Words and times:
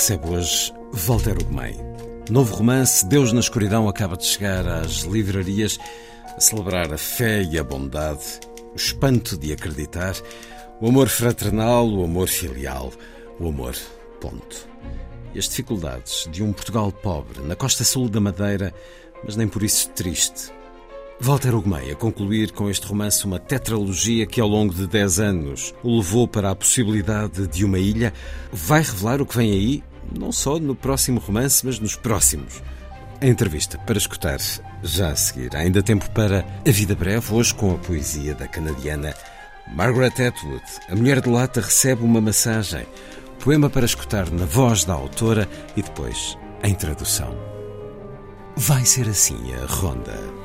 Recebe 0.00 0.30
hoje 0.30 0.72
Walter 0.94 1.36
Ugumem. 1.36 1.76
Novo 2.30 2.56
romance 2.56 3.04
Deus 3.04 3.34
na 3.34 3.40
Escuridão 3.40 3.86
acaba 3.86 4.16
de 4.16 4.24
chegar 4.24 4.66
às 4.66 5.02
livrarias 5.02 5.78
a 6.34 6.40
celebrar 6.40 6.90
a 6.90 6.96
fé 6.96 7.42
e 7.42 7.58
a 7.58 7.62
bondade, 7.62 8.40
o 8.72 8.76
espanto 8.76 9.36
de 9.36 9.52
acreditar, 9.52 10.14
o 10.80 10.88
amor 10.88 11.10
fraternal, 11.10 11.86
o 11.86 12.02
amor 12.02 12.28
filial, 12.28 12.90
o 13.38 13.48
amor 13.48 13.76
ponto. 14.22 14.66
E 15.34 15.38
as 15.38 15.50
dificuldades 15.50 16.26
de 16.32 16.42
um 16.42 16.50
Portugal 16.50 16.90
pobre, 16.90 17.42
na 17.42 17.54
costa 17.54 17.84
sul 17.84 18.08
da 18.08 18.20
Madeira, 18.20 18.72
mas 19.22 19.36
nem 19.36 19.46
por 19.46 19.62
isso 19.62 19.90
triste. 19.90 20.50
Walter 21.20 21.54
Ugumem 21.54 21.90
a 21.90 21.94
concluir 21.94 22.52
com 22.52 22.70
este 22.70 22.86
romance 22.86 23.22
uma 23.26 23.38
tetralogia 23.38 24.24
que 24.24 24.40
ao 24.40 24.48
longo 24.48 24.72
de 24.72 24.86
10 24.86 25.20
anos 25.20 25.74
o 25.82 25.98
levou 25.98 26.26
para 26.26 26.50
a 26.50 26.56
possibilidade 26.56 27.46
de 27.46 27.66
uma 27.66 27.78
ilha, 27.78 28.14
vai 28.50 28.80
revelar 28.80 29.20
o 29.20 29.26
que 29.26 29.36
vem 29.36 29.50
aí, 29.50 29.89
não 30.16 30.32
só 30.32 30.58
no 30.58 30.74
próximo 30.74 31.20
romance, 31.20 31.64
mas 31.64 31.78
nos 31.78 31.96
próximos. 31.96 32.62
A 33.20 33.26
entrevista 33.26 33.78
para 33.78 33.98
escutar 33.98 34.38
já 34.82 35.10
a 35.10 35.16
seguir. 35.16 35.54
Há 35.54 35.60
ainda 35.60 35.82
tempo 35.82 36.08
para 36.10 36.44
A 36.66 36.70
Vida 36.70 36.94
Breve, 36.94 37.34
hoje 37.34 37.54
com 37.54 37.74
a 37.74 37.78
poesia 37.78 38.34
da 38.34 38.48
canadiana 38.48 39.14
Margaret 39.68 40.26
Atwood. 40.26 40.64
A 40.88 40.96
Mulher 40.96 41.20
de 41.20 41.28
Lata 41.28 41.60
recebe 41.60 42.02
uma 42.02 42.20
massagem. 42.20 42.86
Poema 43.38 43.70
para 43.70 43.86
escutar 43.86 44.30
na 44.30 44.44
voz 44.44 44.84
da 44.84 44.94
autora 44.94 45.48
e 45.76 45.82
depois 45.82 46.36
em 46.62 46.74
tradução. 46.74 47.34
Vai 48.56 48.84
ser 48.84 49.08
assim 49.08 49.38
a 49.54 49.66
ronda. 49.66 50.39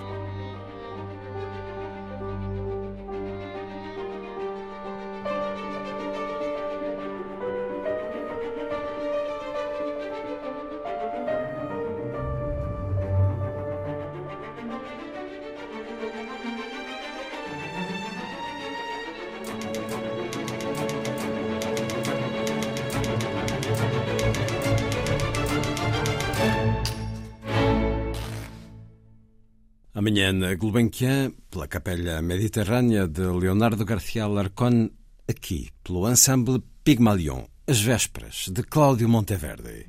Amanhã 30.45 30.50
na 30.50 30.56
Gulbenkian, 30.56 31.32
pela 31.50 31.67
Capela 31.67 32.22
Mediterrânea 32.22 33.08
de 33.08 33.22
Leonardo 33.22 33.83
Garcia 33.83 34.28
Larcon, 34.28 34.89
aqui 35.28 35.70
pelo 35.83 36.08
Ensemble 36.08 36.61
Pygmalion, 36.83 37.45
As 37.67 37.80
Vésperas, 37.82 38.50
de 38.52 38.61
Cláudio 38.61 39.10
Monteverde. 39.10 39.88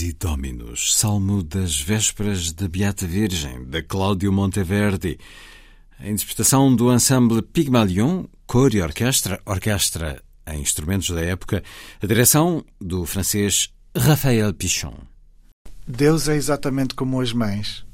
Nisi 0.00 0.14
Dominus, 0.14 0.96
Salmo 0.96 1.42
das 1.42 1.78
Vésperas 1.78 2.52
da 2.52 2.66
Beata 2.66 3.06
Virgem, 3.06 3.64
de 3.64 3.82
Cláudio 3.82 4.32
Monteverdi. 4.32 5.18
A 5.98 6.08
interpretação 6.08 6.74
do 6.74 6.90
ensemble 6.90 7.42
Pygmalion, 7.42 8.24
cor 8.46 8.74
e 8.74 8.80
orquestra, 8.80 9.38
orquestra 9.44 10.22
em 10.46 10.62
instrumentos 10.62 11.10
da 11.10 11.20
época, 11.20 11.62
a 12.02 12.06
direção 12.06 12.64
do 12.80 13.04
francês 13.04 13.74
Raphaël 13.94 14.54
Pichon. 14.54 14.96
Deus 15.86 16.28
é 16.28 16.34
exatamente 16.34 16.94
como 16.94 17.20
as 17.20 17.34
mães. 17.34 17.84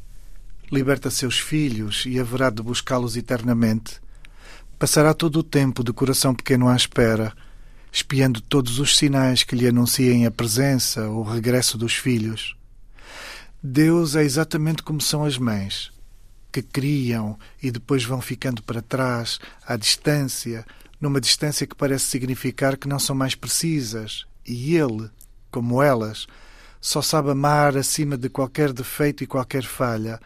Liberta 0.70 1.10
seus 1.10 1.40
filhos 1.40 2.04
e 2.06 2.20
haverá 2.20 2.50
de 2.50 2.62
buscá-los 2.62 3.16
eternamente. 3.16 4.00
Passará 4.78 5.12
todo 5.12 5.40
o 5.40 5.42
tempo 5.42 5.82
de 5.82 5.92
coração 5.92 6.36
pequeno 6.36 6.68
à 6.68 6.76
espera 6.76 7.34
espiando 7.96 8.42
todos 8.42 8.78
os 8.78 8.94
sinais 8.94 9.42
que 9.42 9.56
lhe 9.56 9.66
anunciem 9.66 10.26
a 10.26 10.30
presença 10.30 11.08
ou 11.08 11.20
o 11.20 11.22
regresso 11.22 11.78
dos 11.78 11.94
filhos. 11.94 12.54
Deus 13.62 14.14
é 14.14 14.22
exatamente 14.22 14.82
como 14.82 15.00
são 15.00 15.24
as 15.24 15.38
mães, 15.38 15.90
que 16.52 16.60
criam 16.60 17.38
e 17.62 17.70
depois 17.70 18.04
vão 18.04 18.20
ficando 18.20 18.62
para 18.62 18.82
trás, 18.82 19.38
à 19.66 19.76
distância, 19.78 20.66
numa 21.00 21.22
distância 21.22 21.66
que 21.66 21.74
parece 21.74 22.04
significar 22.04 22.76
que 22.76 22.86
não 22.86 22.98
são 22.98 23.16
mais 23.16 23.34
precisas, 23.34 24.26
e 24.46 24.76
Ele, 24.76 25.08
como 25.50 25.82
elas, 25.82 26.26
só 26.78 27.00
sabe 27.00 27.30
amar 27.30 27.78
acima 27.78 28.18
de 28.18 28.28
qualquer 28.28 28.74
defeito 28.74 29.24
e 29.24 29.26
qualquer 29.26 29.64
falha, 29.64 30.20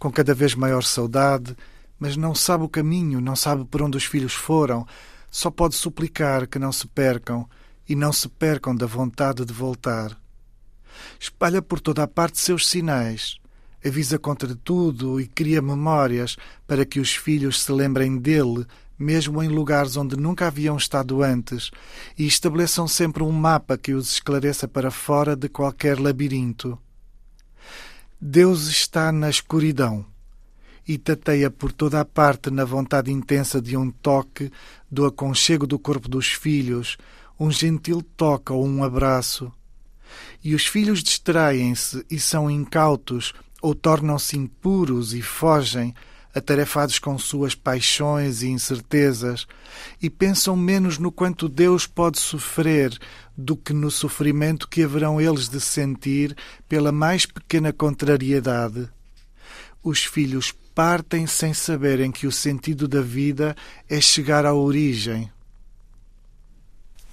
com 0.00 0.10
cada 0.10 0.34
vez 0.34 0.56
maior 0.56 0.82
saudade, 0.82 1.56
mas 2.00 2.16
não 2.16 2.34
sabe 2.34 2.64
o 2.64 2.68
caminho, 2.68 3.20
não 3.20 3.36
sabe 3.36 3.64
por 3.64 3.80
onde 3.80 3.96
os 3.96 4.04
filhos 4.04 4.34
foram, 4.34 4.84
só 5.32 5.50
pode 5.50 5.74
suplicar 5.74 6.46
que 6.46 6.58
não 6.58 6.70
se 6.70 6.86
percam 6.86 7.48
e 7.88 7.96
não 7.96 8.12
se 8.12 8.28
percam 8.28 8.76
da 8.76 8.84
vontade 8.84 9.46
de 9.46 9.52
voltar. 9.52 10.14
Espalha 11.18 11.62
por 11.62 11.80
toda 11.80 12.02
a 12.02 12.06
parte 12.06 12.38
seus 12.38 12.68
sinais, 12.68 13.38
avisa 13.82 14.18
contra 14.18 14.54
tudo 14.54 15.18
e 15.18 15.26
cria 15.26 15.62
memórias 15.62 16.36
para 16.66 16.84
que 16.84 17.00
os 17.00 17.14
filhos 17.14 17.62
se 17.62 17.72
lembrem 17.72 18.18
dele, 18.18 18.66
mesmo 18.98 19.42
em 19.42 19.48
lugares 19.48 19.96
onde 19.96 20.18
nunca 20.18 20.48
haviam 20.48 20.76
estado 20.76 21.22
antes, 21.22 21.70
e 22.16 22.26
estabeleçam 22.26 22.86
sempre 22.86 23.22
um 23.22 23.32
mapa 23.32 23.78
que 23.78 23.94
os 23.94 24.12
esclareça 24.12 24.68
para 24.68 24.90
fora 24.90 25.34
de 25.34 25.48
qualquer 25.48 25.98
labirinto. 25.98 26.78
Deus 28.20 28.66
está 28.66 29.10
na 29.10 29.30
escuridão 29.30 30.11
e 30.86 30.98
tateia 30.98 31.50
por 31.50 31.72
toda 31.72 32.00
a 32.00 32.04
parte 32.04 32.50
na 32.50 32.64
vontade 32.64 33.10
intensa 33.10 33.60
de 33.60 33.76
um 33.76 33.90
toque, 33.90 34.50
do 34.90 35.06
aconchego 35.06 35.66
do 35.66 35.78
corpo 35.78 36.08
dos 36.08 36.28
filhos, 36.28 36.96
um 37.38 37.50
gentil 37.50 38.02
toque 38.16 38.52
ou 38.52 38.66
um 38.66 38.84
abraço. 38.84 39.52
E 40.42 40.54
os 40.54 40.66
filhos 40.66 41.02
distraem-se 41.02 42.04
e 42.10 42.18
são 42.18 42.50
incautos 42.50 43.32
ou 43.60 43.74
tornam-se 43.74 44.36
impuros 44.36 45.14
e 45.14 45.22
fogem, 45.22 45.94
atarefados 46.34 46.98
com 46.98 47.16
suas 47.18 47.54
paixões 47.54 48.42
e 48.42 48.48
incertezas, 48.48 49.46
e 50.00 50.10
pensam 50.10 50.56
menos 50.56 50.98
no 50.98 51.12
quanto 51.12 51.48
Deus 51.48 51.86
pode 51.86 52.18
sofrer 52.18 52.98
do 53.36 53.56
que 53.56 53.72
no 53.72 53.90
sofrimento 53.90 54.68
que 54.68 54.82
haverão 54.82 55.20
eles 55.20 55.48
de 55.48 55.60
sentir 55.60 56.36
pela 56.68 56.90
mais 56.90 57.26
pequena 57.26 57.72
contrariedade. 57.72 58.88
Os 59.82 60.04
filhos 60.04 60.52
partem 60.74 61.26
sem 61.26 61.52
saberem 61.52 62.10
que 62.10 62.26
o 62.26 62.32
sentido 62.32 62.88
da 62.88 63.00
vida 63.00 63.56
é 63.88 64.00
chegar 64.00 64.46
à 64.46 64.54
origem. 64.54 65.30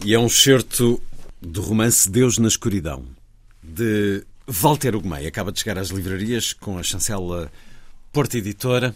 E 0.04 0.14
é 0.14 0.20
um 0.20 0.30
certo 0.30 1.02
do 1.42 1.62
romance 1.62 2.10
Deus 2.10 2.38
na 2.38 2.48
Escuridão, 2.48 3.06
de 3.62 4.24
Walter 4.48 4.96
Ugumei. 4.96 5.28
Acaba 5.28 5.52
de 5.52 5.60
chegar 5.60 5.78
às 5.78 5.90
livrarias 5.90 6.54
com 6.54 6.78
a 6.78 6.84
chancela 6.84 7.52
Porta 8.12 8.38
Editora. 8.38 8.96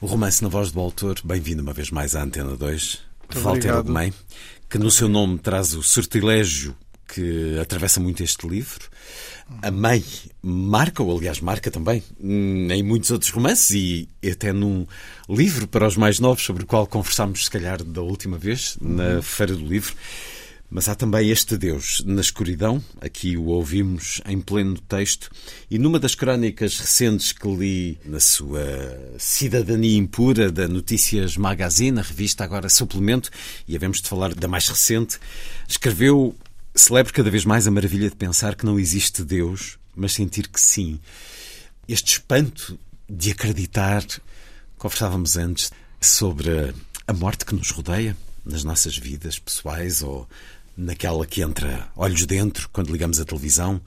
O 0.00 0.06
romance 0.06 0.42
na 0.42 0.48
voz 0.48 0.72
do 0.72 0.80
autor, 0.80 1.20
bem-vindo 1.22 1.62
uma 1.62 1.74
vez 1.74 1.90
mais 1.90 2.16
à 2.16 2.22
Antena 2.22 2.56
2, 2.56 3.00
Muito 3.20 3.40
Walter. 3.42 3.76
Ugumei, 3.76 4.12
que 4.68 4.78
no 4.78 4.90
seu 4.90 5.08
nome 5.08 5.38
traz 5.38 5.74
o 5.74 5.82
sortilégio 5.82 6.74
que 7.06 7.58
atravessa 7.58 8.00
muito 8.00 8.22
este 8.22 8.48
livro. 8.48 8.88
A 9.62 9.70
mãe 9.70 10.04
marca, 10.42 11.02
ou 11.02 11.16
aliás 11.16 11.40
marca 11.40 11.70
também, 11.70 12.02
em 12.22 12.82
muitos 12.82 13.10
outros 13.10 13.30
romances 13.30 13.70
e 13.72 14.08
até 14.30 14.52
num 14.52 14.86
livro 15.28 15.66
para 15.66 15.86
os 15.86 15.96
mais 15.96 16.18
novos, 16.18 16.44
sobre 16.44 16.62
o 16.62 16.66
qual 16.66 16.86
conversámos, 16.86 17.44
se 17.44 17.50
calhar, 17.50 17.82
da 17.82 18.00
última 18.00 18.38
vez, 18.38 18.78
na 18.80 19.20
Feira 19.20 19.54
do 19.54 19.66
Livro. 19.66 19.94
Mas 20.72 20.88
há 20.88 20.94
também 20.94 21.28
este 21.28 21.56
Deus 21.56 22.00
na 22.06 22.20
escuridão, 22.20 22.80
aqui 23.00 23.36
o 23.36 23.46
ouvimos 23.46 24.22
em 24.24 24.40
pleno 24.40 24.78
texto, 24.78 25.28
e 25.68 25.80
numa 25.80 25.98
das 25.98 26.14
crónicas 26.14 26.78
recentes 26.78 27.32
que 27.32 27.48
li 27.48 27.98
na 28.04 28.20
sua 28.20 28.62
Cidadania 29.18 29.98
Impura 29.98 30.52
da 30.52 30.68
Notícias 30.68 31.36
Magazine, 31.36 31.98
a 31.98 32.02
revista 32.02 32.44
agora 32.44 32.68
Suplemento, 32.68 33.30
e 33.66 33.74
havemos 33.74 34.00
de 34.00 34.08
falar 34.08 34.32
da 34.32 34.46
mais 34.46 34.68
recente, 34.68 35.18
escreveu 35.68 36.36
Celebro 36.74 37.12
cada 37.12 37.30
vez 37.30 37.44
mais 37.44 37.66
a 37.66 37.70
maravilha 37.70 38.08
de 38.08 38.16
pensar 38.16 38.54
que 38.54 38.64
não 38.64 38.78
existe 38.78 39.24
Deus, 39.24 39.78
mas 39.94 40.12
sentir 40.12 40.48
que 40.48 40.60
sim. 40.60 41.00
Este 41.88 42.12
espanto 42.12 42.78
de 43.08 43.32
acreditar. 43.32 44.04
Conversávamos 44.78 45.36
antes 45.36 45.72
sobre 46.00 46.72
a 47.06 47.12
morte 47.12 47.44
que 47.44 47.54
nos 47.54 47.70
rodeia 47.70 48.16
nas 48.46 48.64
nossas 48.64 48.96
vidas 48.96 49.38
pessoais 49.38 50.00
ou 50.00 50.28
naquela 50.76 51.26
que 51.26 51.42
entra 51.42 51.88
olhos 51.94 52.24
dentro 52.24 52.68
quando 52.72 52.92
ligamos 52.92 53.20
a 53.20 53.24
televisão, 53.24 53.80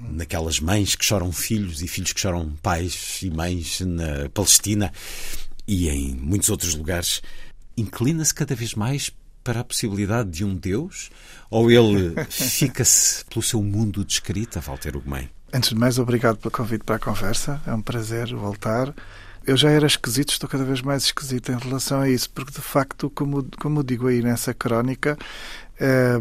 naquelas 0.00 0.60
mães 0.60 0.94
que 0.94 1.04
choram 1.04 1.32
filhos 1.32 1.82
e 1.82 1.88
filhos 1.88 2.12
que 2.12 2.20
choram 2.20 2.50
pais 2.62 3.20
e 3.22 3.30
mães 3.30 3.80
na 3.80 4.28
Palestina 4.32 4.92
e 5.66 5.88
em 5.88 6.14
muitos 6.14 6.50
outros 6.50 6.74
lugares. 6.74 7.22
Inclina-se 7.76 8.34
cada 8.34 8.54
vez 8.54 8.74
mais 8.74 9.10
para 9.48 9.60
a 9.60 9.64
possibilidade 9.64 10.28
de 10.28 10.44
um 10.44 10.54
Deus? 10.54 11.08
Ou 11.50 11.70
ele 11.70 12.14
fica-se 12.28 13.24
pelo 13.24 13.42
seu 13.42 13.62
mundo 13.62 14.04
de 14.04 14.12
escrita, 14.12 14.60
Walter 14.60 14.94
Ugumem? 14.94 15.30
Antes 15.50 15.70
de 15.70 15.74
mais, 15.74 15.98
obrigado 15.98 16.36
pelo 16.36 16.50
convite 16.50 16.84
para 16.84 16.96
a 16.96 16.98
conversa. 16.98 17.58
É 17.66 17.72
um 17.72 17.80
prazer 17.80 18.34
voltar. 18.34 18.94
Eu 19.46 19.56
já 19.56 19.70
era 19.70 19.86
esquisito, 19.86 20.32
estou 20.32 20.46
cada 20.46 20.64
vez 20.64 20.82
mais 20.82 21.04
esquisito 21.04 21.50
em 21.50 21.56
relação 21.56 22.02
a 22.02 22.10
isso, 22.10 22.28
porque 22.28 22.52
de 22.52 22.60
facto, 22.60 23.08
como, 23.08 23.48
como 23.58 23.82
digo 23.82 24.08
aí 24.08 24.20
nessa 24.20 24.52
crónica, 24.52 25.16
eh, 25.80 26.20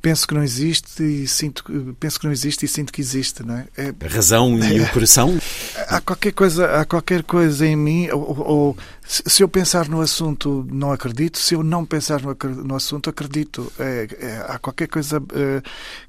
penso 0.00 0.26
que 0.28 0.34
não 0.34 0.42
existe 0.42 1.02
e 1.02 1.26
sinto 1.26 1.64
penso 1.98 2.20
que 2.20 2.26
não 2.26 2.32
existe 2.32 2.64
e 2.64 2.68
sinto 2.68 2.92
que 2.92 3.00
existe 3.00 3.42
não 3.42 3.56
é? 3.56 3.66
é 3.76 3.94
a 4.04 4.08
razão 4.08 4.56
e 4.58 4.80
o 4.80 4.88
coração? 4.92 5.38
Há 5.88 6.00
qualquer 6.00 6.32
coisa 6.32 6.80
há 6.80 6.84
qualquer 6.84 7.22
coisa 7.22 7.66
em 7.66 7.74
mim 7.74 8.08
ou, 8.10 8.38
ou, 8.38 8.76
se 9.02 9.42
eu 9.42 9.48
pensar 9.48 9.88
no 9.88 10.00
assunto 10.00 10.66
não 10.70 10.92
acredito. 10.92 11.38
Se 11.38 11.54
eu 11.54 11.62
não 11.62 11.84
pensar 11.84 12.20
no, 12.22 12.36
no 12.64 12.74
assunto 12.74 13.10
acredito. 13.10 13.72
É, 13.78 14.08
é, 14.18 14.46
há 14.48 14.58
qualquer 14.58 14.88
coisa 14.88 15.22
é, 15.34 15.62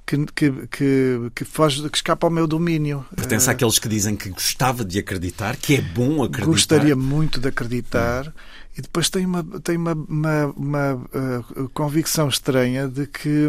que, 0.06 0.26
que, 0.28 0.52
que, 0.68 1.32
que 1.36 1.46
foge 1.46 1.90
que 1.90 1.98
escapa 1.98 2.28
ao 2.28 2.32
meu 2.32 2.48
domínio. 2.48 3.06
Pertence 3.16 3.50
àqueles 3.50 3.80
que 3.80 3.88
dizem 3.88 4.16
que 4.16 4.30
gostava 4.30 4.84
de 4.84 5.00
acreditar 5.00 5.56
que 5.56 5.76
é 5.76 5.82
bom 5.82 6.24
acreditar. 6.24 6.46
Gostaria 6.46 6.96
muito 6.96 7.40
de 7.40 7.48
acreditar. 7.48 8.28
Hum. 8.28 8.55
E 8.78 8.82
depois 8.82 9.10
tem 9.10 9.26
uma, 9.26 9.44
tem 9.62 9.78
uma, 9.78 9.94
uma, 9.94 10.46
uma 10.58 10.94
uh, 10.94 11.70
convicção 11.74 12.28
estranha 12.28 12.90
de 12.90 13.08
que, 13.08 13.48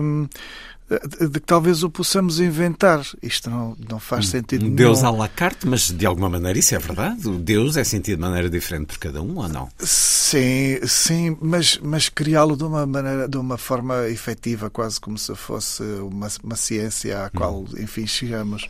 de, 1.18 1.28
de 1.28 1.40
que 1.40 1.46
talvez 1.46 1.82
o 1.82 1.90
possamos 1.90 2.38
inventar. 2.38 3.04
Isto 3.20 3.50
não, 3.50 3.76
não 3.88 3.98
faz 3.98 4.28
sentido 4.28 4.70
Deus 4.70 5.02
à 5.02 5.10
la 5.10 5.28
carte, 5.28 5.66
mas 5.66 5.90
de 5.90 6.06
alguma 6.06 6.28
maneira 6.28 6.56
isso 6.56 6.76
é 6.76 6.78
verdade? 6.78 7.26
O 7.26 7.38
Deus 7.38 7.76
é 7.76 7.82
sentido 7.82 8.18
de 8.18 8.22
maneira 8.22 8.48
diferente 8.48 8.86
por 8.86 8.98
cada 8.98 9.20
um 9.20 9.38
ou 9.38 9.48
não? 9.48 9.68
Sim, 9.78 10.78
sim, 10.86 11.36
mas, 11.40 11.78
mas 11.82 12.08
criá-lo 12.08 12.56
de 12.56 12.62
uma 12.62 12.86
maneira, 12.86 13.28
de 13.28 13.36
uma 13.36 13.58
forma 13.58 14.08
efetiva, 14.08 14.70
quase 14.70 15.00
como 15.00 15.18
se 15.18 15.34
fosse 15.34 15.82
uma, 15.82 16.28
uma 16.44 16.54
ciência 16.56 17.24
à 17.24 17.30
qual, 17.30 17.62
hum. 17.62 17.66
enfim, 17.78 18.06
chegamos. 18.06 18.68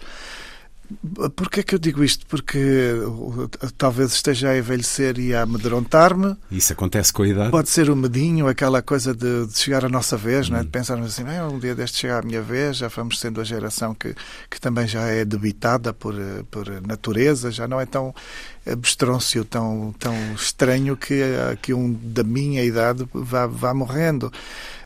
Porquê 1.34 1.60
é 1.60 1.62
que 1.62 1.74
eu 1.74 1.78
digo 1.78 2.04
isto? 2.04 2.26
Porque 2.26 2.58
talvez 3.76 4.12
esteja 4.12 4.50
a 4.50 4.58
envelhecer 4.58 5.18
e 5.18 5.34
a 5.34 5.42
amedrontar-me. 5.42 6.36
Isso 6.50 6.72
acontece 6.72 7.12
com 7.12 7.22
a 7.22 7.28
idade? 7.28 7.50
Pode 7.50 7.68
ser 7.68 7.90
o 7.90 7.96
medinho, 7.96 8.46
aquela 8.46 8.80
coisa 8.82 9.14
de, 9.14 9.46
de 9.46 9.58
chegar 9.58 9.84
a 9.84 9.88
nossa 9.88 10.16
vez, 10.16 10.48
hum. 10.48 10.52
né? 10.52 10.60
de 10.60 10.68
pensarmos 10.68 11.08
assim, 11.08 11.24
um 11.52 11.58
dia 11.58 11.74
deste 11.74 11.98
chegar 11.98 12.22
a 12.22 12.26
minha 12.26 12.42
vez, 12.42 12.76
já 12.76 12.88
vamos 12.88 13.18
sendo 13.18 13.40
a 13.40 13.44
geração 13.44 13.94
que, 13.94 14.14
que 14.48 14.60
também 14.60 14.86
já 14.86 15.02
é 15.02 15.24
debitada 15.24 15.92
por, 15.92 16.14
por 16.50 16.68
natureza, 16.82 17.50
já 17.50 17.66
não 17.66 17.80
é 17.80 17.86
tão 17.86 18.14
abstrôncio, 18.64 19.44
tão, 19.44 19.94
tão 19.98 20.14
estranho 20.34 20.96
que, 20.96 21.20
que 21.62 21.72
um 21.72 21.92
da 21.92 22.22
minha 22.22 22.62
idade 22.64 23.08
vá, 23.12 23.46
vá 23.46 23.74
morrendo. 23.74 24.32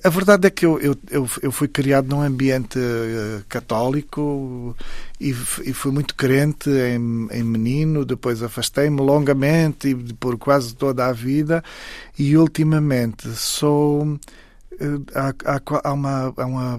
A 0.02 0.08
verdade 0.08 0.46
é 0.46 0.50
que 0.50 0.64
eu, 0.64 0.78
eu, 0.80 1.28
eu 1.42 1.52
fui 1.52 1.68
criado 1.68 2.08
num 2.08 2.22
ambiente 2.22 2.78
uh, 2.78 3.44
católico 3.48 4.74
e, 5.20 5.30
e, 5.30 5.72
fui 5.74 5.92
muito 5.92 6.14
crente 6.14 6.70
em, 6.70 7.28
em 7.30 7.42
menino, 7.42 8.04
depois 8.04 8.42
afastei-me 8.42 9.00
longamente 9.00 9.88
e 9.88 9.94
por 10.14 10.38
quase 10.38 10.74
toda 10.74 11.06
a 11.06 11.12
vida. 11.12 11.62
E 12.18 12.34
ultimamente 12.36 13.28
sou 13.30 14.18
há, 15.14 15.34
há, 15.44 15.60
há, 15.84 15.92
uma, 15.92 16.34
há 16.36 16.46
uma 16.46 16.78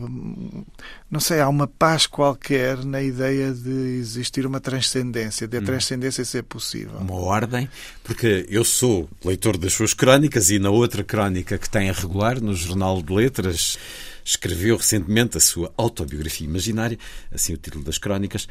não 1.10 1.20
sei, 1.20 1.40
há 1.40 1.48
uma 1.48 1.68
paz 1.68 2.08
qualquer 2.08 2.84
na 2.84 3.02
ideia 3.02 3.52
de 3.52 3.70
existir 4.00 4.46
uma 4.46 4.60
transcendência, 4.60 5.48
de 5.48 5.58
a 5.58 5.60
hum. 5.60 5.64
transcendência 5.64 6.26
ser 6.26 6.44
possível. 6.44 6.98
Uma 7.00 7.16
ordem, 7.16 7.70
porque 8.04 8.46
eu 8.50 8.64
sou 8.64 9.10
leitor 9.24 9.58
das 9.58 9.74
suas 9.74 9.94
crónicas 9.94 10.50
e 10.50 10.58
na 10.58 10.70
outra 10.70 11.04
crónica 11.04 11.58
que 11.58 11.70
tem 11.70 11.90
a 11.90 11.94
regular 11.94 12.42
no 12.42 12.54
Jornal 12.54 13.02
de 13.02 13.14
Letras 13.14 13.78
escreveu 14.24 14.78
recentemente 14.78 15.38
a 15.38 15.40
sua 15.40 15.74
autobiografia 15.78 16.48
imaginária, 16.48 16.98
assim 17.32 17.54
o 17.54 17.58
título 17.58 17.84
das 17.84 17.98
crónicas, 17.98 18.48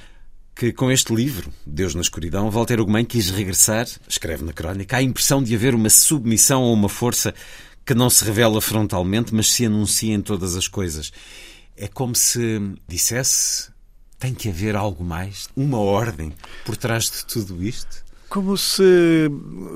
que 0.55 0.73
com 0.73 0.91
este 0.91 1.15
livro, 1.15 1.51
Deus 1.65 1.95
na 1.95 2.03
Escuridão, 2.03 2.51
Walter 2.51 2.81
Ugumem 2.81 3.05
quis 3.05 3.31
regressar, 3.31 3.87
escreve 4.07 4.45
na 4.45 4.53
crónica, 4.53 4.97
à 4.97 5.03
impressão 5.03 5.43
de 5.43 5.55
haver 5.55 5.75
uma 5.75 5.89
submissão 5.89 6.63
a 6.65 6.73
uma 6.73 6.89
força 6.89 7.35
que 7.91 7.95
não 7.95 8.09
se 8.09 8.25
revela 8.25 8.61
frontalmente, 8.61 9.35
mas 9.35 9.51
se 9.51 9.67
anuncia 9.67 10.15
em 10.15 10.21
todas 10.21 10.55
as 10.55 10.69
coisas. 10.69 11.13
É 11.77 11.89
como 11.89 12.15
se 12.15 12.61
dissesse: 12.87 13.69
tem 14.17 14.33
que 14.33 14.49
haver 14.49 14.77
algo 14.77 15.03
mais, 15.03 15.49
uma 15.57 15.79
ordem 15.79 16.33
por 16.65 16.77
trás 16.77 17.11
de 17.11 17.27
tudo 17.27 17.61
isto? 17.65 18.05
como 18.29 18.57
se, 18.57 19.29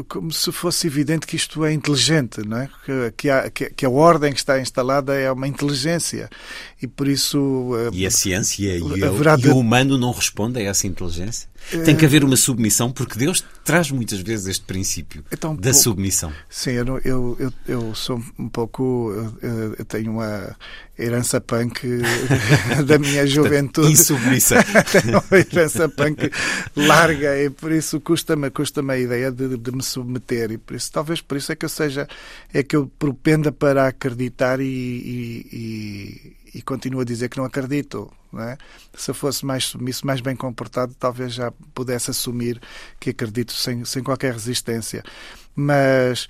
como 0.07 0.31
se 0.31 0.53
fosse 0.53 0.87
evidente 0.87 1.27
que 1.27 1.35
isto 1.35 1.65
é 1.65 1.73
inteligente, 1.73 2.41
não 2.47 2.59
é? 2.59 2.71
que, 2.85 3.13
que, 3.17 3.29
a, 3.29 3.51
que 3.51 3.85
a 3.85 3.91
ordem 3.91 4.33
que 4.33 4.39
está 4.39 4.61
instalada 4.61 5.13
é 5.13 5.31
uma 5.33 5.49
inteligência 5.49 6.31
e 6.81 6.87
por 6.87 7.09
isso. 7.09 7.73
E 7.93 8.07
a 8.07 8.13
ciência 8.13 8.77
e, 8.77 8.81
o, 8.81 8.97
e 8.97 9.49
o 9.49 9.59
humano 9.59 9.99
não 9.99 10.13
responde 10.13 10.61
a 10.61 10.63
essa 10.63 10.87
inteligência? 10.87 11.49
Tem 11.85 11.97
que 11.97 12.05
haver 12.05 12.23
uma 12.25 12.37
submissão, 12.37 12.93
porque 12.93 13.19
Deus 13.19 13.45
traz 13.65 13.91
muitas 13.91 14.21
vezes 14.21 14.47
este 14.47 14.65
princípio 14.65 15.25
então, 15.33 15.57
da 15.57 15.73
submissão. 15.73 16.33
Sim, 16.49 16.73
eu, 16.73 17.01
eu, 17.05 17.37
eu, 17.39 17.53
eu, 17.67 17.95
sou 17.95 18.23
um 18.39 18.49
pouco. 18.49 19.13
Eu 19.79 19.85
tenho 19.85 20.13
uma 20.13 20.55
herança 20.99 21.41
punk 21.41 21.87
da 22.87 22.99
minha 22.99 23.27
juventude. 23.27 23.93
Insubmissa. 23.93 24.57
tenho 24.93 25.19
uma 25.19 25.39
herança 25.39 25.89
punk 25.89 26.31
larga 26.77 27.43
e 27.43 27.51
por 27.51 27.73
isso 27.73 28.01
custa-me 28.01 28.51
custa 28.51 28.81
a 28.87 28.99
ideia 28.99 29.33
de, 29.33 29.57
de, 29.57 29.73
me 29.73 29.83
submeter. 29.83 30.53
E 30.53 30.59
por 30.59 30.77
isso, 30.77 30.93
talvez 30.93 31.21
por 31.21 31.37
isso 31.37 31.51
é 31.51 31.57
que 31.57 31.65
eu 31.65 31.71
seja. 31.71 32.07
É 32.53 32.63
que 32.63 32.77
eu 32.77 32.91
propenda 32.99 33.51
para 33.51 33.89
acreditar 33.89 34.61
e, 34.61 34.65
e, 34.65 35.49
e 35.53 36.44
e 36.55 36.63
continuo 36.63 37.01
a 37.01 37.05
dizer 37.05 37.29
que 37.29 37.37
não 37.37 37.45
acredito. 37.45 38.11
Não 38.33 38.43
é? 38.43 38.57
Se 38.95 39.11
eu 39.11 39.15
fosse 39.15 39.45
mais 39.45 39.65
submisso, 39.65 40.07
mais 40.07 40.21
bem 40.21 40.37
comportado, 40.37 40.95
talvez 40.99 41.35
já 41.35 41.53
pudesse 41.75 42.11
assumir 42.11 42.61
que 42.99 43.11
acredito 43.11 43.53
sem, 43.53 43.85
sem 43.85 44.03
qualquer 44.03 44.33
resistência. 44.33 45.03
Mas 45.55 46.29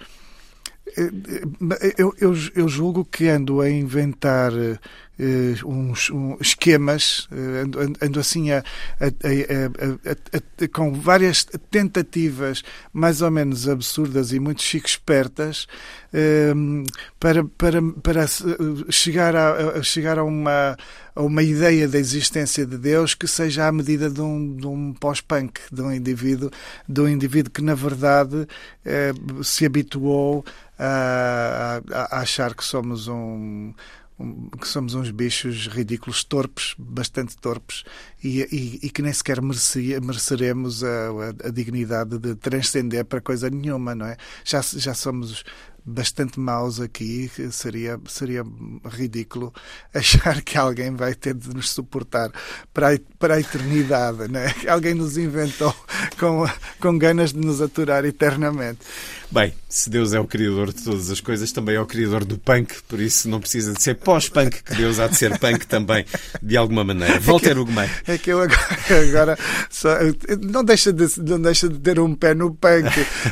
eh, 0.96 1.10
eh, 1.80 1.94
eu, 1.98 2.14
eu, 2.18 2.34
eu 2.54 2.68
julgo 2.68 3.04
que 3.04 3.28
ando 3.28 3.60
a 3.60 3.70
inventar 3.70 4.52
uh, 5.18 5.68
uns, 5.68 6.10
um, 6.10 6.36
esquemas, 6.40 7.28
uh, 7.30 7.62
ando, 7.62 7.96
ando, 8.00 8.20
assim 8.20 8.50
a, 8.50 8.58
a, 9.00 9.06
a, 10.62 10.68
com 10.68 10.92
várias 10.92 11.44
tentativas 11.70 12.62
mais 12.92 13.22
ou 13.22 13.30
menos 13.30 13.68
absurdas 13.68 14.32
e 14.32 14.40
muito 14.40 14.62
chico 14.62 14.86
espertas 14.86 15.66
uh, 16.12 16.84
para, 17.18 17.44
para, 17.44 17.82
para 18.02 18.26
chegar, 18.90 19.36
a, 19.36 19.82
chegar 19.82 20.18
a, 20.18 20.24
uma, 20.24 20.76
a 21.14 21.22
uma 21.22 21.42
ideia 21.42 21.88
da 21.88 21.98
existência 21.98 22.66
de 22.66 22.76
Deus 22.76 23.14
que 23.14 23.26
seja 23.28 23.66
à 23.66 23.72
medida 23.72 24.10
de 24.10 24.20
um, 24.20 24.56
de 24.56 24.66
um 24.66 24.92
pós-punk, 24.92 25.60
de 25.72 25.82
um 25.82 25.92
indivíduo, 25.92 26.50
de 26.88 27.00
um 27.00 27.08
indivíduo 27.08 27.52
que 27.52 27.62
na 27.62 27.74
verdade 27.74 28.46
se 29.42 29.64
habituou 29.64 30.44
a, 30.78 31.80
a, 31.92 32.16
a 32.16 32.20
achar 32.20 32.54
que 32.54 32.64
somos 32.64 33.08
um 33.08 33.72
que 34.60 34.68
somos 34.68 34.94
uns 34.94 35.10
bichos 35.10 35.66
ridículos, 35.66 36.22
torpes, 36.22 36.74
bastante 36.78 37.36
torpes, 37.36 37.82
e, 38.22 38.42
e, 38.42 38.86
e 38.86 38.90
que 38.90 39.02
nem 39.02 39.12
sequer 39.12 39.42
merecia, 39.42 40.00
mereceremos 40.00 40.84
a, 40.84 40.88
a, 40.88 41.48
a, 41.48 41.50
dignidade 41.50 42.18
de 42.18 42.36
transcender 42.36 43.04
para 43.04 43.20
coisa 43.20 43.50
nenhuma, 43.50 43.94
não 43.94 44.06
é? 44.06 44.16
Já, 44.44 44.60
já 44.62 44.94
somos 44.94 45.44
bastante 45.84 46.40
maus 46.40 46.80
aqui, 46.80 47.30
seria, 47.50 48.00
seria 48.08 48.44
ridículo 48.86 49.52
achar 49.92 50.42
que 50.42 50.56
alguém 50.56 50.94
vai 50.94 51.14
ter 51.14 51.34
de 51.34 51.48
nos 51.54 51.70
suportar 51.70 52.30
para 52.72 52.94
a, 52.94 52.98
para 53.18 53.34
a 53.34 53.40
eternidade, 53.40 54.28
né? 54.30 54.54
Alguém 54.68 54.94
nos 54.94 55.18
inventou 55.18 55.74
com, 56.18 56.44
com 56.80 56.98
ganas 56.98 57.32
de 57.32 57.38
nos 57.38 57.60
aturar 57.60 58.04
eternamente. 58.04 58.80
Bem, 59.34 59.52
se 59.68 59.90
Deus 59.90 60.12
é 60.12 60.20
o 60.20 60.26
criador 60.28 60.72
de 60.72 60.84
todas 60.84 61.10
as 61.10 61.20
coisas, 61.20 61.50
também 61.50 61.74
é 61.74 61.80
o 61.80 61.86
criador 61.86 62.24
do 62.24 62.38
punk, 62.38 62.72
por 62.86 63.00
isso 63.00 63.28
não 63.28 63.40
precisa 63.40 63.72
de 63.72 63.82
ser 63.82 63.96
pós-punk, 63.96 64.62
que 64.62 64.76
Deus 64.76 65.00
há 65.00 65.08
de 65.08 65.16
ser 65.16 65.36
punk 65.40 65.66
também, 65.66 66.06
de 66.40 66.56
alguma 66.56 66.84
maneira. 66.84 67.18
Walter 67.18 67.58
Ugumem. 67.58 67.90
É 68.06 68.16
que 68.16 68.30
eu 68.30 68.40
agora, 68.40 68.68
agora 69.08 69.38
só, 69.68 69.96
não, 70.40 70.62
deixa 70.62 70.92
de, 70.92 71.20
não 71.20 71.42
deixa 71.42 71.68
de 71.68 71.80
ter 71.80 71.98
um 71.98 72.14
pé 72.14 72.32
no 72.32 72.54
punk, 72.54 72.88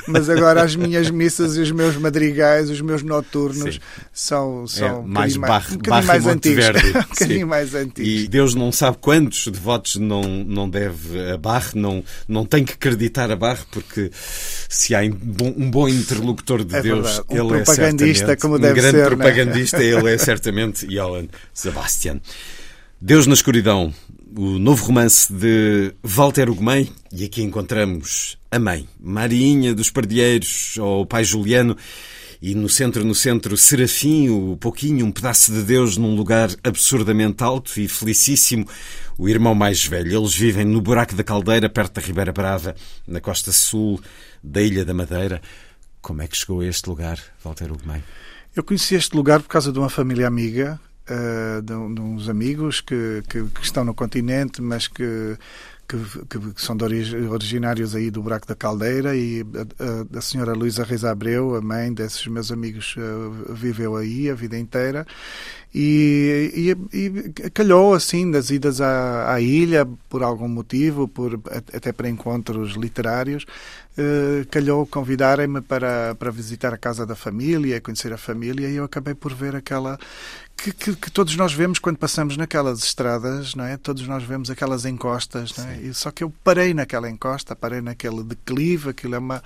mas 0.09 0.29
agora 0.29 0.65
as 0.65 0.75
minhas 0.75 1.09
missas 1.09 1.57
e 1.57 1.61
os 1.61 1.71
meus 1.71 1.97
madrigais, 1.97 2.42
os 2.71 2.81
meus 2.81 3.03
noturnos, 3.03 3.75
Sim. 3.75 3.81
são, 4.13 4.67
são 4.67 4.87
é, 4.87 4.93
um 4.93 5.03
mais, 5.07 5.37
barra, 5.37 5.73
um 5.73 5.77
bocadinho 5.77 6.07
mais 6.07 6.27
antigos. 6.27 6.65
Verde. 6.65 6.89
um 6.99 7.03
bocadinho 7.03 7.47
mais 7.47 7.75
antigos. 7.75 8.13
E 8.13 8.29
Deus 8.29 8.55
não 8.55 8.73
sabe 8.73 8.99
quantos 9.01 9.47
devotos 9.47 9.97
não, 9.97 10.23
não 10.23 10.69
deve 10.69 11.31
a 11.31 11.37
barra, 11.37 11.73
não, 11.75 12.05
não 12.29 12.45
tem 12.45 12.65
que 12.65 12.73
acreditar 12.73 13.31
a 13.31 13.37
barra, 13.37 13.65
porque 13.71 14.11
se 14.69 14.95
há 14.95 15.01
um 15.01 15.71
bom 15.71 15.89
interlocutor 15.89 16.65
de 16.65 16.77
é 16.77 16.83
Deus. 16.83 17.23
Um 17.31 17.37
ele 17.37 17.61
é 17.61 17.65
propagandista, 17.65 18.33
é 18.33 18.37
como 18.37 18.59
deve 18.59 18.73
um 18.73 18.83
grande 18.83 18.97
ser, 18.97 19.03
né? 19.03 19.07
propagandista, 19.07 19.79
né? 19.79 19.85
ele 19.85 20.11
é 20.11 20.19
certamente 20.19 20.87
Johann 20.87 21.29
Sebastian. 21.53 22.21
Deus 23.01 23.27
na 23.27 23.35
escuridão, 23.35 23.93
o 24.37 24.59
novo 24.59 24.87
romance 24.87 25.33
de 25.33 25.93
Walter 26.03 26.49
Ugumem, 26.49 26.89
e 27.13 27.25
aqui 27.25 27.43
encontramos 27.43 28.39
a 28.51 28.59
mãe, 28.59 28.89
Marinha 29.01 29.75
dos 29.75 29.91
Pardieiros, 29.91 30.77
ou 30.79 31.03
o 31.03 31.07
pai 31.07 31.25
Juliano, 31.25 31.77
e 32.43 32.57
no 32.57 32.69
centro, 32.69 33.05
no 33.05 33.15
centro, 33.15 33.57
Serafim, 33.57 34.29
o 34.29 34.57
pouquinho, 34.57 35.07
um 35.07 35.13
pedaço 35.13 35.53
de 35.53 35.63
Deus 35.63 35.97
num 35.97 36.17
lugar 36.17 36.51
absurdamente 36.65 37.45
alto 37.45 37.81
e 37.81 37.87
felicíssimo, 37.87 38.67
o 39.17 39.29
irmão 39.29 39.55
mais 39.55 39.87
velho. 39.87 40.19
Eles 40.19 40.35
vivem 40.35 40.65
no 40.65 40.81
buraco 40.81 41.15
da 41.15 41.23
Caldeira, 41.23 41.69
perto 41.69 42.01
da 42.01 42.03
Ribeira 42.05 42.33
Brava, 42.33 42.75
na 43.07 43.21
costa 43.21 43.53
sul 43.53 44.01
da 44.43 44.61
Ilha 44.61 44.85
da 44.85 44.93
Madeira. 44.93 45.41
Como 46.01 46.21
é 46.21 46.27
que 46.27 46.37
chegou 46.37 46.63
a 46.63 46.67
este 46.67 46.89
lugar, 46.89 47.17
Walter 47.45 47.71
Ugumem? 47.71 48.03
Eu 48.57 48.65
conheci 48.65 48.97
este 48.97 49.15
lugar 49.15 49.41
por 49.41 49.49
causa 49.49 49.71
de 49.71 49.79
uma 49.79 49.89
família 49.89 50.27
amiga, 50.27 50.81
uh, 51.09 51.63
de, 51.63 51.95
de, 51.95 52.01
uns 52.01 52.29
amigos 52.29 52.81
que, 52.81 53.23
que, 53.29 53.45
que, 53.45 53.63
estão 53.63 53.85
no 53.85 53.95
continente, 53.95 54.61
mas 54.61 54.89
que, 54.89 55.39
que, 55.89 55.97
que 56.55 56.63
são 56.63 56.77
originários 57.31 57.95
aí 57.95 58.11
do 58.11 58.23
Buraco 58.23 58.47
da 58.47 58.55
Caldeira 58.55 59.15
e 59.17 59.43
a, 59.43 60.17
a, 60.17 60.19
a 60.19 60.21
senhora 60.23 60.53
Luísa 60.53 60.85
Reis 60.85 61.05
Abreu, 61.05 61.55
a 61.57 61.61
mãe 61.61 61.93
desses 61.93 62.27
meus 62.27 62.51
amigos, 62.51 62.95
uh, 62.97 63.53
viveu 63.55 63.97
aí 63.97 64.31
a 64.31 64.35
vida 64.35 64.59
inteira 64.59 65.07
e, 65.75 66.77
e, 66.93 66.99
e, 66.99 67.51
calhou 67.51 67.95
assim 67.95 68.31
das 68.31 68.51
idas 68.51 68.81
à, 68.81 69.33
à, 69.33 69.41
ilha 69.41 69.89
por 70.09 70.23
algum 70.23 70.49
motivo, 70.49 71.09
por, 71.09 71.41
até 71.51 71.93
para 71.93 72.11
encontros 72.11 72.75
literários, 72.75 73.45
uh, 73.97 74.47
calhou 74.51 74.87
convidarem-me 74.87 75.63
para, 75.63 76.15
para 76.15 76.31
visitar 76.31 76.75
a 76.75 76.79
casa 76.79 77.07
da 77.07 77.15
família, 77.15 77.81
conhecer 77.81 78.13
a 78.13 78.19
família, 78.19 78.69
e 78.69 78.77
eu 78.77 78.85
acabei 78.85 79.15
por 79.15 79.33
ver 79.33 79.57
aquela. 79.57 79.99
Que, 80.57 80.73
que, 80.73 80.95
que, 80.95 81.11
todos 81.11 81.35
nós 81.35 81.53
vemos 81.53 81.81
quando 81.81 81.97
passamos 81.97 82.37
naquelas 82.37 82.85
estradas, 82.85 83.55
não 83.55 83.65
é? 83.65 83.77
Todos 83.77 84.07
nós 84.07 84.23
vemos 84.23 84.49
aquelas 84.49 84.85
encostas, 84.85 85.57
não 85.57 85.67
é? 85.67 85.77
E 85.79 85.95
só 85.95 86.11
que 86.13 86.23
eu 86.23 86.33
parei 86.45 86.73
naquela 86.73 87.11
encosta, 87.11 87.57
parei 87.57 87.81
naquele 87.81 88.23
declive, 88.23 88.91
aquilo 88.91 89.17
é 89.17 89.19
uma, 89.19 89.43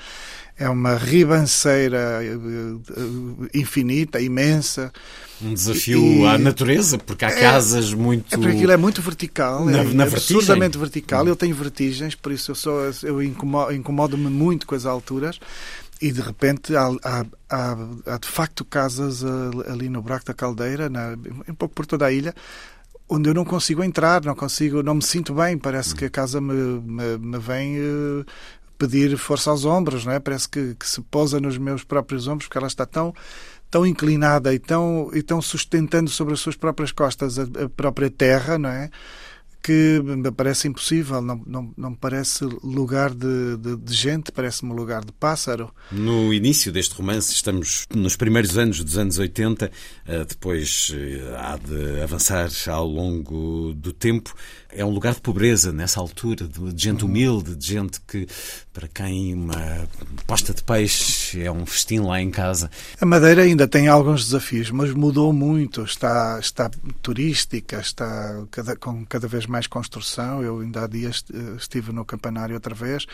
é 0.58 0.68
uma 0.68 0.94
ribanceira 0.94 2.22
eh, 2.22 2.34
eh, 2.34 3.58
infinita, 3.58 4.20
imensa. 4.20 4.92
Um 5.40 5.54
desafio 5.54 6.02
e, 6.02 6.26
à 6.26 6.36
natureza, 6.36 6.98
porque 6.98 7.24
há 7.24 7.30
é, 7.30 7.40
casas 7.40 7.92
muito. 7.92 8.34
É 8.34 8.38
porque 8.38 8.56
aquilo 8.56 8.72
é 8.72 8.76
muito 8.76 9.00
vertical, 9.00 9.64
na, 9.64 9.78
é, 9.78 9.84
na 9.84 10.04
absurdamente 10.04 10.76
vertical. 10.76 11.26
Eu 11.26 11.36
tenho 11.36 11.54
vertigens, 11.54 12.14
por 12.14 12.32
isso 12.32 12.50
eu, 12.50 12.54
sou, 12.54 12.80
eu 13.02 13.22
incomodo-me 13.22 14.28
muito 14.28 14.66
com 14.66 14.74
as 14.74 14.86
alturas. 14.86 15.38
E 16.00 16.12
de 16.12 16.20
repente 16.20 16.76
há, 16.76 16.88
há, 17.02 17.26
há, 17.48 17.76
há 18.06 18.18
de 18.18 18.28
facto 18.28 18.64
casas 18.64 19.24
ali 19.66 19.88
no 19.88 20.02
Buraco 20.02 20.26
da 20.26 20.34
Caldeira, 20.34 20.90
na, 20.90 21.16
um 21.48 21.54
pouco 21.54 21.74
por 21.74 21.86
toda 21.86 22.06
a 22.06 22.12
ilha, 22.12 22.34
onde 23.08 23.30
eu 23.30 23.34
não 23.34 23.44
consigo 23.44 23.82
entrar, 23.82 24.24
não 24.24 24.34
consigo, 24.34 24.82
não 24.82 24.96
me 24.96 25.02
sinto 25.02 25.34
bem. 25.34 25.56
Parece 25.56 25.94
que 25.94 26.04
a 26.04 26.10
casa 26.10 26.40
me, 26.40 26.52
me, 26.52 27.18
me 27.18 27.38
vem 27.38 27.78
uh, 27.78 28.26
pedir 28.76 29.16
força 29.16 29.50
aos 29.50 29.64
ombros, 29.64 30.04
não 30.04 30.12
é? 30.12 30.20
Parece 30.20 30.48
que, 30.48 30.74
que, 30.74 30.86
se 30.86 31.00
posa 31.00 31.40
nos 31.40 31.56
meus 31.56 31.82
próprios 31.82 32.26
ombros 32.28 32.46
porque 32.46 32.58
ela 32.58 32.66
está 32.66 32.84
tão 32.84 33.14
tão 33.70 33.84
inclinada 33.84 34.54
e 34.54 34.58
tão, 34.58 35.10
e 35.12 35.22
tão 35.22 35.42
sustentando 35.42 36.08
sobre 36.08 36.34
as 36.34 36.40
suas 36.40 36.56
próprias 36.56 36.92
costas 36.92 37.38
a, 37.38 37.42
a 37.42 37.68
própria 37.68 38.08
terra, 38.08 38.58
não 38.58 38.70
é? 38.70 38.90
Que 39.66 40.00
me 40.00 40.30
parece 40.30 40.68
impossível, 40.68 41.20
não, 41.20 41.42
não, 41.44 41.74
não 41.76 41.92
parece 41.92 42.44
lugar 42.62 43.12
de, 43.12 43.56
de, 43.56 43.76
de 43.76 43.92
gente, 43.92 44.30
parece-me 44.30 44.72
lugar 44.72 45.04
de 45.04 45.10
pássaro. 45.10 45.74
No 45.90 46.32
início 46.32 46.70
deste 46.70 46.94
romance, 46.94 47.32
estamos 47.32 47.84
nos 47.92 48.14
primeiros 48.14 48.56
anos 48.56 48.84
dos 48.84 48.96
anos 48.96 49.18
80, 49.18 49.68
eh, 50.06 50.24
depois 50.24 50.92
eh, 50.94 51.36
há 51.36 51.56
de 51.56 52.00
avançar 52.00 52.48
ao 52.68 52.86
longo 52.86 53.74
do 53.74 53.92
tempo. 53.92 54.32
É 54.76 54.84
um 54.84 54.90
lugar 54.90 55.14
de 55.14 55.20
pobreza 55.20 55.72
nessa 55.72 55.98
altura, 55.98 56.46
de 56.46 56.82
gente 56.82 57.02
uhum. 57.02 57.10
humilde, 57.10 57.56
de 57.56 57.66
gente 57.66 58.00
que, 58.06 58.26
para 58.72 58.86
quem 58.86 59.32
uma 59.32 59.88
posta 60.26 60.52
de 60.52 60.62
peixe 60.62 61.42
é 61.42 61.50
um 61.50 61.64
festim 61.64 62.00
lá 62.00 62.20
em 62.20 62.30
casa. 62.30 62.70
A 63.00 63.06
Madeira 63.06 63.42
ainda 63.42 63.66
tem 63.66 63.88
alguns 63.88 64.26
desafios, 64.26 64.70
mas 64.70 64.92
mudou 64.92 65.32
muito. 65.32 65.82
Está, 65.82 66.38
está 66.38 66.70
turística, 67.00 67.78
está 67.80 68.44
cada, 68.50 68.76
com 68.76 69.04
cada 69.06 69.26
vez 69.26 69.46
mais 69.46 69.66
construção. 69.66 70.42
Eu 70.42 70.60
ainda 70.60 70.84
há 70.84 70.86
dias 70.86 71.24
eh, 71.32 71.56
estive 71.56 71.92
no 71.92 72.04
campanário 72.04 72.54
outra 72.54 72.74
vez 72.74 73.06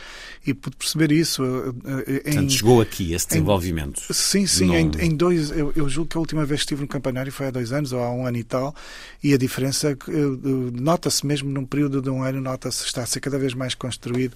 e 0.44 0.52
pude 0.52 0.76
perceber 0.76 1.12
isso. 1.12 1.44
Em, 1.44 2.22
Portanto, 2.22 2.52
chegou 2.52 2.80
aqui 2.80 3.12
esse 3.12 3.28
desenvolvimento. 3.28 4.02
Em, 4.10 4.12
sim, 4.12 4.46
sim. 4.46 4.66
No... 4.66 4.74
Em, 4.74 4.90
em, 4.98 5.16
dois, 5.16 5.50
eu, 5.50 5.72
eu 5.76 5.88
julgo 5.88 6.10
que 6.10 6.16
a 6.16 6.20
última 6.20 6.44
vez 6.44 6.60
que 6.60 6.64
estive 6.64 6.82
no 6.82 6.88
campanário 6.88 7.30
foi 7.30 7.46
há 7.46 7.50
dois 7.50 7.72
anos 7.72 7.92
ou 7.92 8.02
há 8.02 8.10
um 8.10 8.26
ano 8.26 8.36
e 8.36 8.44
tal, 8.44 8.74
e 9.22 9.32
a 9.32 9.38
diferença 9.38 9.90
eh, 9.90 9.96
nota-se 10.72 11.24
mesmo 11.24 11.51
num 11.52 11.66
período 11.66 12.02
de 12.02 12.10
um 12.10 12.22
ano, 12.22 12.40
nota-se 12.40 12.84
está 12.84 13.02
a 13.02 13.06
ser 13.06 13.20
cada 13.20 13.38
vez 13.38 13.54
mais 13.54 13.74
construído 13.74 14.34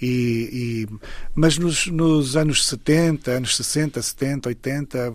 e, 0.00 0.86
e, 0.88 0.96
mas 1.34 1.56
nos, 1.56 1.86
nos, 1.86 2.36
anos 2.36 2.66
70, 2.66 3.30
anos 3.30 3.56
60, 3.56 4.02
70, 4.02 4.48
80, 4.50 5.14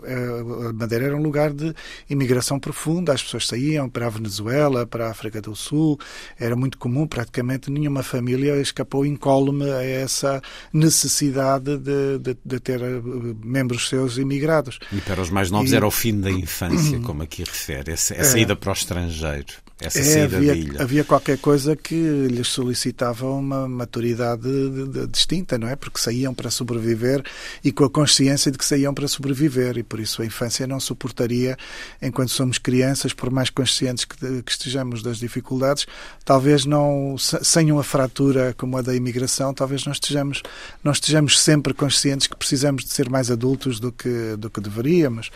a 0.70 0.74
Madeira 0.74 1.06
era 1.06 1.16
um 1.16 1.22
lugar 1.22 1.54
de 1.54 1.74
imigração 2.10 2.60
profunda. 2.60 3.14
As 3.14 3.22
pessoas 3.22 3.48
saíam 3.48 3.90
para 3.90 4.08
a 4.08 4.10
Venezuela, 4.10 4.88
para 4.88 5.08
a 5.08 5.12
África 5.12 5.42
do 5.42 5.56
Sul. 5.56 6.00
Era 6.40 6.56
muito 6.56 6.78
comum, 6.78 7.06
praticamente 7.06 7.70
nenhuma 7.70 8.02
família 8.02 8.60
escapou 8.60 9.06
incólume 9.06 9.70
a 9.72 9.84
essa 9.84 10.42
necessidade 10.74 11.78
de, 11.78 12.18
de, 12.20 12.38
de 12.44 12.60
ter 12.60 12.82
eh, 12.82 13.02
membros 13.44 13.88
seus 13.88 14.18
imigrados. 14.18 14.80
E 14.92 15.00
para 15.02 15.22
os 15.22 15.30
mais 15.30 15.52
novos 15.52 15.72
e... 15.72 15.76
era 15.76 15.86
o 15.86 15.92
fim 15.92 16.20
da 16.20 16.32
infância, 16.32 17.00
como 17.06 17.24
aqui 17.24 17.44
refere, 17.44 17.92
essa, 17.92 18.16
a 18.16 18.24
saída 18.24 18.54
é. 18.54 18.56
para 18.56 18.72
o 18.72 18.74
estrangeiro. 18.74 19.54
Essa 19.82 20.00
é, 20.00 20.24
havia, 20.24 20.54
havia, 20.80 21.04
qualquer 21.04 21.40
coisa 21.40 21.76
que 21.76 21.96
lhes 21.96 22.50
solicitava 22.50 23.28
uma 23.28 23.68
maturidade 23.68 24.44
de, 24.44 24.70
de, 24.70 24.71
distinta, 25.10 25.58
não 25.58 25.68
é? 25.68 25.76
Porque 25.76 26.00
saíam 26.00 26.34
para 26.34 26.50
sobreviver 26.50 27.24
e 27.64 27.72
com 27.72 27.84
a 27.84 27.90
consciência 27.90 28.52
de 28.52 28.58
que 28.58 28.66
saíam 28.66 28.94
para 28.94 29.08
sobreviver 29.08 29.78
e 29.78 29.84
por 29.84 30.00
isso 30.00 30.22
a 30.22 30.26
infância 30.26 30.66
não 30.68 30.80
suportaria, 30.80 31.58
enquanto 32.02 32.30
somos 32.30 32.58
crianças, 32.58 33.14
por 33.14 33.30
mais 33.30 33.50
conscientes 33.50 34.06
que, 34.06 34.42
que 34.42 34.52
estejamos 34.52 35.02
das 35.02 35.18
dificuldades, 35.18 35.86
talvez 36.26 36.66
não, 36.66 37.16
sem 37.18 37.72
uma 37.72 37.84
fratura 37.84 38.54
como 38.58 38.78
a 38.78 38.82
da 38.82 38.96
imigração, 38.96 39.54
talvez 39.54 39.86
não 39.86 39.92
estejamos, 39.92 40.42
não 40.84 40.92
estejamos 40.92 41.40
sempre 41.40 41.74
conscientes 41.74 42.28
que 42.28 42.36
precisamos 42.36 42.84
de 42.84 42.92
ser 42.92 43.10
mais 43.10 43.30
adultos 43.32 43.80
do 43.80 43.92
que, 43.92 44.36
do 44.38 44.50
que 44.50 44.62
deveríamos. 44.62 45.30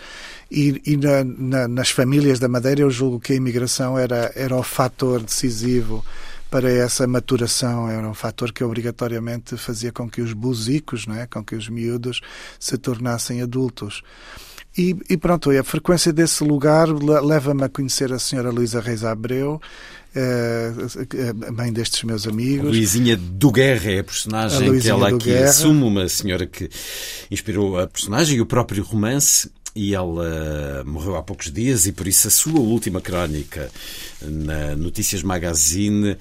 E, 0.50 0.82
e 0.86 0.98
na, 0.98 1.24
na, 1.24 1.68
nas 1.68 1.90
famílias 1.90 2.40
da 2.40 2.48
Madeira 2.48 2.82
eu 2.82 2.90
julgo 2.90 3.20
que 3.20 3.34
a 3.34 3.36
imigração 3.36 3.98
era, 3.98 4.32
era 4.36 4.56
o 4.56 4.64
fator 4.64 5.22
decisivo 5.22 6.06
para 6.56 6.72
essa 6.72 7.06
maturação, 7.06 7.90
era 7.90 8.08
um 8.08 8.14
fator 8.14 8.54
que 8.54 8.64
obrigatoriamente 8.64 9.58
fazia 9.58 9.92
com 9.92 10.10
que 10.10 10.22
os 10.22 10.32
buzicos, 10.32 11.06
não 11.06 11.14
é? 11.14 11.28
com 11.28 11.44
que 11.44 11.54
os 11.54 11.68
miúdos 11.68 12.22
se 12.58 12.78
tornassem 12.78 13.42
adultos. 13.42 14.02
E, 14.78 14.96
e 15.10 15.18
pronto, 15.18 15.52
a 15.52 15.64
frequência 15.66 16.14
desse 16.14 16.46
lugar 16.46 16.88
leva-me 16.88 17.66
a 17.66 17.68
conhecer 17.68 18.14
a 18.14 18.18
senhora 18.18 18.52
Luísa 18.52 18.80
Reis 18.80 19.04
Abreu, 19.04 19.60
eh, 20.16 20.72
a 21.46 21.52
mãe 21.52 21.74
destes 21.74 22.02
meus 22.04 22.26
amigos. 22.26 22.70
Luizinha 22.70 23.18
do 23.18 23.52
Guerra 23.52 23.92
é 23.92 24.00
a 24.00 24.04
personagem 24.06 24.78
a 24.78 24.80
que 24.80 24.90
ela 24.90 25.10
aqui 25.10 25.26
Guerra. 25.26 25.50
assume, 25.50 25.84
uma 25.84 26.08
senhora 26.08 26.46
que 26.46 26.70
inspirou 27.30 27.78
a 27.78 27.86
personagem 27.86 28.38
e 28.38 28.42
o 28.42 28.46
próprio 28.46 28.82
romance 28.82 29.52
e 29.76 29.94
ela 29.94 30.86
morreu 30.86 31.18
há 31.18 31.22
poucos 31.22 31.52
dias 31.52 31.86
e 31.86 31.92
por 31.92 32.08
isso 32.08 32.30
a 32.30 32.32
sua 32.32 32.62
última 32.62 33.02
crónica 33.02 33.70
na 34.22 34.74
Notícias 34.78 35.22
Magazine 35.22 36.16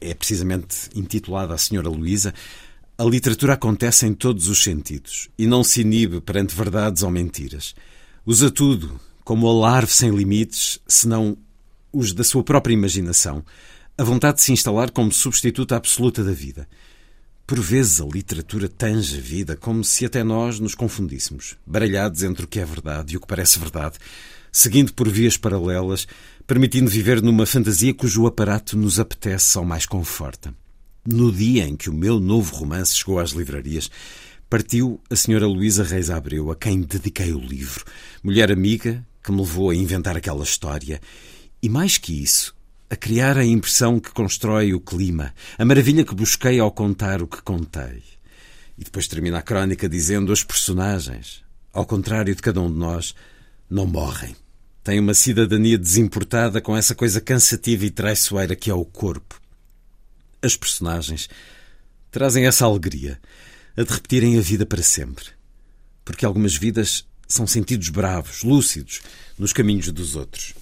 é 0.00 0.14
precisamente 0.14 0.88
intitulada 0.94 1.54
A 1.54 1.58
Senhora 1.58 1.88
Luísa. 1.88 2.34
A 2.98 3.04
literatura 3.04 3.54
acontece 3.54 4.06
em 4.06 4.14
todos 4.14 4.48
os 4.48 4.62
sentidos 4.62 5.28
e 5.38 5.46
não 5.46 5.62
se 5.62 5.80
inibe 5.82 6.20
perante 6.20 6.54
verdades 6.54 7.02
ou 7.02 7.10
mentiras. 7.10 7.74
Usa 8.24 8.50
tudo 8.50 9.00
como 9.24 9.48
alarve 9.48 9.92
sem 9.92 10.10
limites, 10.10 10.78
senão 10.86 11.36
os 11.92 12.12
da 12.12 12.22
sua 12.22 12.44
própria 12.44 12.74
imaginação, 12.74 13.44
a 13.98 14.04
vontade 14.04 14.36
de 14.36 14.42
se 14.42 14.52
instalar 14.52 14.90
como 14.90 15.10
substituta 15.10 15.74
absoluta 15.74 16.22
da 16.22 16.32
vida. 16.32 16.68
Por 17.46 17.60
vezes 17.60 18.00
a 18.00 18.04
literatura 18.04 18.68
tange 18.68 19.18
a 19.18 19.20
vida 19.20 19.56
como 19.56 19.82
se 19.84 20.04
até 20.04 20.22
nós 20.22 20.60
nos 20.60 20.74
confundíssemos, 20.74 21.56
baralhados 21.66 22.22
entre 22.22 22.44
o 22.44 22.48
que 22.48 22.60
é 22.60 22.64
verdade 22.64 23.14
e 23.14 23.16
o 23.16 23.20
que 23.20 23.26
parece 23.26 23.58
verdade, 23.58 23.98
seguindo 24.52 24.92
por 24.92 25.08
vias 25.08 25.36
paralelas, 25.36 26.06
permitindo 26.46 26.88
viver 26.88 27.20
numa 27.20 27.44
fantasia 27.44 27.92
cujo 27.92 28.26
aparato 28.26 28.76
nos 28.76 29.00
apetece 29.00 29.58
ou 29.58 29.64
mais 29.64 29.84
conforta. 29.84 30.54
No 31.04 31.32
dia 31.32 31.66
em 31.66 31.76
que 31.76 31.90
o 31.90 31.94
meu 31.94 32.20
novo 32.20 32.54
romance 32.54 32.96
chegou 32.96 33.18
às 33.18 33.30
livrarias, 33.30 33.90
partiu 34.48 35.00
a 35.10 35.16
senhora 35.16 35.46
Luísa 35.46 35.82
Reis 35.82 36.08
Abreu, 36.08 36.50
a 36.50 36.56
quem 36.56 36.80
dediquei 36.80 37.32
o 37.32 37.40
livro, 37.40 37.84
mulher 38.22 38.52
amiga 38.52 39.04
que 39.22 39.32
me 39.32 39.38
levou 39.38 39.70
a 39.70 39.74
inventar 39.74 40.16
aquela 40.16 40.44
história, 40.44 41.00
e 41.60 41.68
mais 41.68 41.98
que 41.98 42.22
isso, 42.22 42.54
a 42.88 42.94
criar 42.94 43.36
a 43.36 43.44
impressão 43.44 43.98
que 43.98 44.12
constrói 44.12 44.72
o 44.72 44.80
clima, 44.80 45.34
a 45.58 45.64
maravilha 45.64 46.04
que 46.04 46.14
busquei 46.14 46.60
ao 46.60 46.70
contar 46.70 47.20
o 47.20 47.26
que 47.26 47.42
contei. 47.42 48.04
E 48.78 48.84
depois 48.84 49.08
termina 49.08 49.38
a 49.38 49.42
crónica 49.42 49.88
dizendo: 49.88 50.32
as 50.32 50.44
personagens, 50.44 51.42
ao 51.72 51.84
contrário 51.84 52.34
de 52.34 52.42
cada 52.42 52.60
um 52.60 52.70
de 52.70 52.78
nós, 52.78 53.14
não 53.68 53.86
morrem. 53.86 54.36
Têm 54.86 55.00
uma 55.00 55.14
cidadania 55.14 55.76
desimportada 55.76 56.60
com 56.60 56.76
essa 56.76 56.94
coisa 56.94 57.20
cansativa 57.20 57.84
e 57.84 57.90
traiçoeira 57.90 58.54
que 58.54 58.70
é 58.70 58.74
o 58.74 58.84
corpo. 58.84 59.40
As 60.40 60.54
personagens 60.54 61.28
trazem 62.08 62.46
essa 62.46 62.66
alegria, 62.66 63.20
a 63.76 63.82
de 63.82 63.92
repetirem 63.92 64.38
a 64.38 64.40
vida 64.40 64.64
para 64.64 64.84
sempre. 64.84 65.24
Porque 66.04 66.24
algumas 66.24 66.54
vidas 66.54 67.04
são 67.26 67.48
sentidos 67.48 67.88
bravos, 67.88 68.44
lúcidos, 68.44 69.00
nos 69.36 69.52
caminhos 69.52 69.90
dos 69.90 70.14
outros. 70.14 70.54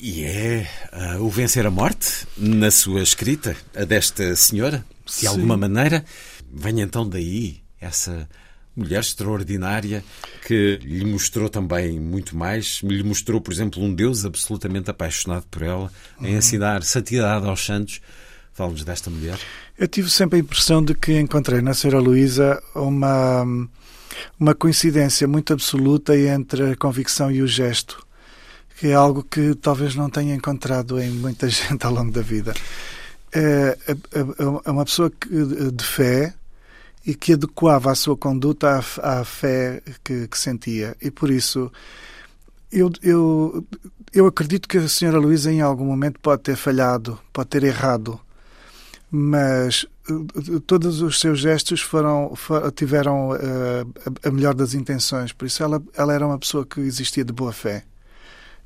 E 0.00 0.24
é 0.24 0.68
uh, 0.92 1.22
o 1.22 1.30
vencer 1.30 1.64
a 1.66 1.70
morte 1.70 2.26
na 2.36 2.72
sua 2.72 3.00
escrita, 3.00 3.56
a 3.76 3.84
desta 3.84 4.34
senhora, 4.34 4.84
de 5.04 5.12
Sim. 5.12 5.28
alguma 5.28 5.56
maneira. 5.56 6.04
Vem 6.52 6.80
então 6.80 7.08
daí 7.08 7.62
essa 7.80 8.28
mulher 8.76 9.00
extraordinária 9.00 10.04
que 10.46 10.78
lhe 10.82 11.04
mostrou 11.04 11.48
também 11.48 11.98
muito 11.98 12.36
mais. 12.36 12.80
Lhe 12.82 13.02
mostrou, 13.02 13.40
por 13.40 13.52
exemplo, 13.52 13.82
um 13.82 13.94
Deus 13.94 14.24
absolutamente 14.24 14.90
apaixonado 14.90 15.46
por 15.50 15.62
ela, 15.62 15.90
uhum. 16.20 16.26
em 16.26 16.34
ensinar 16.36 16.82
santidade 16.82 17.46
aos 17.46 17.64
santos. 17.64 18.00
Fala-nos 18.52 18.84
desta 18.84 19.10
mulher. 19.10 19.38
Eu 19.78 19.88
tive 19.88 20.08
sempre 20.08 20.38
a 20.38 20.40
impressão 20.40 20.82
de 20.82 20.94
que 20.94 21.18
encontrei 21.18 21.60
na 21.60 21.74
Senhora 21.74 22.00
Luísa 22.00 22.62
uma, 22.74 23.44
uma 24.38 24.54
coincidência 24.54 25.26
muito 25.28 25.52
absoluta 25.52 26.16
entre 26.16 26.72
a 26.72 26.76
convicção 26.76 27.30
e 27.30 27.42
o 27.42 27.46
gesto 27.46 28.06
que 28.78 28.88
é 28.88 28.94
algo 28.94 29.22
que 29.22 29.54
talvez 29.54 29.94
não 29.94 30.10
tenha 30.10 30.34
encontrado 30.34 31.00
em 31.00 31.10
muita 31.10 31.48
gente 31.50 31.84
ao 31.84 31.92
longo 31.92 32.12
da 32.12 32.20
vida. 32.22 32.54
É, 33.32 33.76
é, 33.88 33.96
é 34.64 34.70
uma 34.70 34.84
pessoa 34.84 35.10
de 35.30 35.84
fé 35.84 36.34
e 37.06 37.14
que 37.14 37.34
adequava 37.34 37.92
a 37.92 37.94
sua 37.94 38.16
conduta 38.16 38.80
à, 39.00 39.20
à 39.20 39.24
fé 39.24 39.80
que, 40.02 40.26
que, 40.26 40.38
sentia. 40.38 40.96
E 41.00 41.10
por 41.10 41.30
isso, 41.30 41.70
eu, 42.72 42.90
eu, 43.00 43.64
eu 44.12 44.26
acredito 44.26 44.68
que 44.68 44.76
a 44.76 44.88
senhora 44.88 45.18
Luísa 45.18 45.52
em 45.52 45.60
algum 45.60 45.84
momento 45.84 46.18
pode 46.20 46.42
ter 46.42 46.56
falhado, 46.56 47.18
pode 47.32 47.48
ter 47.48 47.62
errado, 47.62 48.18
mas 49.08 49.86
eh, 50.10 50.60
todos 50.66 51.00
os 51.00 51.20
seus 51.20 51.38
gestos 51.38 51.80
foram, 51.80 52.34
tiveram 52.74 53.30
uh, 53.30 54.18
a 54.24 54.30
melhor 54.32 54.52
das 54.52 54.74
intenções. 54.74 55.32
Por 55.32 55.46
isso, 55.46 55.62
ela, 55.62 55.80
ela 55.94 56.12
era 56.12 56.26
uma 56.26 56.38
pessoa 56.38 56.66
que 56.66 56.80
existia 56.80 57.24
de 57.24 57.32
boa 57.32 57.52
fé 57.52 57.84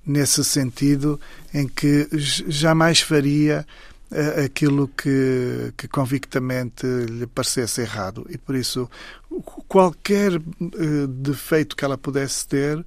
nesse 0.07 0.43
sentido 0.43 1.21
em 1.53 1.69
que 1.69 2.09
jamais 2.17 3.01
faria 3.01 3.67
aquilo 4.45 4.89
que, 4.89 5.73
que 5.77 5.87
convictamente 5.87 6.87
lhe 6.87 7.27
parecesse 7.27 7.81
errado. 7.81 8.27
E 8.29 8.37
por 8.37 8.57
isso, 8.57 8.91
qualquer 9.69 10.35
uh, 10.35 11.07
defeito 11.07 11.77
que 11.77 11.85
ela 11.85 11.97
pudesse 11.97 12.47
ter, 12.47 12.85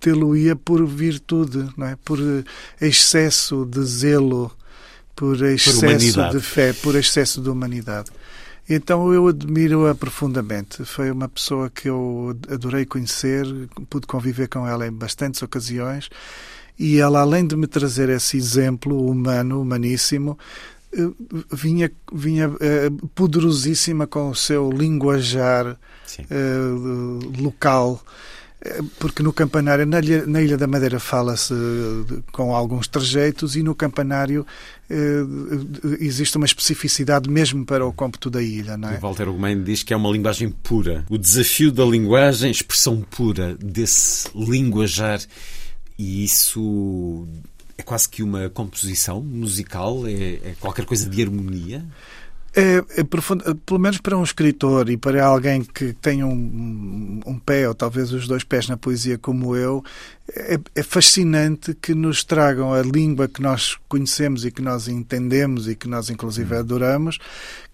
tê-lo-ia 0.00 0.56
por 0.56 0.84
virtude, 0.86 1.68
não 1.76 1.86
é? 1.86 1.96
por 2.04 2.18
excesso 2.80 3.64
de 3.64 3.82
zelo, 3.84 4.50
por 5.14 5.40
excesso 5.42 6.14
por 6.14 6.30
de 6.30 6.40
fé, 6.40 6.72
por 6.72 6.96
excesso 6.96 7.40
de 7.40 7.48
humanidade. 7.48 8.10
Então 8.68 9.12
eu 9.14 9.28
admiro-a 9.28 9.94
profundamente. 9.94 10.84
Foi 10.84 11.10
uma 11.10 11.28
pessoa 11.28 11.70
que 11.70 11.88
eu 11.88 12.36
adorei 12.50 12.84
conhecer, 12.84 13.46
pude 13.88 14.06
conviver 14.06 14.48
com 14.48 14.66
ela 14.66 14.86
em 14.86 14.92
bastantes 14.92 15.40
ocasiões 15.42 16.10
E 16.78 16.98
ela, 16.98 17.20
além 17.20 17.46
de 17.46 17.56
me 17.56 17.66
trazer 17.66 18.08
esse 18.08 18.36
exemplo 18.36 19.08
humano, 19.10 19.60
humaníssimo, 19.60 20.38
eh, 20.92 21.08
vinha, 21.52 21.90
vinha 22.12 22.48
uh, 22.48 23.08
poderosíssima 23.14 24.06
com 24.06 24.30
o 24.30 24.34
seu 24.34 24.70
linguajar 24.70 25.76
uh, 25.76 27.42
local 27.42 28.02
porque 28.98 29.22
no 29.22 29.32
campanário, 29.32 29.86
na 29.86 30.00
Ilha, 30.00 30.26
na 30.26 30.42
Ilha 30.42 30.56
da 30.56 30.66
Madeira 30.66 30.98
fala-se 30.98 31.54
com 32.32 32.54
alguns 32.54 32.88
trejeitos 32.88 33.54
e 33.54 33.62
no 33.62 33.72
campanário 33.72 34.44
eh, 34.90 35.22
existe 36.00 36.36
uma 36.36 36.46
especificidade 36.46 37.30
mesmo 37.30 37.64
para 37.64 37.86
o 37.86 37.92
cômputo 37.92 38.28
da 38.28 38.42
ilha. 38.42 38.76
Não 38.76 38.90
é? 38.90 38.96
O 38.96 39.00
Walter 39.00 39.28
Ugumem 39.28 39.62
diz 39.62 39.84
que 39.84 39.94
é 39.94 39.96
uma 39.96 40.10
linguagem 40.10 40.50
pura. 40.50 41.04
O 41.08 41.16
desafio 41.16 41.70
da 41.70 41.84
linguagem, 41.84 42.50
expressão 42.50 43.00
pura 43.00 43.56
desse 43.60 44.28
linguajar 44.34 45.20
e 45.98 46.24
isso 46.24 47.26
é 47.76 47.82
quase 47.82 48.08
que 48.08 48.22
uma 48.22 48.48
composição 48.48 49.20
musical, 49.20 50.06
é, 50.06 50.50
é 50.50 50.54
qualquer 50.60 50.84
coisa 50.84 51.08
de 51.08 51.22
harmonia? 51.22 51.84
É, 52.54 53.00
é 53.00 53.04
profundo, 53.04 53.54
pelo 53.56 53.78
menos 53.78 53.98
para 53.98 54.16
um 54.16 54.22
escritor 54.22 54.88
e 54.88 54.96
para 54.96 55.24
alguém 55.24 55.62
que 55.62 55.92
tem 55.92 56.24
um, 56.24 57.20
um 57.26 57.38
pé 57.38 57.68
ou 57.68 57.74
talvez 57.74 58.12
os 58.12 58.26
dois 58.26 58.42
pés 58.42 58.68
na 58.68 58.76
poesia 58.76 59.18
como 59.18 59.54
eu, 59.54 59.84
é, 60.34 60.58
é, 60.74 60.82
fascinante 60.82 61.72
que 61.74 61.94
nos 61.94 62.22
tragam 62.22 62.74
a 62.74 62.82
língua 62.82 63.26
que 63.28 63.40
nós 63.40 63.78
conhecemos 63.88 64.44
e 64.44 64.50
que 64.50 64.60
nós 64.60 64.86
entendemos 64.86 65.66
e 65.66 65.74
que 65.74 65.88
nós 65.88 66.10
inclusive 66.10 66.54
hum. 66.54 66.58
adoramos, 66.58 67.18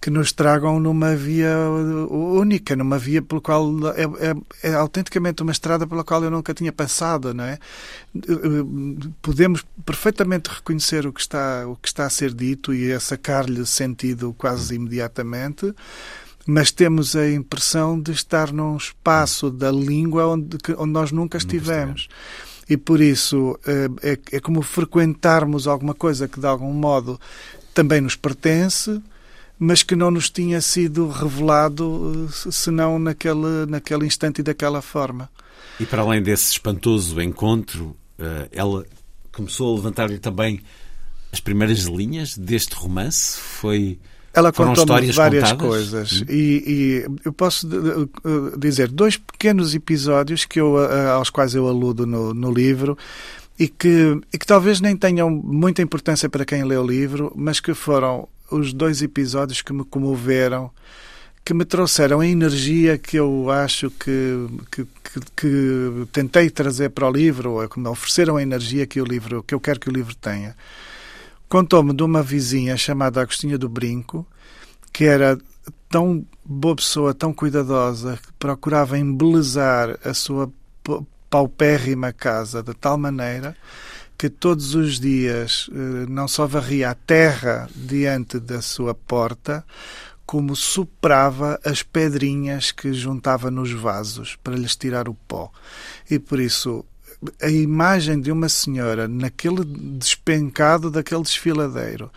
que 0.00 0.08
nos 0.08 0.32
tragam 0.32 0.78
numa 0.78 1.16
via 1.16 1.52
única, 2.08 2.76
numa 2.76 2.96
via 2.96 3.20
pelo 3.20 3.40
qual 3.40 3.68
é, 3.96 4.04
é, 4.04 4.70
é, 4.70 4.74
autenticamente 4.74 5.42
uma 5.42 5.50
estrada 5.50 5.84
pela 5.84 6.04
qual 6.04 6.22
eu 6.22 6.30
nunca 6.30 6.54
tinha 6.54 6.72
passado, 6.72 7.34
não 7.34 7.44
é? 7.44 7.58
Podemos 9.20 9.64
perfeitamente 9.84 10.48
reconhecer 10.48 11.06
o 11.08 11.12
que 11.12 11.20
está 11.20 11.66
o 11.66 11.74
que 11.74 11.88
está 11.88 12.06
a 12.06 12.10
ser 12.10 12.32
dito 12.32 12.72
e 12.72 12.92
a 12.92 13.00
sacar-lhe 13.00 13.66
sentido 13.66 14.32
quase 14.38 14.74
hum. 14.74 14.82
imediatamente 14.82 15.74
mas 16.46 16.70
temos 16.70 17.16
a 17.16 17.30
impressão 17.30 18.00
de 18.00 18.12
estar 18.12 18.52
num 18.52 18.76
espaço 18.76 19.50
da 19.50 19.70
língua 19.70 20.26
onde, 20.26 20.58
onde 20.76 20.92
nós 20.92 21.10
nunca 21.10 21.38
estivemos. 21.38 22.08
E 22.68 22.76
por 22.76 23.00
isso 23.00 23.58
eh, 23.66 23.88
é, 24.02 24.36
é 24.36 24.40
como 24.40 24.62
frequentarmos 24.62 25.66
alguma 25.66 25.94
coisa 25.94 26.28
que 26.28 26.40
de 26.40 26.46
algum 26.46 26.72
modo 26.72 27.20
também 27.74 28.00
nos 28.00 28.16
pertence, 28.16 29.02
mas 29.58 29.82
que 29.82 29.94
não 29.94 30.10
nos 30.10 30.30
tinha 30.30 30.60
sido 30.60 31.08
revelado 31.08 32.28
eh, 32.28 32.50
senão 32.50 32.98
naquele, 32.98 33.66
naquele 33.68 34.06
instante 34.06 34.40
e 34.40 34.42
daquela 34.42 34.80
forma. 34.80 35.30
E 35.78 35.84
para 35.84 36.02
além 36.02 36.22
desse 36.22 36.52
espantoso 36.52 37.20
encontro, 37.20 37.96
eh, 38.18 38.48
ela 38.52 38.86
começou 39.32 39.72
a 39.72 39.76
levantar-lhe 39.76 40.18
também 40.18 40.60
as 41.32 41.40
primeiras 41.40 41.80
linhas 41.80 42.38
deste 42.38 42.74
romance? 42.74 43.38
Foi 43.38 43.98
ela 44.34 44.52
contou-me 44.52 45.12
várias 45.12 45.52
contadas? 45.52 45.68
coisas 45.68 46.22
hum. 46.22 46.26
e, 46.28 46.64
e, 46.66 47.06
eu 47.24 47.32
posso 47.32 47.68
dizer 48.58 48.88
dois 48.88 49.16
pequenos 49.16 49.74
episódios 49.74 50.44
que 50.44 50.60
eu, 50.60 50.76
aos 51.12 51.30
quais 51.30 51.54
eu 51.54 51.68
aludo 51.68 52.06
no, 52.06 52.34
no 52.34 52.52
livro 52.52 52.98
e 53.58 53.68
que, 53.68 54.20
e 54.32 54.38
que 54.38 54.46
talvez 54.46 54.80
nem 54.80 54.96
tenham 54.96 55.30
muita 55.30 55.82
importância 55.82 56.28
para 56.28 56.44
quem 56.44 56.64
lê 56.64 56.76
o 56.76 56.86
livro, 56.86 57.32
mas 57.36 57.60
que 57.60 57.72
foram 57.72 58.28
os 58.50 58.72
dois 58.72 59.02
episódios 59.02 59.62
que 59.62 59.72
me 59.72 59.84
comoveram, 59.84 60.70
que 61.44 61.54
me 61.54 61.64
trouxeram 61.64 62.20
a 62.20 62.26
energia 62.26 62.98
que 62.98 63.16
eu 63.16 63.50
acho 63.50 63.90
que, 63.90 64.46
que, 64.70 64.84
que, 64.84 65.20
que 65.36 66.06
tentei 66.12 66.50
trazer 66.50 66.90
para 66.90 67.08
o 67.08 67.12
livro, 67.12 67.52
ou 67.52 67.68
que 67.68 67.78
me 67.78 67.88
ofereceram 67.88 68.36
a 68.36 68.42
energia 68.42 68.86
que 68.86 69.00
o 69.00 69.04
livro 69.04 69.42
que 69.42 69.54
eu 69.54 69.60
quero 69.60 69.78
que 69.78 69.88
o 69.88 69.92
livro 69.92 70.14
tenha. 70.14 70.56
Contou-me 71.54 71.94
de 71.94 72.02
uma 72.02 72.20
vizinha 72.20 72.76
chamada 72.76 73.22
Agostinha 73.22 73.56
do 73.56 73.68
Brinco, 73.68 74.26
que 74.92 75.04
era 75.04 75.38
tão 75.88 76.26
boa 76.44 76.74
pessoa, 76.74 77.14
tão 77.14 77.32
cuidadosa, 77.32 78.18
que 78.20 78.32
procurava 78.40 78.98
embelezar 78.98 79.96
a 80.04 80.12
sua 80.12 80.52
paupérrima 81.30 82.12
casa 82.12 82.60
de 82.60 82.74
tal 82.74 82.98
maneira 82.98 83.56
que 84.18 84.28
todos 84.28 84.74
os 84.74 84.98
dias 84.98 85.70
eh, 85.70 86.06
não 86.08 86.26
só 86.26 86.44
varria 86.44 86.90
a 86.90 86.94
terra 86.96 87.70
diante 87.72 88.40
da 88.40 88.60
sua 88.60 88.92
porta, 88.92 89.64
como 90.26 90.56
soprava 90.56 91.60
as 91.64 91.84
pedrinhas 91.84 92.72
que 92.72 92.92
juntava 92.92 93.48
nos 93.48 93.70
vasos 93.70 94.34
para 94.42 94.56
lhes 94.56 94.74
tirar 94.74 95.08
o 95.08 95.14
pó. 95.14 95.52
E 96.10 96.18
por 96.18 96.40
isso 96.40 96.84
a 97.40 97.48
imagem 97.48 98.20
de 98.20 98.30
uma 98.30 98.48
senhora 98.48 99.06
naquele 99.08 99.64
despencado 99.64 100.90
daquele 100.90 101.22
desfiladeiro, 101.22 102.10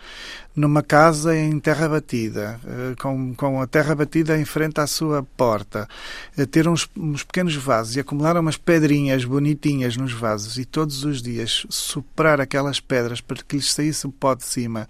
numa 0.54 0.82
casa 0.82 1.36
em 1.36 1.58
terra 1.60 1.88
batida, 1.88 2.60
eh, 2.66 2.94
com, 3.00 3.32
com 3.34 3.60
a 3.60 3.66
terra 3.66 3.94
batida 3.94 4.36
em 4.36 4.44
frente 4.44 4.80
à 4.80 4.86
sua 4.86 5.22
porta, 5.22 5.88
ter 6.50 6.66
uns, 6.66 6.88
uns 6.96 7.22
pequenos 7.22 7.54
vasos 7.54 7.96
e 7.96 8.00
acumular 8.00 8.36
umas 8.36 8.56
pedrinhas 8.56 9.24
bonitinhas 9.24 9.96
nos 9.96 10.12
vasos 10.12 10.58
e 10.58 10.64
todos 10.64 11.04
os 11.04 11.22
dias 11.22 11.64
soprar 11.70 12.40
aquelas 12.40 12.80
pedras 12.80 13.20
para 13.20 13.42
que 13.42 13.56
lhes 13.56 13.72
saísse 13.72 14.06
o 14.06 14.10
pó 14.10 14.34
de 14.34 14.44
cima 14.44 14.88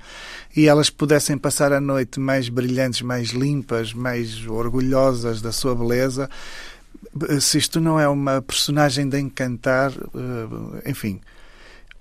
e 0.57 0.67
elas 0.67 0.89
pudessem 0.89 1.37
passar 1.37 1.73
a 1.73 1.81
noite 1.81 2.19
mais 2.19 2.49
brilhantes, 2.49 3.03
mais 3.03 3.29
limpas, 3.29 3.93
mais 3.93 4.47
orgulhosas 4.47 5.43
da 5.43 5.53
sua 5.53 5.75
beleza 5.75 6.31
se 7.41 7.59
isto 7.59 7.81
não 7.81 7.99
é 7.99 8.09
uma 8.09 8.41
personagem 8.43 9.09
de 9.09 9.19
encantar, 9.19 9.93
eh, 9.93 10.91
enfim. 10.91 11.21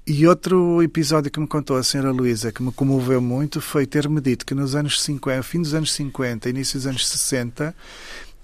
E 0.06 0.26
outro 0.26 0.82
episódio 0.82 1.30
que 1.30 1.40
me 1.40 1.48
contou 1.48 1.76
a 1.76 1.84
senhora 1.84 2.12
Luísa, 2.12 2.52
que 2.52 2.64
me 2.64 2.72
comoveu 2.72 3.20
muito, 3.20 3.60
foi 3.60 3.86
ter-me 3.86 4.22
dito 4.22 4.46
que 4.46 4.56
nos 4.56 4.74
anos 4.74 5.02
50, 5.02 5.44
fim 5.44 5.62
dos 5.62 5.74
anos 5.74 5.92
50, 5.92 6.50
início 6.50 6.80
dos 6.80 6.88
anos 6.88 7.06
60, 7.06 7.76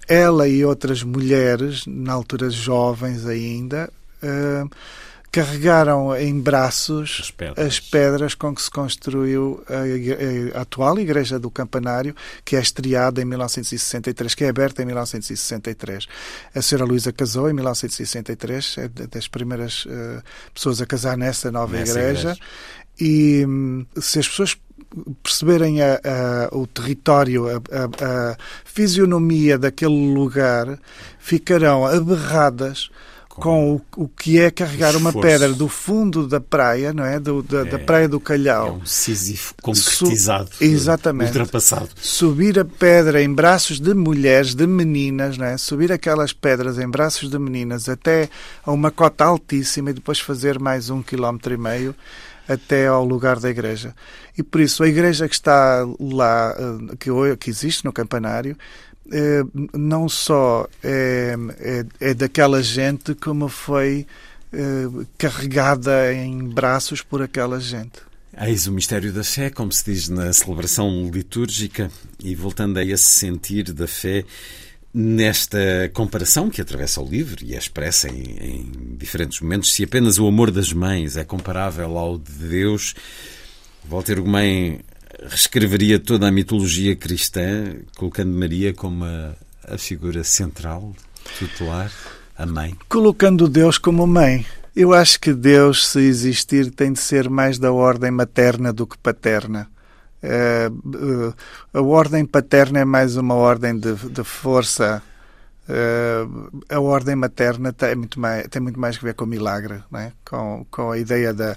ela 0.08 0.48
e 0.48 0.66
outras 0.66 1.04
mulheres, 1.04 1.86
na 1.88 2.12
altura 2.12 2.50
jovens 2.50 3.26
ainda, 3.26 3.90
uh, 4.22 4.70
carregaram 5.34 6.15
em 6.15 6.39
braços 6.39 7.17
as 7.19 7.32
pedras. 7.32 7.67
as 7.67 7.80
pedras, 7.80 8.36
com 8.36 8.54
que 8.54 8.62
se 8.62 8.69
construiu 8.69 9.63
a, 9.67 10.58
a, 10.58 10.62
atual 10.62 11.00
Igreja 11.00 11.39
do 11.39 11.50
Campanário, 11.50 12.15
que 12.46 12.56
é 12.56 12.62
estreada 12.62 13.19
em 13.19 13.26
1963, 13.26 14.36
que 14.36 14.43
é 14.43 14.50
aberta 14.50 14.84
em 14.84 14.86
1963. 14.86 16.06
A 16.54 16.62
senhora 16.62 16.86
Luísa 16.86 17.12
casou 17.12 17.50
em 17.50 17.54
1963, 17.54 18.76
é 18.78 18.88
das 19.08 19.28
primeiras 19.28 19.86
uh, 19.86 20.22
pessoas 20.54 20.80
a 20.80 20.86
casar 20.86 21.17
nessa 21.17 21.52
nova 21.52 21.78
nessa 21.78 22.00
igreja. 22.00 22.19
igreja. 22.19 22.39
E 23.02 23.43
hum, 23.43 23.88
se 24.00 24.19
as 24.19 24.28
pessoas 24.28 24.56
perceberem 25.24 25.82
a, 25.82 25.96
a, 25.96 26.56
o 26.56 26.67
território, 26.67 27.48
a, 27.48 27.56
a, 27.56 28.38
fisionomia 28.63 29.58
daquele 29.58 30.13
lugar, 30.13 30.78
ficarão 31.17 31.88
aberradas 31.88 32.91
com 33.36 33.76
o, 33.76 34.04
o 34.04 34.08
que 34.08 34.39
é 34.39 34.52
carregar 34.52 34.96
uma 34.96 35.12
pedra 35.12 35.54
do 35.54 35.67
fundo 35.67 36.28
da 36.28 36.39
praia, 36.39 36.93
não 36.93 37.04
é? 37.04 37.19
Do, 37.19 37.41
da, 37.41 37.62
é, 37.62 37.65
da 37.65 37.80
praia 37.80 38.08
do 38.08 38.19
Calhau. 38.19 38.67
É 38.67 38.72
um 38.72 38.86
Sísifo 38.86 39.56
concretizado, 39.62 40.50
Su 40.54 40.63
exatamente. 40.63 41.30
ultrapassado. 41.30 41.89
Subir 41.96 42.60
a 42.60 42.65
pedra 42.65 43.22
em 43.22 43.34
braços 43.34 43.80
de 43.80 43.93
mulheres, 43.93 44.54
de 44.54 44.67
meninas, 44.67 45.38
não 45.38 45.46
é? 45.46 45.58
Subir 45.58 45.91
aquelas 45.91 46.32
pedras 46.32 46.78
em 46.78 46.88
braços 46.88 47.30
de 47.30 47.39
meninas 47.39 47.89
até 47.89 48.30
a 48.63 48.72
uma 48.72 48.91
cota 48.91 49.26
altíssima 49.26 49.89
e 49.89 49.93
depois 49.93 50.19
fazer 50.19 50.60
mais 50.60 50.89
um 50.89 51.02
quilómetro 51.02 51.54
e 51.54 51.58
meio 51.58 51.96
até 52.48 52.88
ao 52.88 53.06
lugar 53.06 53.39
da 53.39 53.50
igreja. 53.50 53.96
E 54.38 54.43
por 54.43 54.62
isso 54.62 54.84
a 54.84 54.88
igreja 54.88 55.28
que 55.28 55.36
está 55.36 55.86
lá, 56.00 56.56
eh, 56.58 56.96
que, 57.00 57.10
que 57.38 57.50
existe 57.50 57.86
no 57.86 57.93
campanário, 57.93 58.58
não 59.74 60.08
só 60.08 60.68
é, 60.84 61.36
é, 61.60 61.86
é, 62.00 62.13
daquela 62.13 62.62
gente 62.63 63.13
como 63.16 63.48
foi 63.48 64.06
carregada 65.18 66.13
em 66.13 66.38
braços 66.48 67.02
por 67.02 67.24
aquela 67.24 67.60
gente. 67.60 68.02
Eis 68.39 68.68
o 68.68 68.72
mistério 68.72 69.12
da 69.12 69.24
fé, 69.24 69.50
como 69.50 69.72
se 69.72 69.86
diz 69.86 70.10
na 70.10 70.32
celebração 70.32 71.10
litúrgica, 71.12 71.89
e 72.20 72.36
voltando 72.36 72.78
a 72.78 72.84
esse 72.84 73.06
sentir 73.06 73.72
da 73.74 73.88
fé, 73.88 74.26
nesta 74.94 75.58
comparação 75.94 76.50
que 76.50 76.62
atravessa 76.62 77.02
o 77.02 77.08
livro 77.08 77.44
e 77.44 77.56
é 77.56 77.58
expressa 77.58 78.08
em, 78.10 78.22
em 78.39 78.96
diferentes 78.98 79.39
momentos, 79.39 79.74
se 79.74 79.84
apenas 79.84 80.20
o 80.20 80.28
amor 80.28 80.52
das 80.52 80.72
mães 80.72 81.18
é 81.18 81.24
comparável 81.24 81.98
ao 81.98 82.18
de 82.18 82.32
Deus, 82.32 82.94
Walter 83.84 84.22
Gomes 84.22 84.80
reescreveria 85.28 86.00
toda 86.00 86.28
a 86.28 86.32
mitologia 86.32 86.96
cristã, 86.96 87.76
colocando 87.98 88.38
Maria 88.38 88.74
como 88.74 89.06
a, 89.06 89.34
a 89.68 89.78
figura 89.78 90.24
central, 90.24 90.94
tutelar, 91.40 91.92
a 92.38 92.46
mãe? 92.46 92.76
Colocando 92.90 93.48
Deus 93.48 93.78
como 93.78 94.06
mãe. 94.06 94.46
Eu 94.76 94.94
acho 94.94 95.20
que 95.20 95.34
Deus, 95.34 95.88
se 95.88 96.00
existir, 96.00 96.72
tem 96.72 96.94
de 96.94 97.00
ser 97.00 97.30
mais 97.30 97.60
da 97.60 97.72
ordem 97.72 98.12
materna 98.12 98.74
do 98.74 98.88
que 98.88 98.98
paterna. 98.98 99.68
Uh, 100.24 101.30
uh, 101.30 101.36
a 101.74 101.82
ordem 101.82 102.26
paterna 102.26 102.80
é 102.80 102.86
mais 102.86 103.18
uma 103.18 103.36
ordem 103.36 103.78
de, 103.78 103.94
de 103.94 104.24
força 104.24 105.04
Uh, 105.64 106.62
a 106.68 106.78
ordem 106.78 107.16
materna 107.16 107.72
tem 107.72 107.96
muito, 107.96 108.20
mais, 108.20 108.46
tem 108.50 108.62
muito 108.62 108.78
mais 108.78 108.98
que 108.98 109.06
ver 109.06 109.14
com 109.14 109.24
o 109.24 109.28
milagre, 109.28 109.82
é? 109.96 110.12
com, 110.26 110.66
com 110.70 110.92
a 110.92 110.98
ideia 110.98 111.34
da, 111.34 111.56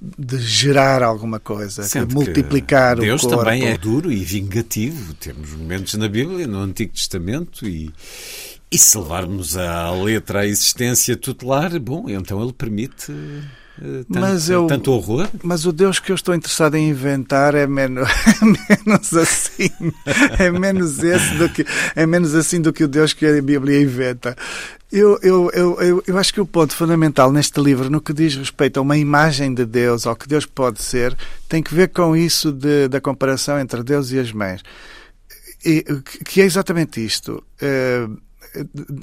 de 0.00 0.38
gerar 0.38 1.02
alguma 1.02 1.38
coisa, 1.38 1.82
de 1.82 2.14
multiplicar 2.14 2.96
Deus 2.96 3.22
o 3.22 3.28
corpo. 3.28 3.44
também 3.44 3.66
é 3.66 3.78
duro 3.78 4.10
e 4.10 4.24
vingativo. 4.24 5.14
Temos 5.14 5.50
momentos 5.52 5.94
na 5.94 6.08
Bíblia, 6.08 6.46
no 6.46 6.58
Antigo 6.58 6.92
Testamento, 6.92 7.66
e, 7.66 7.92
e 8.70 8.78
se 8.78 8.98
levarmos 8.98 9.56
à 9.56 9.90
letra 9.92 10.40
a 10.40 10.46
existência 10.46 11.16
tutelar, 11.16 11.78
bom, 11.78 12.08
então 12.08 12.42
ele 12.42 12.52
permite 12.52 13.12
tanto, 13.80 14.20
mas 14.20 14.48
eu, 14.48 14.66
tanto 14.66 14.92
horror? 14.92 15.28
Mas 15.42 15.66
o 15.66 15.72
Deus 15.72 15.98
que 15.98 16.12
eu 16.12 16.14
estou 16.14 16.34
interessado 16.34 16.76
em 16.76 16.88
inventar 16.88 17.54
é 17.54 17.66
menos, 17.66 18.08
é 18.70 18.84
menos 18.84 19.14
assim. 19.14 19.70
É 20.38 20.50
menos 20.50 21.02
esse 21.02 21.34
do 21.34 21.48
que 21.48 21.66
é 21.96 22.06
menos 22.06 22.34
assim 22.34 22.60
do 22.60 22.72
que 22.72 22.84
o 22.84 22.88
Deus 22.88 23.12
que 23.12 23.26
a 23.26 23.42
Bíblia 23.42 23.80
inventa. 23.80 24.36
Eu, 24.92 25.18
eu, 25.22 25.50
eu, 25.52 25.80
eu, 25.80 26.04
eu 26.06 26.18
acho 26.18 26.32
que 26.32 26.40
o 26.40 26.46
ponto 26.46 26.72
fundamental 26.72 27.32
neste 27.32 27.60
livro, 27.60 27.90
no 27.90 28.00
que 28.00 28.12
diz 28.12 28.36
respeito 28.36 28.78
a 28.78 28.82
uma 28.82 28.96
imagem 28.96 29.52
de 29.52 29.66
Deus, 29.66 30.06
ao 30.06 30.14
que 30.14 30.28
Deus 30.28 30.46
pode 30.46 30.80
ser, 30.80 31.16
tem 31.48 31.60
que 31.60 31.74
ver 31.74 31.88
com 31.88 32.14
isso 32.14 32.52
de, 32.52 32.86
da 32.86 33.00
comparação 33.00 33.58
entre 33.58 33.82
Deus 33.82 34.12
e 34.12 34.20
as 34.20 34.30
mães. 34.30 34.62
E, 35.64 35.82
que 36.24 36.40
é 36.40 36.44
exatamente 36.44 37.04
isto. 37.04 37.42
Uh, 37.60 38.16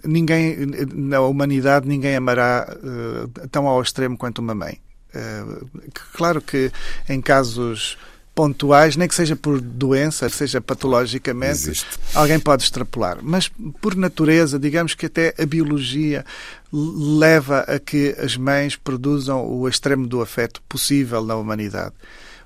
ninguém 0.05 0.55
na 0.93 1.21
humanidade 1.21 1.87
ninguém 1.87 2.15
amará 2.15 2.67
uh, 2.77 3.47
tão 3.49 3.67
ao 3.67 3.81
extremo 3.81 4.17
quanto 4.17 4.39
uma 4.39 4.55
mãe. 4.55 4.79
Uh, 5.13 5.67
claro 6.13 6.41
que 6.41 6.71
em 7.09 7.21
casos 7.21 7.97
pontuais, 8.33 8.95
nem 8.95 9.07
que 9.07 9.15
seja 9.15 9.35
por 9.35 9.59
doença, 9.59 10.29
seja 10.29 10.61
patologicamente, 10.61 11.51
Existe. 11.51 11.99
alguém 12.13 12.39
pode 12.39 12.63
extrapolar. 12.63 13.19
Mas 13.21 13.51
por 13.81 13.95
natureza, 13.95 14.57
digamos 14.57 14.95
que 14.95 15.05
até 15.05 15.33
a 15.37 15.45
biologia 15.45 16.25
leva 16.71 17.59
a 17.61 17.77
que 17.77 18.15
as 18.17 18.37
mães 18.37 18.75
produzam 18.75 19.45
o 19.45 19.67
extremo 19.67 20.07
do 20.07 20.21
afeto 20.21 20.61
possível 20.69 21.23
na 21.23 21.35
humanidade 21.35 21.93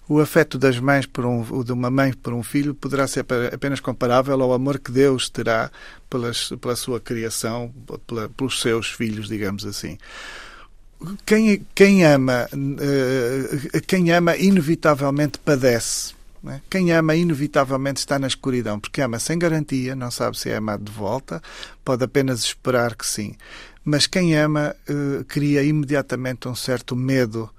o 0.08 0.20
afeto 0.20 0.58
das 0.58 0.80
mães 0.80 1.06
por 1.06 1.26
um, 1.26 1.64
de 1.64 1.72
uma 1.72 1.90
mãe 1.90 2.14
por 2.14 2.34
um 2.34 2.44
filho 2.44 2.76
poderá 2.76 3.08
ser 3.08 3.26
apenas 3.52 3.80
comparável 3.80 4.40
ao 4.42 4.54
amor 4.54 4.80
que 4.80 4.92
Deus 4.92 5.30
terá 5.30 5.72
pelas, 6.10 6.50
pela 6.62 6.76
sua 6.76 7.00
criação, 7.00 7.74
pela, 8.06 8.30
pelos 8.30 8.62
seus 8.62 8.92
filhos, 8.92 9.28
digamos 9.28 9.66
assim. 9.66 9.98
Quem, 11.26 11.66
quem 11.74 12.06
ama, 12.06 12.48
uh, 12.54 13.82
quem 13.86 14.12
ama 14.12 14.38
inevitavelmente 14.38 15.40
padece. 15.40 16.14
É? 16.48 16.62
Quem 16.70 16.92
ama 16.92 17.16
inevitavelmente 17.16 18.00
está 18.00 18.20
na 18.20 18.28
escuridão, 18.28 18.80
porque 18.80 19.02
ama 19.02 19.18
sem 19.18 19.38
garantia, 19.38 19.96
não 19.96 20.12
sabe 20.12 20.38
se 20.38 20.50
é 20.52 20.58
amado 20.58 20.84
de 20.84 20.92
volta, 20.92 21.42
pode 21.84 22.04
apenas 22.04 22.44
esperar 22.44 22.96
que 22.96 23.06
sim. 23.06 23.34
Mas 23.84 24.06
quem 24.06 24.36
ama 24.36 24.76
uh, 24.88 25.24
cria 25.26 25.64
imediatamente 25.64 26.48
um 26.48 26.56
certo 26.56 26.96
medo, 26.96 27.50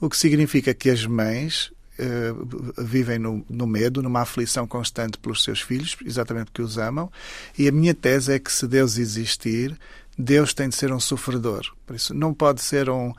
o 0.00 0.08
que 0.08 0.16
significa 0.16 0.72
que 0.72 0.88
as 0.88 1.04
mães 1.04 1.72
uh, 1.98 2.82
vivem 2.82 3.18
no, 3.18 3.44
no, 3.48 3.66
medo, 3.66 4.02
numa 4.02 4.20
aflição 4.22 4.66
constante 4.66 5.18
pelos 5.18 5.42
seus 5.42 5.60
filhos, 5.60 5.96
exatamente 6.04 6.46
porque 6.46 6.62
os 6.62 6.78
amam. 6.78 7.10
E 7.58 7.68
a 7.68 7.72
minha 7.72 7.94
tese 7.94 8.32
é 8.32 8.38
que 8.38 8.52
se 8.52 8.66
Deus 8.66 8.98
existir, 8.98 9.78
Deus 10.18 10.54
tem 10.54 10.68
de 10.68 10.76
ser 10.76 10.92
um 10.92 11.00
sofredor. 11.00 11.72
Por 11.86 11.96
isso, 11.96 12.14
não 12.14 12.32
pode 12.32 12.62
ser 12.62 12.88
um. 12.88 13.12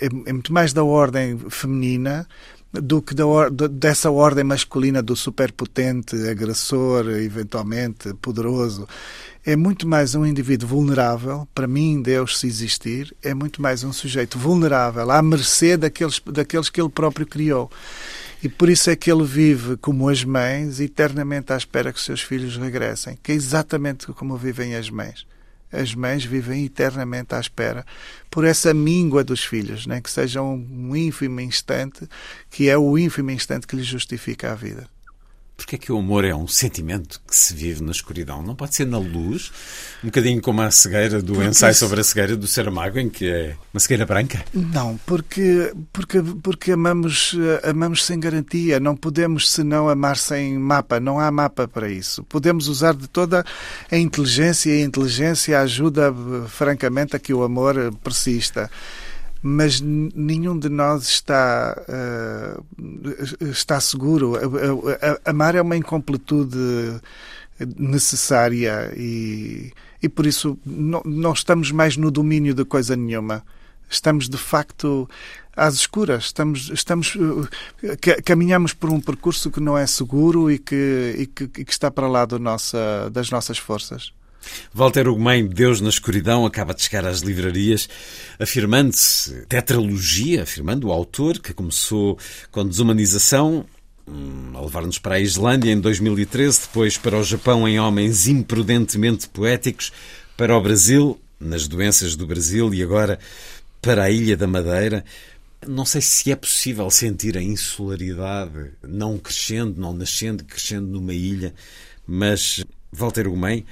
É, 0.00 0.06
é 0.30 0.32
muito 0.32 0.52
mais 0.52 0.72
da 0.72 0.84
ordem 0.84 1.38
feminina 1.50 2.26
do 2.72 3.00
que 3.00 3.14
da, 3.14 3.24
dessa 3.70 4.10
ordem 4.10 4.44
masculina 4.44 5.02
do 5.02 5.16
superpotente, 5.16 6.16
agressor, 6.28 7.08
eventualmente 7.10 8.12
poderoso 8.14 8.86
é 9.46 9.54
muito 9.54 9.86
mais 9.86 10.16
um 10.16 10.26
indivíduo 10.26 10.68
vulnerável, 10.68 11.46
para 11.54 11.68
mim, 11.68 12.02
Deus, 12.02 12.40
se 12.40 12.48
existir, 12.48 13.14
é 13.22 13.32
muito 13.32 13.62
mais 13.62 13.84
um 13.84 13.92
sujeito 13.92 14.36
vulnerável, 14.36 15.08
à 15.08 15.22
mercê 15.22 15.76
daqueles, 15.76 16.20
daqueles 16.26 16.68
que 16.68 16.80
ele 16.80 16.88
próprio 16.88 17.24
criou. 17.24 17.70
E 18.42 18.48
por 18.48 18.68
isso 18.68 18.90
é 18.90 18.96
que 18.96 19.10
ele 19.10 19.22
vive 19.22 19.76
como 19.76 20.08
as 20.08 20.24
mães, 20.24 20.80
eternamente 20.80 21.52
à 21.52 21.56
espera 21.56 21.92
que 21.92 21.98
os 21.98 22.04
seus 22.04 22.22
filhos 22.22 22.56
regressem, 22.56 23.16
que 23.22 23.30
é 23.30 23.36
exatamente 23.36 24.08
como 24.08 24.36
vivem 24.36 24.74
as 24.74 24.90
mães. 24.90 25.24
As 25.76 25.94
mães 25.94 26.24
vivem 26.24 26.64
eternamente 26.64 27.34
à 27.34 27.40
espera 27.40 27.84
por 28.30 28.44
essa 28.44 28.72
míngua 28.72 29.22
dos 29.22 29.44
filhos, 29.44 29.86
né? 29.86 30.00
que 30.00 30.10
seja 30.10 30.42
um 30.42 30.96
ínfimo 30.96 31.40
instante, 31.40 32.08
que 32.50 32.68
é 32.68 32.76
o 32.78 32.96
ínfimo 32.96 33.30
instante 33.30 33.66
que 33.66 33.76
lhes 33.76 33.86
justifica 33.86 34.52
a 34.52 34.54
vida. 34.54 34.88
Porque 35.56 35.76
é 35.76 35.78
que 35.78 35.90
o 35.90 35.98
amor 35.98 36.24
é 36.24 36.34
um 36.34 36.46
sentimento 36.46 37.20
que 37.26 37.34
se 37.34 37.54
vive 37.54 37.82
na 37.82 37.90
escuridão? 37.90 38.42
Não 38.42 38.54
pode 38.54 38.74
ser 38.74 38.86
na 38.86 38.98
luz? 38.98 39.50
Um 40.04 40.08
bocadinho 40.08 40.40
como 40.42 40.60
a 40.60 40.70
cegueira 40.70 41.22
do 41.22 41.32
porque 41.32 41.48
ensaio 41.48 41.74
sobre 41.74 42.00
a 42.00 42.04
cegueira 42.04 42.36
do 42.36 42.46
Saramago, 42.46 42.98
em 42.98 43.08
que 43.08 43.28
é 43.28 43.56
uma 43.72 43.80
cegueira 43.80 44.04
branca? 44.04 44.44
Não, 44.52 45.00
porque, 45.06 45.72
porque, 45.92 46.22
porque 46.42 46.72
amamos, 46.72 47.34
amamos 47.62 48.04
sem 48.04 48.20
garantia. 48.20 48.78
Não 48.78 48.94
podemos, 48.94 49.50
senão, 49.50 49.88
amar 49.88 50.18
sem 50.18 50.58
mapa. 50.58 51.00
Não 51.00 51.18
há 51.18 51.30
mapa 51.30 51.66
para 51.66 51.88
isso. 51.88 52.22
Podemos 52.24 52.68
usar 52.68 52.94
de 52.94 53.08
toda 53.08 53.44
a 53.90 53.96
inteligência 53.96 54.70
e 54.70 54.82
a 54.82 54.84
inteligência 54.84 55.58
ajuda, 55.60 56.14
francamente, 56.48 57.16
a 57.16 57.18
que 57.18 57.32
o 57.32 57.42
amor 57.42 57.94
persista 58.04 58.70
mas 59.48 59.80
nenhum 59.80 60.58
de 60.58 60.68
nós 60.68 61.04
está, 61.04 61.80
uh, 61.88 63.44
está 63.48 63.78
seguro. 63.78 64.32
Amar 65.24 65.54
é 65.54 65.62
uma 65.62 65.76
incompletude 65.76 67.00
necessária 67.78 68.92
e, 68.96 69.72
e 70.02 70.08
por 70.08 70.26
isso 70.26 70.58
não, 70.66 71.00
não 71.04 71.32
estamos 71.32 71.70
mais 71.70 71.96
no 71.96 72.10
domínio 72.10 72.54
de 72.54 72.64
coisa 72.64 72.96
nenhuma. 72.96 73.44
Estamos 73.88 74.28
de 74.28 74.36
facto 74.36 75.08
às 75.56 75.74
escuras. 75.74 76.24
Estamos, 76.24 76.68
estamos 76.70 77.16
eh, 77.84 78.22
caminhamos 78.22 78.72
por 78.72 78.90
um 78.90 79.00
percurso 79.00 79.48
que 79.48 79.60
não 79.60 79.78
é 79.78 79.86
seguro 79.86 80.50
e 80.50 80.58
que, 80.58 81.14
e 81.18 81.26
que, 81.26 81.46
que 81.46 81.70
está 81.70 81.88
para 81.88 82.08
lá 82.08 82.26
nossa, 82.40 83.08
das 83.12 83.30
nossas 83.30 83.58
forças. 83.58 84.12
Walter 84.72 85.08
Ugumem, 85.08 85.46
Deus 85.46 85.80
na 85.80 85.88
Escuridão, 85.88 86.44
acaba 86.44 86.74
de 86.74 86.82
chegar 86.82 87.04
às 87.04 87.20
livrarias, 87.20 87.88
afirmando-se 88.38 89.46
tetralogia, 89.46 90.42
afirmando 90.42 90.88
o 90.88 90.92
autor, 90.92 91.38
que 91.38 91.52
começou 91.52 92.18
com 92.50 92.66
desumanização, 92.66 93.64
hum, 94.06 94.52
a 94.54 94.60
levar-nos 94.60 94.98
para 94.98 95.16
a 95.16 95.20
Islândia 95.20 95.70
em 95.70 95.80
2013, 95.80 96.60
depois 96.62 96.98
para 96.98 97.18
o 97.18 97.24
Japão 97.24 97.66
em 97.66 97.80
Homens 97.80 98.26
Imprudentemente 98.26 99.28
Poéticos, 99.28 99.92
para 100.36 100.56
o 100.56 100.60
Brasil, 100.60 101.20
nas 101.40 101.66
doenças 101.66 102.16
do 102.16 102.26
Brasil, 102.26 102.72
e 102.74 102.82
agora 102.82 103.18
para 103.80 104.04
a 104.04 104.10
Ilha 104.10 104.36
da 104.36 104.46
Madeira. 104.46 105.04
Não 105.66 105.84
sei 105.84 106.00
se 106.00 106.30
é 106.30 106.36
possível 106.36 106.90
sentir 106.90 107.36
a 107.36 107.42
insularidade 107.42 108.72
não 108.82 109.18
crescendo, 109.18 109.80
não 109.80 109.92
nascendo, 109.92 110.44
crescendo 110.44 110.86
numa 110.86 111.14
ilha, 111.14 111.54
mas 112.06 112.64
Walter 112.92 113.26
Ugumem 113.26 113.64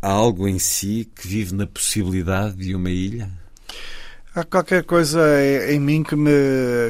há 0.00 0.10
algo 0.10 0.48
em 0.48 0.58
si 0.58 1.10
que 1.14 1.26
vive 1.26 1.54
na 1.54 1.66
possibilidade 1.66 2.56
de 2.56 2.74
uma 2.74 2.90
ilha? 2.90 3.30
Há 4.34 4.44
qualquer 4.44 4.84
coisa 4.84 5.20
em 5.68 5.80
mim 5.80 6.02
que 6.02 6.14
me, 6.14 6.30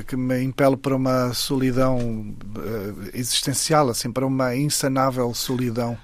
que 0.07 0.17
me 0.17 0.43
impele 0.43 0.77
para 0.77 0.95
uma 0.95 1.33
solidão 1.33 2.37
eh, 2.59 3.11
existencial, 3.15 3.89
assim, 3.89 4.13
para 4.13 4.27
uma 4.27 4.55
insanável 4.55 5.33
solidão. 5.33 5.97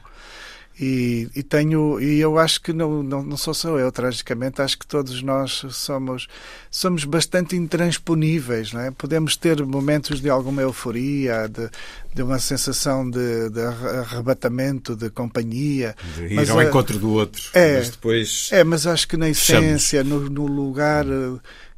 E, 0.79 1.29
e, 1.37 1.43
tenho 1.45 2.01
e 2.01 2.19
eu 2.19 2.37
acho 2.37 2.61
que 2.61 2.73
não, 2.73 3.01
não, 3.01 3.23
não 3.23 3.37
sou 3.37 3.55
só 3.55 3.79
eu 3.79 3.93
tragicamente 3.93 4.61
acho 4.61 4.77
que 4.77 4.85
todos 4.85 5.23
nós 5.23 5.65
somos 5.71 6.27
somos 6.69 7.05
bastante 7.05 7.55
intransponíveis 7.55 8.73
não 8.73 8.81
é? 8.81 8.91
podemos 8.91 9.37
ter 9.37 9.65
momentos 9.65 10.21
de 10.21 10.29
alguma 10.29 10.63
euforia 10.63 11.49
de, 11.49 11.71
de 12.13 12.23
uma 12.25 12.41
sensação 12.41 13.09
de, 13.09 13.51
de 13.51 13.61
arrebatamento 13.61 14.97
de 14.97 15.11
companhia 15.11 15.95
de 16.17 16.25
ir 16.25 16.35
mas, 16.35 16.51
ao 16.51 16.61
encontro 16.61 16.99
do 16.99 17.13
outro 17.13 17.51
é, 17.55 17.77
mas 17.77 17.91
depois 17.91 18.49
é 18.51 18.65
mas 18.65 18.85
acho 18.85 19.07
que 19.07 19.17
na 19.17 19.29
essência 19.29 20.03
no, 20.03 20.29
no 20.29 20.45
lugar 20.45 21.05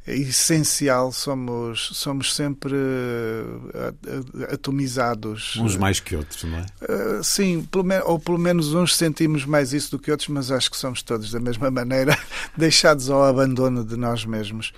essencial 0.07 1.11
somos 1.11 1.89
somos 1.93 2.33
sempre 2.33 2.75
uh, 2.75 4.53
atomizados. 4.53 5.55
Uns 5.57 5.75
mais 5.75 5.99
que 5.99 6.15
outros 6.15 6.43
não 6.43 6.57
é? 6.57 6.65
Uh, 6.81 7.23
sim 7.23 7.67
pelo 7.71 7.85
ou 8.05 8.19
pelo 8.19 8.37
menos 8.37 8.73
uns 8.73 8.95
sentimos 8.95 9.45
mais 9.45 9.73
isso 9.73 9.91
do 9.91 9.99
que 9.99 10.11
outros 10.11 10.29
mas 10.29 10.51
acho 10.51 10.71
que 10.71 10.77
somos 10.77 11.01
todos 11.01 11.31
da 11.31 11.39
mesma 11.39 11.69
maneira 11.71 12.17
deixados 12.55 13.09
ao 13.09 13.23
abandono 13.23 13.83
de 13.83 13.97
nós 13.97 14.25
mesmos 14.25 14.73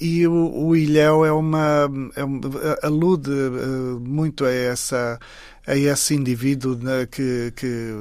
e 0.00 0.26
o, 0.26 0.66
o 0.66 0.76
Ilhéu 0.76 1.24
é 1.24 1.32
uma 1.32 1.90
é, 2.16 2.86
alude 2.86 3.30
uh, 3.30 4.00
muito 4.00 4.44
a 4.44 4.50
essa 4.50 5.18
a 5.66 5.76
esse 5.76 6.14
indivíduo 6.14 6.76
né, 6.76 7.06
que, 7.06 7.52
que, 7.56 7.92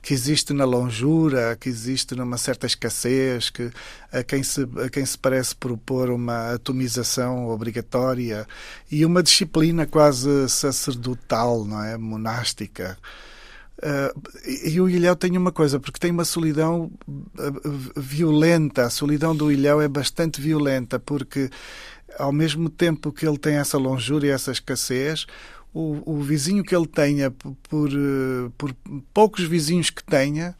que 0.00 0.14
existe 0.14 0.54
na 0.54 0.64
longura, 0.64 1.54
que 1.60 1.68
existe 1.68 2.14
numa 2.14 2.38
certa 2.38 2.66
escassez, 2.66 3.50
que, 3.50 3.70
a, 4.10 4.22
quem 4.22 4.42
se, 4.42 4.66
a 4.82 4.88
quem 4.88 5.04
se 5.04 5.18
parece 5.18 5.54
propor 5.54 6.08
uma 6.08 6.54
atomização 6.54 7.48
obrigatória 7.48 8.46
e 8.90 9.04
uma 9.04 9.22
disciplina 9.22 9.86
quase 9.86 10.48
sacerdotal, 10.48 11.66
não 11.66 11.84
é? 11.84 11.98
monástica. 11.98 12.96
Uh, 13.82 14.68
e 14.68 14.80
o 14.80 14.88
Ilhéu 14.88 15.16
tem 15.16 15.36
uma 15.36 15.50
coisa, 15.50 15.80
porque 15.80 15.98
tem 15.98 16.12
uma 16.12 16.24
solidão 16.24 16.90
uh, 17.08 18.00
violenta. 18.00 18.86
A 18.86 18.90
solidão 18.90 19.34
do 19.34 19.50
Ilhéu 19.50 19.80
é 19.80 19.88
bastante 19.88 20.40
violenta, 20.40 21.00
porque 21.00 21.50
ao 22.18 22.32
mesmo 22.32 22.68
tempo 22.68 23.12
que 23.12 23.26
ele 23.26 23.38
tem 23.38 23.56
essa 23.56 23.78
longura, 23.78 24.28
essa 24.28 24.52
escassez, 24.52 25.26
o, 25.74 26.02
o 26.04 26.22
vizinho 26.22 26.62
que 26.62 26.76
ele 26.76 26.86
tenha, 26.86 27.30
por, 27.30 27.90
por 28.56 28.74
poucos 29.12 29.44
vizinhos 29.44 29.90
que 29.90 30.04
tenha, 30.04 30.54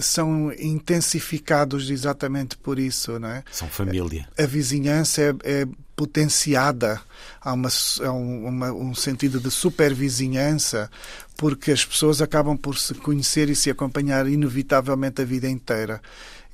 são 0.00 0.52
intensificados 0.52 1.90
exatamente 1.90 2.56
por 2.56 2.78
isso, 2.78 3.18
não 3.18 3.28
é? 3.28 3.44
São 3.52 3.68
família. 3.68 4.28
A 4.38 4.46
vizinhança 4.46 5.22
é, 5.22 5.34
é 5.44 5.68
potenciada, 5.98 7.00
há, 7.40 7.52
uma, 7.52 7.68
há 8.04 8.12
um, 8.12 8.46
uma, 8.46 8.72
um 8.72 8.94
sentido 8.94 9.40
de 9.40 9.50
supervizinhança, 9.50 10.88
porque 11.36 11.72
as 11.72 11.84
pessoas 11.84 12.22
acabam 12.22 12.56
por 12.56 12.78
se 12.78 12.94
conhecer 12.94 13.50
e 13.50 13.56
se 13.56 13.68
acompanhar 13.68 14.28
inevitavelmente 14.28 15.20
a 15.20 15.24
vida 15.24 15.48
inteira. 15.48 16.00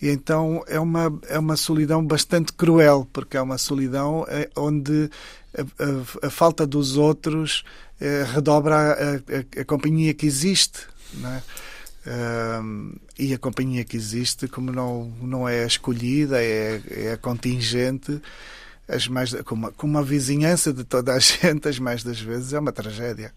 E 0.01 0.09
então 0.09 0.65
é 0.67 0.81
uma, 0.81 1.13
é 1.29 1.39
uma 1.39 1.57
solidão 1.57 2.05
bastante 2.05 2.53
cruel, 2.53 3.07
porque 3.13 3.37
é 3.37 3.43
uma 3.43 3.59
solidão 3.59 4.25
eh, 4.29 4.49
onde 4.57 5.11
a, 5.57 5.63
a, 5.63 6.27
a 6.27 6.31
falta 6.31 6.67
dos 6.67 6.97
outros 6.97 7.65
eh, 8.01 8.25
redobra 8.27 8.77
a, 8.77 9.61
a, 9.61 9.65
companhia 9.65 10.15
que 10.15 10.27
existe. 10.27 10.81
Não 11.15 11.31
é? 11.31 11.43
E 13.19 13.33
a 13.33 13.39
companhia 13.39 13.85
que 13.85 13.97
existe, 13.97 14.47
como 14.49 14.71
não, 14.71 15.13
não 15.23 15.49
é 15.49 15.67
escolhida, 15.67 16.43
é, 16.43 16.81
é 16.89 17.17
contingente, 17.17 18.21
as 18.87 19.09
mais, 19.09 19.33
com, 19.45 19.55
uma, 19.55 19.73
com 19.73 19.87
uma 19.87 20.03
vizinhança 20.03 20.73
de 20.73 20.85
toda 20.85 21.13
a 21.15 21.19
gente, 21.19 21.69
as 21.69 21.79
mais 21.79 22.03
das 22.03 22.21
vezes 22.21 22.53
é 22.53 22.59
uma 22.59 22.73
tragédia. 22.73 23.33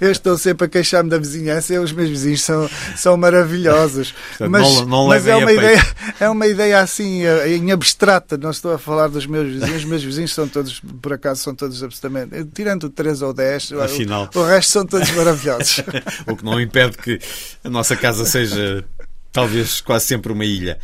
Eu 0.00 0.10
estou 0.10 0.36
sempre 0.36 0.66
a 0.66 0.68
queixar-me 0.68 1.08
da 1.08 1.16
vizinhança 1.16 1.74
e 1.74 1.78
os 1.78 1.92
meus 1.92 2.08
vizinhos 2.08 2.42
são, 2.42 2.68
são 2.96 3.16
maravilhosos. 3.16 4.14
mas 4.40 4.76
não, 4.76 4.86
não 4.86 5.06
mas 5.06 5.26
é, 5.26 5.36
uma 5.36 5.52
ideia, 5.52 5.86
é 6.18 6.28
uma 6.28 6.46
ideia 6.46 6.80
assim, 6.80 7.24
eh, 7.24 7.56
em 7.56 7.70
abstrata. 7.70 8.36
Não 8.36 8.50
estou 8.50 8.72
a 8.72 8.78
falar 8.78 9.08
dos 9.08 9.26
meus 9.26 9.48
vizinhos. 9.52 9.76
Os 9.76 9.84
meus 9.84 10.02
vizinhos 10.02 10.34
são 10.34 10.48
todos, 10.48 10.80
por 11.00 11.12
acaso, 11.12 11.42
são 11.42 11.54
todos 11.54 11.82
absolutamente. 11.82 12.44
Tirando 12.52 12.90
três 12.90 13.22
ou 13.22 13.32
dez, 13.32 13.72
Afinal. 13.72 14.28
O, 14.34 14.40
o 14.40 14.44
resto 14.44 14.72
são 14.72 14.84
todos 14.84 15.10
maravilhosos. 15.12 15.84
o 16.26 16.36
que 16.36 16.44
não 16.44 16.60
impede 16.60 16.98
que 16.98 17.20
a 17.62 17.70
nossa 17.70 17.96
casa 17.96 18.24
seja 18.24 18.84
talvez 19.32 19.80
quase 19.80 20.06
sempre 20.06 20.32
uma 20.32 20.44
ilha. 20.44 20.78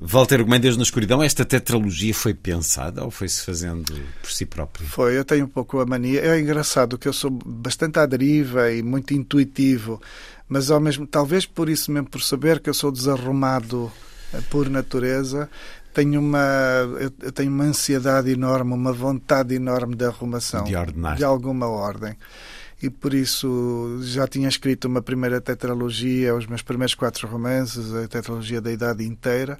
Walter 0.00 0.44
Gomes, 0.44 0.60
Deus 0.60 0.76
na 0.76 0.84
Escuridão, 0.84 1.22
esta 1.22 1.44
tetralogia 1.44 2.14
foi 2.14 2.32
pensada 2.32 3.04
ou 3.04 3.10
foi-se 3.10 3.44
fazendo 3.44 3.92
por 4.22 4.30
si 4.30 4.46
próprio? 4.46 4.86
Foi, 4.86 5.18
eu 5.18 5.24
tenho 5.24 5.46
um 5.46 5.48
pouco 5.48 5.80
a 5.80 5.86
mania. 5.86 6.20
É 6.20 6.38
engraçado 6.38 6.96
que 6.96 7.08
eu 7.08 7.12
sou 7.12 7.30
bastante 7.30 7.98
à 7.98 8.06
deriva 8.06 8.70
e 8.70 8.80
muito 8.80 9.12
intuitivo, 9.12 10.00
mas 10.48 10.70
ao 10.70 10.78
mesmo 10.78 11.04
talvez 11.04 11.46
por 11.46 11.68
isso 11.68 11.90
mesmo, 11.90 12.08
por 12.08 12.22
saber 12.22 12.60
que 12.60 12.70
eu 12.70 12.74
sou 12.74 12.92
desarrumado 12.92 13.90
eh, 14.32 14.40
por 14.48 14.70
natureza, 14.70 15.50
tenho 15.92 16.20
uma, 16.20 16.38
eu 17.20 17.32
tenho 17.32 17.50
uma 17.50 17.64
ansiedade 17.64 18.30
enorme, 18.30 18.74
uma 18.74 18.92
vontade 18.92 19.56
enorme 19.56 19.96
de 19.96 20.04
arrumação. 20.04 20.62
De 20.62 20.76
ordenar. 20.76 21.16
De 21.16 21.24
alguma 21.24 21.66
ordem 21.66 22.16
e 22.80 22.88
por 22.88 23.12
isso 23.12 23.98
já 24.02 24.26
tinha 24.26 24.48
escrito 24.48 24.86
uma 24.86 25.02
primeira 25.02 25.40
tetralogia, 25.40 26.34
os 26.34 26.46
meus 26.46 26.62
primeiros 26.62 26.94
quatro 26.94 27.26
romances, 27.26 27.92
a 27.92 28.06
tetralogia 28.06 28.60
da 28.60 28.70
idade 28.70 29.04
inteira, 29.04 29.58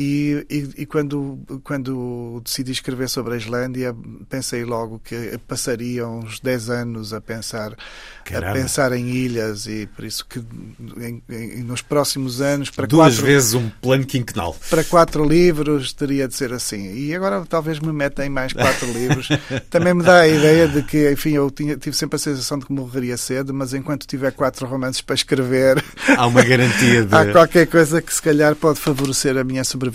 e, 0.00 0.46
e, 0.48 0.82
e, 0.82 0.86
quando, 0.86 1.40
quando 1.64 2.40
decidi 2.44 2.70
escrever 2.70 3.08
sobre 3.08 3.34
a 3.34 3.36
Islândia, 3.36 3.92
pensei 4.28 4.64
logo 4.64 5.00
que 5.00 5.36
passaria 5.48 6.06
uns 6.06 6.38
10 6.38 6.70
anos 6.70 7.12
a 7.12 7.20
pensar, 7.20 7.72
a 7.72 8.52
pensar 8.52 8.92
em 8.92 9.08
ilhas 9.08 9.66
e 9.66 9.88
por 9.96 10.04
isso 10.04 10.24
que 10.24 10.38
em, 10.98 11.20
em, 11.28 11.64
nos 11.64 11.82
próximos 11.82 12.40
anos 12.40 12.70
para 12.70 12.86
duas 12.86 13.14
quatro, 13.14 13.26
vezes 13.26 13.54
um 13.54 13.68
plano 13.68 14.06
quinquenal. 14.06 14.56
Para 14.70 14.84
quatro 14.84 15.24
livros 15.28 15.92
teria 15.92 16.28
de 16.28 16.34
ser 16.36 16.52
assim. 16.52 16.94
E 16.94 17.12
agora 17.12 17.44
talvez 17.44 17.80
me 17.80 17.92
meta 17.92 18.24
em 18.24 18.28
mais 18.28 18.52
quatro 18.52 18.86
livros. 18.94 19.28
Também 19.68 19.94
me 19.94 20.04
dá 20.04 20.20
a 20.20 20.28
ideia 20.28 20.68
de 20.68 20.84
que 20.84 21.10
enfim 21.10 21.30
eu 21.30 21.50
tinha, 21.50 21.76
tive 21.76 21.96
sempre 21.96 22.14
a 22.14 22.20
sensação 22.20 22.56
de 22.60 22.66
que 22.66 22.72
morreria 22.72 23.16
cedo 23.16 23.52
mas 23.52 23.74
enquanto 23.74 24.06
tiver 24.06 24.30
quatro 24.30 24.64
romances 24.64 25.00
para 25.00 25.16
escrever 25.16 25.82
há 26.16 26.24
uma 26.24 26.44
garantia 26.44 27.02
de... 27.04 27.12
há 27.12 27.32
qualquer 27.32 27.66
coisa 27.66 28.00
que 28.00 28.14
se 28.14 28.22
calhar 28.22 28.54
pode 28.54 28.78
favorecer 28.78 29.36
a 29.36 29.42
minha 29.42 29.64
sobrevivência. 29.64 29.87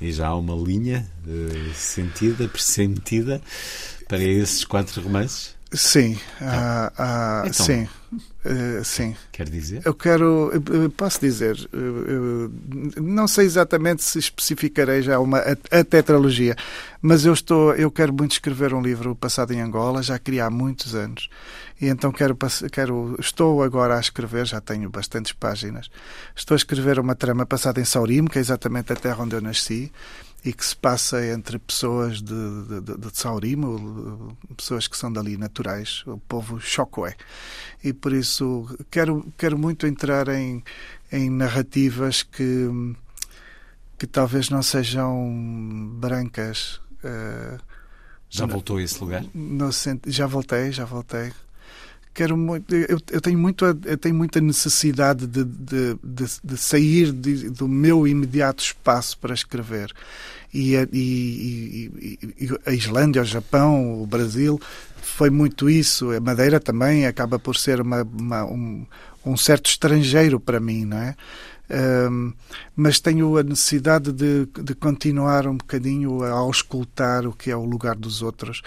E 0.00 0.12
já 0.12 0.28
há 0.28 0.36
uma 0.36 0.54
linha 0.54 1.06
uh, 1.26 1.74
sentida, 1.74 2.48
pressentida 2.48 3.40
para 4.08 4.22
esses 4.22 4.64
quatro 4.64 5.00
romances? 5.02 5.59
Sim, 5.72 6.18
ah, 6.40 6.92
ah, 6.98 7.42
então, 7.46 7.64
sim, 7.64 7.88
uh, 8.44 8.84
sim. 8.84 9.16
Quer 9.30 9.48
dizer? 9.48 9.82
Eu 9.84 9.94
quero, 9.94 10.50
posso 10.96 11.20
dizer, 11.20 11.56
não 13.00 13.28
sei 13.28 13.46
exatamente 13.46 14.02
se 14.02 14.18
especificarei 14.18 15.00
já 15.00 15.20
uma 15.20 15.38
a, 15.38 15.78
a, 15.78 15.84
tetralogia, 15.84 16.56
mas 17.00 17.24
eu 17.24 17.32
estou, 17.32 17.72
eu 17.74 17.88
quero 17.88 18.12
muito 18.12 18.32
escrever 18.32 18.74
um 18.74 18.82
livro 18.82 19.14
passado 19.14 19.52
em 19.52 19.60
Angola, 19.60 20.02
já 20.02 20.18
queria 20.18 20.46
há 20.46 20.50
muitos 20.50 20.92
anos, 20.92 21.28
e 21.80 21.86
então 21.86 22.10
quero, 22.10 22.36
quero, 22.72 23.16
estou 23.20 23.62
agora 23.62 23.96
a 23.96 24.00
escrever, 24.00 24.46
já 24.46 24.60
tenho 24.60 24.90
bastantes 24.90 25.32
páginas, 25.32 25.88
estou 26.34 26.56
a 26.56 26.58
escrever 26.58 26.98
uma 26.98 27.14
trama 27.14 27.46
passada 27.46 27.80
em 27.80 27.84
Saurimo, 27.84 28.28
que 28.28 28.38
é 28.38 28.40
exatamente 28.40 28.92
a 28.92 28.96
terra 28.96 29.22
onde 29.22 29.36
eu 29.36 29.40
nasci, 29.40 29.92
e 30.44 30.52
que 30.52 30.64
se 30.64 30.74
passa 30.74 31.24
entre 31.26 31.58
pessoas 31.58 32.22
de, 32.22 32.80
de, 32.80 32.96
de, 32.96 33.10
Saurimo, 33.12 34.36
pessoas 34.56 34.88
que 34.88 34.96
são 34.96 35.12
dali 35.12 35.36
naturais, 35.36 36.02
o 36.06 36.18
povo 36.18 36.60
Xocoé. 36.60 37.14
E 37.84 37.92
por 37.92 38.12
isso 38.12 38.66
quero, 38.90 39.26
quero 39.36 39.58
muito 39.58 39.86
entrar 39.86 40.28
em, 40.28 40.62
em 41.12 41.28
narrativas 41.28 42.22
que, 42.22 42.68
que 43.98 44.06
talvez 44.06 44.48
não 44.48 44.62
sejam 44.62 45.90
brancas. 45.94 46.80
Uh, 47.04 47.60
já 48.30 48.46
voltou 48.46 48.78
a 48.78 48.82
esse 48.82 48.98
lugar? 49.00 49.24
No, 49.34 49.70
já 50.06 50.26
voltei, 50.26 50.72
já 50.72 50.84
voltei 50.84 51.32
quero 52.12 52.36
muito, 52.36 52.74
eu, 52.74 52.98
eu, 53.10 53.20
tenho 53.20 53.38
muito, 53.38 53.64
eu 53.64 53.98
tenho 53.98 54.14
muita 54.14 54.40
necessidade 54.40 55.26
de, 55.26 55.44
de, 55.44 55.94
de, 56.02 56.24
de 56.42 56.56
sair 56.56 57.12
do 57.12 57.68
meu 57.68 58.06
imediato 58.06 58.62
espaço 58.62 59.18
para 59.18 59.34
escrever. 59.34 59.92
E 60.52 60.76
a, 60.76 60.86
e, 60.92 61.90
e, 62.38 62.58
a 62.66 62.72
Islândia, 62.72 63.22
o 63.22 63.24
Japão, 63.24 64.02
o 64.02 64.06
Brasil, 64.06 64.60
foi 65.00 65.30
muito 65.30 65.70
isso. 65.70 66.10
A 66.10 66.20
Madeira 66.20 66.58
também 66.58 67.06
acaba 67.06 67.38
por 67.38 67.56
ser 67.56 67.80
uma, 67.80 68.02
uma 68.02 68.44
um, 68.44 68.84
um 69.24 69.36
certo 69.36 69.66
estrangeiro 69.66 70.40
para 70.40 70.58
mim, 70.58 70.84
não 70.84 70.98
é? 70.98 71.14
Um, 71.70 72.32
mas 72.74 72.98
tenho 72.98 73.36
a 73.36 73.44
necessidade 73.44 74.10
de, 74.10 74.46
de, 74.46 74.74
continuar 74.74 75.46
um 75.46 75.56
bocadinho 75.56 76.24
a 76.24 76.30
auscultar 76.30 77.24
o 77.28 77.32
que 77.32 77.48
é 77.48 77.54
o 77.56 77.64
lugar 77.64 77.94
dos 77.94 78.22
outros 78.22 78.60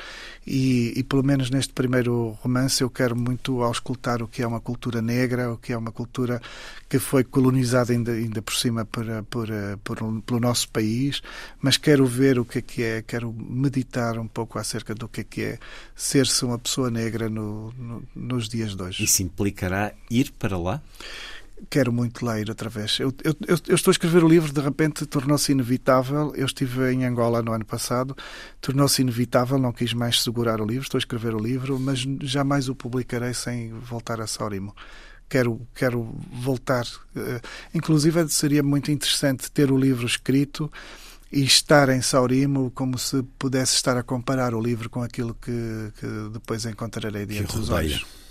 e, 0.47 0.93
e, 0.95 1.03
pelo 1.03 1.21
menos 1.21 1.49
neste 1.49 1.73
primeiro 1.73 2.37
romance 2.41 2.81
eu 2.81 2.89
quero 2.89 3.13
muito 3.13 3.61
auscultar 3.61 4.21
o 4.21 4.27
que 4.27 4.41
é 4.41 4.47
uma 4.47 4.61
cultura 4.61 5.01
negra, 5.01 5.51
o 5.51 5.57
que 5.57 5.73
é 5.73 5.77
uma 5.77 5.91
cultura 5.91 6.41
que 6.87 6.97
foi 6.97 7.25
colonizada 7.25 7.91
ainda, 7.91 8.13
ainda 8.13 8.41
por 8.41 8.53
cima 8.53 8.85
por, 8.85 9.05
por, 9.29 9.49
por, 9.83 10.21
pelo 10.21 10.39
nosso 10.39 10.69
país, 10.69 11.21
mas 11.59 11.75
quero 11.75 12.05
ver 12.05 12.39
o 12.39 12.45
que 12.45 12.59
é 12.59 12.61
que 12.61 12.83
é, 12.83 13.01
quero 13.01 13.33
meditar 13.33 14.17
um 14.17 14.27
pouco 14.27 14.57
acerca 14.59 14.95
do 14.95 15.09
que 15.09 15.21
é 15.21 15.23
que 15.25 15.41
é 15.41 15.59
ser-se 15.93 16.45
uma 16.45 16.57
pessoa 16.57 16.89
negra 16.89 17.27
no, 17.27 17.73
no, 17.77 18.03
nos 18.15 18.47
dias 18.47 18.77
de 18.77 18.83
hoje. 18.83 19.03
Isso 19.03 19.23
implicará 19.23 19.91
ir 20.09 20.31
para 20.39 20.57
lá? 20.57 20.81
Quero 21.69 21.91
muito 21.91 22.25
ler 22.25 22.49
outra 22.49 22.69
vez. 22.69 22.99
Eu, 22.99 23.13
eu, 23.23 23.35
eu, 23.47 23.75
estou 23.75 23.91
a 23.91 23.93
escrever 23.93 24.23
o 24.23 24.27
livro, 24.27 24.51
de 24.51 24.61
repente 24.61 25.05
tornou-se 25.05 25.51
inevitável. 25.51 26.33
Eu 26.35 26.45
estive 26.45 26.91
em 26.91 27.05
Angola 27.05 27.41
no 27.41 27.51
ano 27.51 27.65
passado, 27.65 28.15
tornou-se 28.61 29.01
inevitável, 29.01 29.57
não 29.57 29.71
quis 29.71 29.93
mais 29.93 30.21
segurar 30.21 30.61
o 30.61 30.65
livro. 30.65 30.83
Estou 30.83 30.97
a 30.97 30.99
escrever 30.99 31.35
o 31.35 31.39
livro, 31.39 31.79
mas 31.79 31.99
jamais 32.21 32.69
o 32.69 32.75
publicarei 32.75 33.33
sem 33.33 33.73
voltar 33.73 34.21
a 34.21 34.27
Sórimo. 34.27 34.75
Quero, 35.29 35.61
quero 35.73 36.15
voltar. 36.31 36.85
Uh, 37.15 37.39
inclusive, 37.73 38.27
seria 38.29 38.61
muito 38.61 38.91
interessante 38.91 39.51
ter 39.51 39.71
o 39.71 39.77
livro 39.77 40.05
escrito 40.05 40.71
e 41.31 41.43
estar 41.43 41.89
em 41.89 42.01
Saurimo 42.01 42.69
como 42.71 42.97
se 42.99 43.23
pudesse 43.39 43.75
estar 43.75 43.97
a 43.97 44.03
comparar 44.03 44.53
o 44.53 44.61
livro 44.61 44.87
com 44.89 45.01
aquilo 45.01 45.33
que, 45.33 45.91
que 45.99 46.07
depois 46.31 46.65
encontrarei 46.65 47.25
diante 47.25 47.55
dos 47.55 47.71
olhos. 47.71 48.22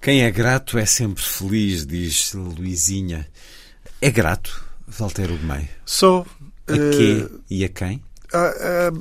Quem 0.00 0.22
é 0.22 0.30
grato 0.30 0.78
é 0.78 0.86
sempre 0.86 1.22
feliz, 1.22 1.84
diz 1.84 2.32
Luizinha. 2.32 3.26
É 4.00 4.10
grato, 4.10 4.64
Valteiro 4.86 5.36
Gomei? 5.36 5.68
Sou. 5.84 6.26
A 6.68 6.72
quê 6.72 7.26
uh, 7.28 7.40
e 7.50 7.64
a 7.64 7.68
quem? 7.68 8.02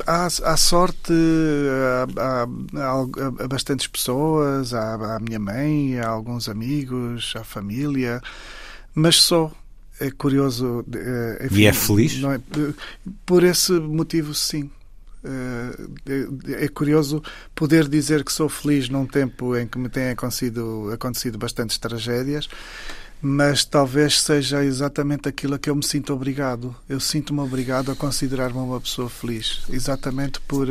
Há, 0.05 0.57
sorte 0.57 1.11
a, 2.17 2.43
a, 2.43 3.47
bastantes 3.47 3.85
pessoas, 3.85 4.73
à, 4.73 5.19
minha 5.19 5.37
mãe, 5.37 5.99
a 5.99 6.07
alguns 6.07 6.47
amigos, 6.47 7.33
à 7.35 7.43
família, 7.43 8.21
mas 8.95 9.17
sou. 9.17 9.51
É 9.99 10.11
curioso. 10.11 10.85
Enfim, 11.43 11.61
e 11.61 11.65
é 11.65 11.73
feliz? 11.73 12.21
É, 12.23 12.39
por 13.25 13.43
esse 13.43 13.71
motivo, 13.73 14.33
sim. 14.33 14.69
Eh, 15.24 16.63
é 16.63 16.68
curioso 16.68 17.22
poder 17.55 17.88
dizer 17.88 18.24
que 18.24 18.32
sou 18.32 18.47
feliz 18.47 18.89
num 18.89 19.05
tempo 19.05 19.55
em 19.55 19.68
que 19.68 19.78
me 19.78 19.89
têm 19.89 20.09
acontecido, 20.09 20.89
acontecido 20.93 21.38
bastantes 21.38 21.78
tragédias, 21.78 22.47
mas 23.20 23.65
talvez 23.65 24.22
seja 24.22 24.63
exatamente 24.63 25.28
aquilo 25.28 25.55
a 25.55 25.59
que 25.59 25.70
eu 25.70 25.76
me 25.76 25.84
sinto 25.84 26.13
obrigado. 26.13 26.76
Eu 26.88 26.99
sinto-me 26.99 27.39
obrigado 27.39 27.91
a 27.91 27.95
considerar-me 27.95 28.59
uma 28.59 28.80
pessoa 28.80 29.09
feliz, 29.09 29.63
exatamente 29.70 30.39
por 30.41 30.68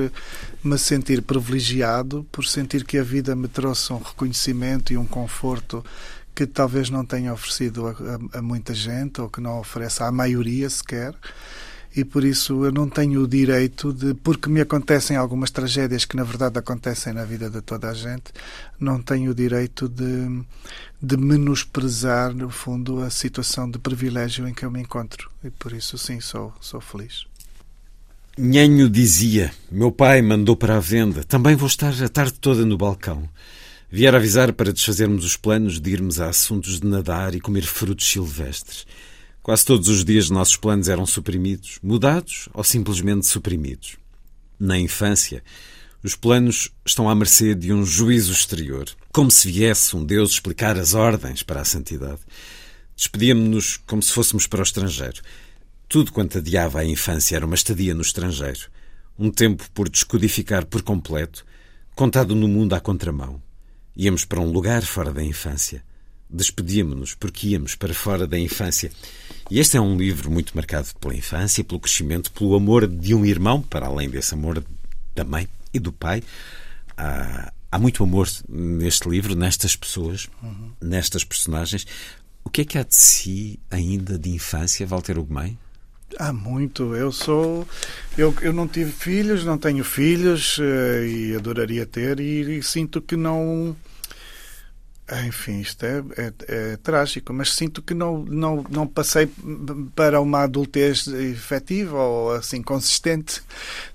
me 0.62 0.78
sentir 0.78 1.22
privilegiado, 1.22 2.24
por 2.30 2.46
sentir 2.46 2.84
que 2.84 2.98
a 2.98 3.02
vida 3.02 3.34
me 3.34 3.48
trouxe 3.48 3.92
um 3.92 3.98
reconhecimento 3.98 4.92
e 4.92 4.96
um 4.96 5.06
conforto 5.06 5.84
que 6.34 6.46
talvez 6.46 6.88
não 6.90 7.04
tenha 7.04 7.32
oferecido 7.32 7.88
a, 7.88 7.90
a, 7.90 8.38
a 8.38 8.42
muita 8.42 8.74
gente 8.74 9.20
ou 9.20 9.28
que 9.28 9.40
não 9.40 9.58
ofereça 9.58 10.04
à 10.04 10.12
maioria 10.12 10.68
sequer 10.70 11.14
e 11.96 12.04
por 12.04 12.22
isso 12.24 12.66
eu 12.66 12.70
não 12.70 12.90
tenho 12.90 13.22
o 13.22 13.26
direito 13.26 13.90
de, 13.90 14.12
porque 14.12 14.50
me 14.50 14.60
acontecem 14.60 15.16
algumas 15.16 15.50
tragédias 15.50 16.04
que 16.04 16.14
na 16.14 16.24
verdade 16.24 16.58
acontecem 16.58 17.14
na 17.14 17.24
vida 17.24 17.48
de 17.48 17.62
toda 17.62 17.88
a 17.88 17.94
gente, 17.94 18.24
não 18.78 19.00
tenho 19.00 19.30
o 19.30 19.34
direito 19.34 19.88
de, 19.88 20.44
de 21.00 21.16
menosprezar, 21.16 22.34
no 22.34 22.50
fundo, 22.50 23.00
a 23.00 23.08
situação 23.08 23.70
de 23.70 23.78
privilégio 23.78 24.46
em 24.46 24.52
que 24.52 24.66
eu 24.66 24.70
me 24.70 24.80
encontro. 24.80 25.30
E 25.42 25.48
por 25.48 25.72
isso, 25.72 25.96
sim, 25.96 26.20
sou, 26.20 26.52
sou 26.60 26.82
feliz. 26.82 27.24
Nhanho 28.38 28.90
dizia: 28.90 29.50
Meu 29.72 29.90
pai 29.90 30.20
mandou 30.20 30.54
para 30.54 30.76
a 30.76 30.80
venda, 30.80 31.24
também 31.24 31.56
vou 31.56 31.66
estar 31.66 31.94
a 32.02 32.08
tarde 32.10 32.34
toda 32.34 32.66
no 32.66 32.76
balcão. 32.76 33.26
Vier 33.90 34.14
avisar 34.14 34.52
para 34.52 34.72
desfazermos 34.72 35.24
os 35.24 35.36
planos 35.36 35.80
de 35.80 35.90
irmos 35.90 36.20
a 36.20 36.28
assuntos 36.28 36.80
de 36.80 36.86
nadar 36.86 37.34
e 37.34 37.40
comer 37.40 37.62
frutos 37.62 38.06
silvestres. 38.06 38.84
Quase 39.46 39.64
todos 39.64 39.86
os 39.86 40.04
dias 40.04 40.28
nossos 40.28 40.56
planos 40.56 40.88
eram 40.88 41.06
suprimidos, 41.06 41.78
mudados 41.80 42.48
ou 42.52 42.64
simplesmente 42.64 43.26
suprimidos. 43.26 43.96
Na 44.58 44.76
infância, 44.76 45.40
os 46.02 46.16
planos 46.16 46.72
estão 46.84 47.08
à 47.08 47.14
mercê 47.14 47.54
de 47.54 47.72
um 47.72 47.86
juízo 47.86 48.32
exterior, 48.32 48.88
como 49.12 49.30
se 49.30 49.48
viesse 49.48 49.94
um 49.94 50.04
Deus 50.04 50.32
explicar 50.32 50.76
as 50.76 50.94
ordens 50.94 51.44
para 51.44 51.60
a 51.60 51.64
santidade. 51.64 52.18
Despedíamos-nos 52.96 53.76
como 53.86 54.02
se 54.02 54.12
fôssemos 54.12 54.48
para 54.48 54.58
o 54.58 54.64
estrangeiro. 54.64 55.22
Tudo 55.88 56.10
quanto 56.10 56.38
adiava 56.38 56.80
a 56.80 56.84
infância 56.84 57.36
era 57.36 57.46
uma 57.46 57.54
estadia 57.54 57.94
no 57.94 58.02
estrangeiro, 58.02 58.68
um 59.16 59.30
tempo 59.30 59.70
por 59.70 59.88
descodificar 59.88 60.66
por 60.66 60.82
completo, 60.82 61.46
contado 61.94 62.34
no 62.34 62.48
mundo 62.48 62.74
à 62.74 62.80
contramão. 62.80 63.40
Íamos 63.96 64.24
para 64.24 64.40
um 64.40 64.50
lugar 64.50 64.82
fora 64.82 65.12
da 65.12 65.22
infância. 65.22 65.84
Despedíamos-nos 66.28 67.14
porque 67.14 67.48
íamos 67.48 67.74
para 67.74 67.94
fora 67.94 68.26
da 68.26 68.38
infância. 68.38 68.90
E 69.50 69.60
este 69.60 69.76
é 69.76 69.80
um 69.80 69.96
livro 69.96 70.30
muito 70.30 70.54
marcado 70.54 70.88
pela 71.00 71.14
infância, 71.14 71.62
pelo 71.62 71.80
crescimento, 71.80 72.32
pelo 72.32 72.54
amor 72.54 72.86
de 72.86 73.14
um 73.14 73.24
irmão, 73.24 73.62
para 73.62 73.86
além 73.86 74.10
desse 74.10 74.34
amor 74.34 74.62
da 75.14 75.24
mãe 75.24 75.48
e 75.72 75.78
do 75.78 75.92
pai. 75.92 76.22
Há, 76.96 77.52
há 77.70 77.78
muito 77.78 78.02
amor 78.02 78.28
neste 78.48 79.08
livro, 79.08 79.36
nestas 79.36 79.76
pessoas, 79.76 80.28
uhum. 80.42 80.72
nestas 80.80 81.22
personagens. 81.24 81.86
O 82.44 82.50
que 82.50 82.62
é 82.62 82.64
que 82.64 82.78
há 82.78 82.82
de 82.82 82.94
si 82.94 83.60
ainda 83.70 84.18
de 84.18 84.30
infância, 84.30 84.86
Walter 84.86 85.18
Ugumem? 85.18 85.58
Há 86.18 86.32
muito. 86.32 86.94
Eu 86.94 87.12
sou. 87.12 87.66
Eu, 88.16 88.34
eu 88.40 88.52
não 88.52 88.66
tive 88.66 88.92
filhos, 88.92 89.44
não 89.44 89.58
tenho 89.58 89.84
filhos 89.84 90.58
eh, 90.60 91.06
e 91.06 91.34
adoraria 91.34 91.84
ter, 91.84 92.20
e, 92.20 92.58
e 92.58 92.62
sinto 92.62 93.02
que 93.02 93.16
não 93.16 93.76
enfim, 95.24 95.60
isto 95.60 95.84
é, 95.84 96.02
é, 96.16 96.32
é, 96.48 96.76
trágico, 96.78 97.32
mas 97.32 97.54
sinto 97.54 97.80
que 97.80 97.94
não, 97.94 98.24
não, 98.24 98.64
não 98.68 98.86
passei 98.88 99.30
para 99.94 100.20
uma 100.20 100.42
adultez 100.42 101.06
efetiva 101.06 101.96
ou 101.96 102.32
assim 102.32 102.60
consistente. 102.60 103.40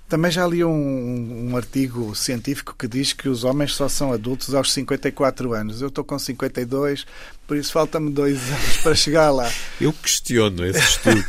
Também 0.08 0.30
já 0.30 0.46
li 0.46 0.64
um, 0.64 1.50
um 1.50 1.56
artigo 1.56 2.14
científico 2.14 2.74
que 2.78 2.88
diz 2.88 3.12
que 3.12 3.28
os 3.28 3.44
homens 3.44 3.74
só 3.74 3.90
são 3.90 4.10
adultos 4.10 4.54
aos 4.54 4.72
54 4.72 5.52
anos. 5.52 5.82
Eu 5.82 5.88
estou 5.88 6.02
com 6.02 6.18
52, 6.18 7.04
por 7.46 7.58
isso 7.58 7.72
falta-me 7.72 8.10
dois 8.10 8.38
anos 8.50 8.76
para 8.78 8.94
chegar 8.94 9.30
lá. 9.30 9.50
Eu 9.78 9.92
questiono 9.92 10.64
esse 10.64 10.78
estudo. 10.78 11.24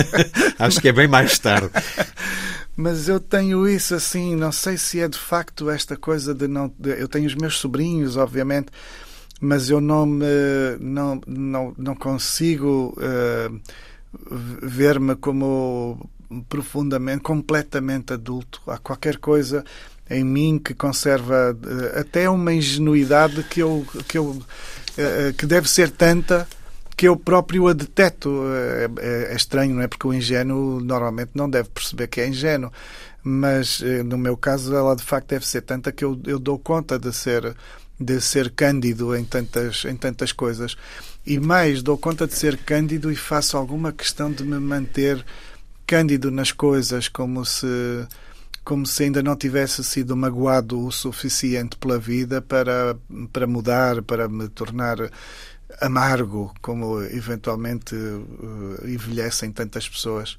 Acho 0.58 0.78
que 0.78 0.88
é 0.88 0.92
bem 0.92 1.08
mais 1.08 1.38
tarde. 1.38 1.70
Mas 2.76 3.08
eu 3.08 3.18
tenho 3.18 3.66
isso 3.66 3.94
assim, 3.94 4.36
não 4.36 4.52
sei 4.52 4.76
se 4.76 5.00
é 5.00 5.08
de 5.08 5.18
facto 5.18 5.70
esta 5.70 5.96
coisa 5.96 6.34
de 6.34 6.46
não. 6.46 6.72
Eu 6.82 7.08
tenho 7.08 7.26
os 7.26 7.34
meus 7.34 7.58
sobrinhos, 7.58 8.18
obviamente 8.18 8.70
mas 9.42 9.68
eu 9.68 9.80
não 9.80 10.06
me, 10.06 10.24
não, 10.78 11.20
não, 11.26 11.74
não 11.76 11.96
consigo 11.96 12.96
uh, 12.96 13.60
ver-me 14.62 15.16
como 15.16 16.08
profundamente, 16.48 17.24
completamente 17.24 18.12
adulto. 18.12 18.62
Há 18.68 18.78
qualquer 18.78 19.16
coisa 19.16 19.64
em 20.08 20.22
mim 20.22 20.60
que 20.64 20.72
conserva 20.74 21.56
uh, 21.60 21.98
até 21.98 22.30
uma 22.30 22.52
ingenuidade 22.52 23.42
que 23.42 23.58
eu 23.58 23.84
que 24.06 24.16
eu 24.16 24.26
uh, 24.30 25.32
que 25.36 25.44
deve 25.44 25.68
ser 25.68 25.90
tanta 25.90 26.46
que 26.96 27.08
eu 27.08 27.16
próprio 27.16 27.66
a 27.66 27.72
deteto. 27.72 28.44
É, 28.46 29.32
é, 29.32 29.34
estranho, 29.34 29.74
não 29.74 29.82
é? 29.82 29.88
Porque 29.88 30.06
o 30.06 30.14
ingênuo 30.14 30.78
normalmente 30.78 31.32
não 31.34 31.50
deve 31.50 31.68
perceber 31.70 32.06
que 32.06 32.20
é 32.20 32.28
ingênuo. 32.28 32.70
Mas 33.24 33.80
no 34.04 34.18
meu 34.18 34.36
caso, 34.36 34.74
ela 34.74 34.96
de 34.96 35.02
facto 35.02 35.28
deve 35.28 35.46
ser 35.46 35.62
tanta 35.62 35.92
que 35.92 36.04
eu, 36.04 36.20
eu 36.26 36.40
dou 36.40 36.58
conta 36.58 36.98
de 36.98 37.12
ser 37.12 37.56
de 38.02 38.20
ser 38.20 38.50
cândido 38.50 39.14
em 39.16 39.24
tantas, 39.24 39.84
em 39.84 39.96
tantas 39.96 40.32
coisas. 40.32 40.76
E 41.26 41.38
mais, 41.38 41.82
dou 41.82 41.96
conta 41.96 42.26
de 42.26 42.34
ser 42.34 42.56
cândido 42.58 43.10
e 43.10 43.16
faço 43.16 43.56
alguma 43.56 43.92
questão 43.92 44.30
de 44.30 44.42
me 44.44 44.58
manter 44.58 45.24
cândido 45.86 46.30
nas 46.30 46.52
coisas, 46.52 47.08
como 47.08 47.44
se 47.44 47.66
como 48.64 48.86
se 48.86 49.04
ainda 49.04 49.22
não 49.22 49.34
tivesse 49.34 49.82
sido 49.82 50.16
magoado 50.16 50.86
o 50.86 50.92
suficiente 50.92 51.76
pela 51.76 51.98
vida 51.98 52.40
para, 52.40 52.96
para 53.32 53.44
mudar, 53.44 54.02
para 54.02 54.28
me 54.28 54.48
tornar 54.48 54.98
amargo, 55.80 56.54
como 56.60 57.02
eventualmente 57.02 57.94
uh, 57.94 58.86
envelhecem 58.86 59.50
tantas 59.50 59.88
pessoas. 59.88 60.38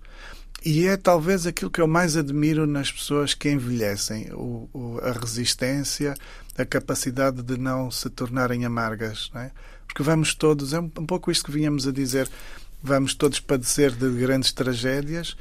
E 0.66 0.88
é 0.88 0.96
talvez 0.96 1.46
aquilo 1.46 1.70
que 1.70 1.82
eu 1.82 1.88
mais 1.88 2.16
admiro 2.16 2.66
nas 2.66 2.92
pessoas 2.92 3.34
que 3.34 3.50
envelhecem: 3.50 4.32
o, 4.32 4.70
o, 4.74 5.00
a 5.04 5.12
resistência, 5.12 6.14
a 6.58 6.66
capacidade 6.66 7.42
de 7.42 7.58
não 7.58 7.92
se 7.92 8.10
tornarem 8.10 8.64
amargas. 8.64 9.30
É? 9.36 9.52
Porque 9.86 10.04
vamos 10.04 10.34
todos, 10.34 10.74
é 10.74 10.80
um, 10.80 10.86
um 10.86 11.06
pouco 11.06 11.30
isto 11.30 11.46
que 11.46 11.52
vínhamos 11.52 11.86
a 11.86 11.92
dizer, 11.92 12.30
vamos 12.82 13.14
todos 13.14 13.40
padecer 13.40 13.92
de 13.92 14.10
grandes 14.12 14.52
tragédias 14.54 15.36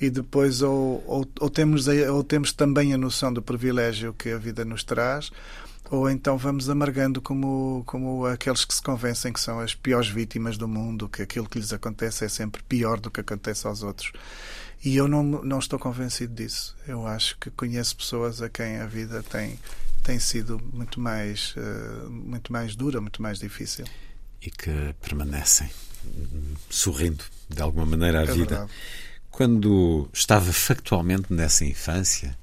e 0.00 0.08
depois 0.08 0.62
ou, 0.62 1.02
ou, 1.06 1.28
ou, 1.40 1.50
temos, 1.50 1.88
ou 1.88 2.22
temos 2.22 2.52
também 2.52 2.94
a 2.94 2.98
noção 2.98 3.32
do 3.32 3.42
privilégio 3.42 4.14
que 4.14 4.30
a 4.30 4.38
vida 4.38 4.64
nos 4.64 4.84
traz, 4.84 5.32
ou 5.90 6.08
então 6.08 6.38
vamos 6.38 6.70
amargando 6.70 7.20
como, 7.20 7.82
como 7.84 8.24
aqueles 8.26 8.64
que 8.64 8.74
se 8.74 8.82
convencem 8.82 9.32
que 9.32 9.40
são 9.40 9.58
as 9.58 9.74
piores 9.74 10.08
vítimas 10.08 10.56
do 10.56 10.68
mundo, 10.68 11.08
que 11.08 11.22
aquilo 11.22 11.48
que 11.48 11.58
lhes 11.58 11.72
acontece 11.72 12.24
é 12.24 12.28
sempre 12.28 12.62
pior 12.62 13.00
do 13.00 13.10
que 13.10 13.20
acontece 13.20 13.66
aos 13.66 13.82
outros. 13.82 14.12
E 14.84 14.96
eu 14.96 15.08
não, 15.08 15.22
não 15.22 15.58
estou 15.58 15.78
convencido 15.78 16.34
disso. 16.34 16.76
Eu 16.86 17.06
acho 17.06 17.36
que 17.38 17.50
conheço 17.50 17.96
pessoas 17.96 18.40
a 18.40 18.48
quem 18.48 18.76
a 18.76 18.86
vida 18.86 19.22
tem 19.22 19.58
tem 20.08 20.18
sido 20.18 20.58
muito 20.72 20.98
mais, 20.98 21.54
uh, 21.56 22.08
muito 22.08 22.50
mais 22.50 22.74
dura, 22.74 22.98
muito 22.98 23.20
mais 23.20 23.38
difícil. 23.38 23.84
E 24.40 24.50
que 24.50 24.94
permanecem 25.02 25.68
sorrindo 26.70 27.22
de 27.46 27.60
alguma 27.60 27.84
maneira 27.84 28.20
à 28.20 28.22
é 28.22 28.26
vida. 28.26 28.36
Verdade. 28.46 28.72
Quando 29.30 30.08
estava 30.12 30.50
factualmente 30.50 31.30
nessa 31.30 31.64
infância, 31.64 32.36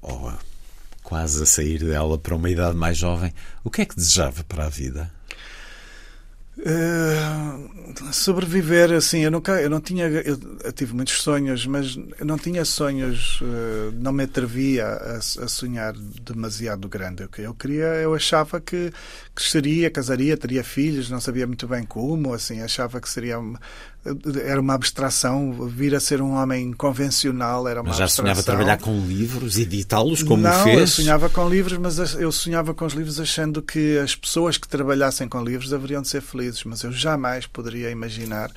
ou 0.00 0.32
quase 1.02 1.42
a 1.42 1.46
sair 1.46 1.80
dela 1.80 2.16
para 2.16 2.36
uma 2.36 2.48
idade 2.48 2.76
mais 2.76 2.96
jovem, 2.96 3.34
o 3.64 3.70
que 3.70 3.82
é 3.82 3.84
que 3.84 3.96
desejava 3.96 4.44
para 4.44 4.66
a 4.66 4.68
vida? 4.68 5.12
Uh, 6.54 8.12
sobreviver 8.12 8.92
assim 8.92 9.20
eu 9.20 9.30
nunca 9.30 9.52
eu 9.62 9.70
não 9.70 9.80
tinha 9.80 10.06
eu, 10.06 10.38
eu, 10.62 10.72
tive 10.72 10.94
muitos 10.94 11.22
sonhos 11.22 11.66
mas 11.66 11.98
eu 12.20 12.26
não 12.26 12.36
tinha 12.36 12.62
sonhos 12.62 13.40
uh, 13.40 13.90
não 13.94 14.12
me 14.12 14.24
atrevia 14.24 14.84
a, 14.84 15.16
a, 15.16 15.48
sonhar 15.48 15.94
demasiado 15.94 16.88
grande. 16.90 17.26
Eu 17.38 17.54
queria 17.54 17.86
eu 18.02 18.14
achava 18.14 18.60
que 18.60 18.92
cresceria 19.34 19.90
casaria 19.90 20.36
teria 20.36 20.62
filhos 20.62 21.08
não 21.08 21.22
sabia 21.22 21.46
muito 21.46 21.66
bem 21.66 21.84
como 21.84 22.34
assim 22.34 22.60
achava 22.60 23.00
que 23.00 23.08
seria 23.08 23.38
era 24.44 24.60
uma 24.60 24.74
abstração 24.74 25.52
vir 25.68 25.94
a 25.94 26.00
ser 26.00 26.20
um 26.20 26.32
homem 26.32 26.72
convencional 26.72 27.68
era 27.68 27.80
uma 27.80 27.88
mas 27.90 27.98
já 27.98 28.04
abstração. 28.04 28.24
sonhava 28.24 28.42
trabalhar 28.42 28.78
com 28.78 29.06
livros 29.06 29.56
editá-los 29.58 30.22
como 30.22 30.42
não, 30.42 30.64
fez 30.64 30.80
eu 30.80 30.86
sonhava 30.86 31.28
com 31.28 31.48
livros 31.48 31.78
mas 31.78 32.14
eu 32.14 32.32
sonhava 32.32 32.74
com 32.74 32.84
os 32.84 32.94
livros 32.94 33.20
achando 33.20 33.62
que 33.62 33.98
as 33.98 34.16
pessoas 34.16 34.58
que 34.58 34.66
trabalhassem 34.66 35.28
com 35.28 35.42
livros 35.42 35.70
deveriam 35.70 36.02
de 36.02 36.08
ser 36.08 36.20
felizes 36.20 36.64
mas 36.64 36.82
eu 36.82 36.90
jamais 36.90 37.46
poderia 37.46 37.90
imaginar 37.90 38.50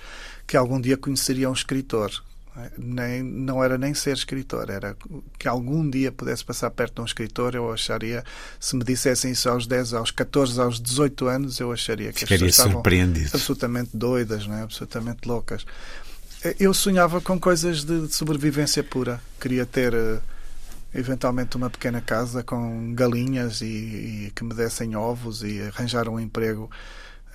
que 0.47 0.57
algum 0.57 0.81
dia 0.81 0.97
conheceria 0.97 1.49
um 1.49 1.53
escritor 1.53 2.11
nem, 2.77 3.21
não 3.21 3.63
era 3.63 3.77
nem 3.77 3.93
ser 3.93 4.13
escritor, 4.13 4.69
era 4.69 4.95
que 5.37 5.47
algum 5.47 5.89
dia 5.89 6.11
pudesse 6.11 6.43
passar 6.43 6.69
perto 6.71 6.95
de 6.95 7.01
um 7.01 7.05
escritor, 7.05 7.53
eu 7.55 7.71
acharia, 7.71 8.23
se 8.59 8.75
me 8.75 8.83
dissessem 8.83 9.31
isso 9.31 9.49
aos 9.49 9.67
10, 9.67 9.93
aos 9.93 10.11
14, 10.11 10.59
aos 10.59 10.79
18 10.79 11.27
anos, 11.27 11.59
eu 11.59 11.71
acharia 11.71 12.13
que 12.13 12.19
Ficaria 12.19 12.47
as 12.47 12.55
pessoas 12.55 12.67
estavam 12.67 12.83
absolutamente 13.33 13.89
doidas, 13.93 14.47
não 14.47 14.55
é? 14.55 14.61
absolutamente 14.61 15.27
loucas. 15.27 15.65
Eu 16.59 16.73
sonhava 16.73 17.19
com 17.19 17.39
coisas 17.39 17.83
de 17.83 18.07
sobrevivência 18.13 18.83
pura. 18.83 19.19
Queria 19.39 19.65
ter 19.65 19.93
eventualmente 20.93 21.57
uma 21.57 21.69
pequena 21.69 21.99
casa 21.99 22.43
com 22.43 22.93
galinhas 22.93 23.61
e, 23.61 23.65
e 23.65 24.31
que 24.33 24.43
me 24.43 24.53
dessem 24.53 24.95
ovos 24.95 25.43
e 25.43 25.61
arranjar 25.61 26.07
um 26.07 26.19
emprego, 26.19 26.69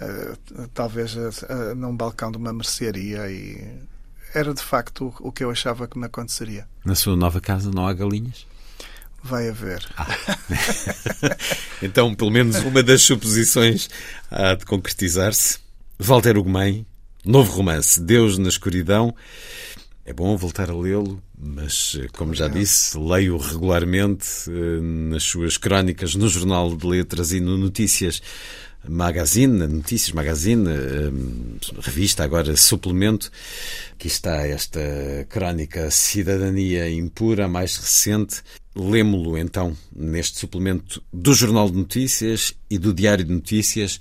uh, 0.00 0.68
talvez 0.72 1.14
uh, 1.14 1.74
num 1.76 1.94
balcão 1.94 2.30
de 2.30 2.38
uma 2.38 2.52
mercearia 2.52 3.28
e 3.30 3.66
era 4.34 4.54
de 4.54 4.62
facto 4.62 5.14
o, 5.20 5.32
que 5.32 5.44
eu 5.44 5.50
achava 5.50 5.86
que 5.88 5.98
me 5.98 6.06
aconteceria. 6.06 6.66
Na 6.84 6.94
sua 6.94 7.16
nova 7.16 7.40
casa 7.40 7.70
não 7.70 7.86
há 7.86 7.92
galinhas? 7.92 8.46
Vai 9.22 9.48
haver. 9.48 9.86
Ah. 9.96 10.06
então, 11.82 12.14
pelo 12.14 12.30
menos 12.30 12.56
uma 12.56 12.82
das 12.82 13.02
suposições 13.02 13.88
há 14.30 14.54
de 14.54 14.64
concretizar-se. 14.64 15.58
Walter 15.98 16.38
Ugumem, 16.38 16.86
novo 17.24 17.52
romance, 17.52 18.00
Deus 18.00 18.38
na 18.38 18.48
Escuridão. 18.48 19.14
É 20.06 20.12
bom 20.12 20.34
voltar 20.36 20.70
a 20.70 20.74
lê-lo, 20.74 21.22
mas, 21.38 21.98
como 22.14 22.34
já 22.34 22.48
disse, 22.48 22.98
leio 22.98 23.36
regularmente 23.36 24.26
eh, 24.48 24.80
nas 24.80 25.22
suas 25.22 25.58
crónicas 25.58 26.14
no 26.14 26.26
Jornal 26.26 26.74
de 26.74 26.86
Letras 26.86 27.30
e 27.32 27.38
no 27.38 27.58
Notícias 27.58 28.22
Magazine, 28.88 29.66
Notícias 29.66 30.12
Magazine, 30.12 30.68
eh, 30.68 31.10
revista 31.80 32.24
agora 32.24 32.56
suplemento. 32.56 33.30
Aqui 33.92 34.08
está 34.08 34.46
esta 34.46 34.80
crónica 35.28 35.90
Cidadania 35.90 36.90
Impura, 36.90 37.46
mais 37.48 37.76
recente. 37.76 38.42
Lemo-lo 38.74 39.36
então 39.36 39.76
neste 39.94 40.38
suplemento 40.38 41.02
do 41.12 41.34
Jornal 41.34 41.68
de 41.68 41.76
Notícias 41.76 42.54
e 42.70 42.78
do 42.78 42.94
Diário 42.94 43.24
de 43.24 43.32
Notícias. 43.32 44.00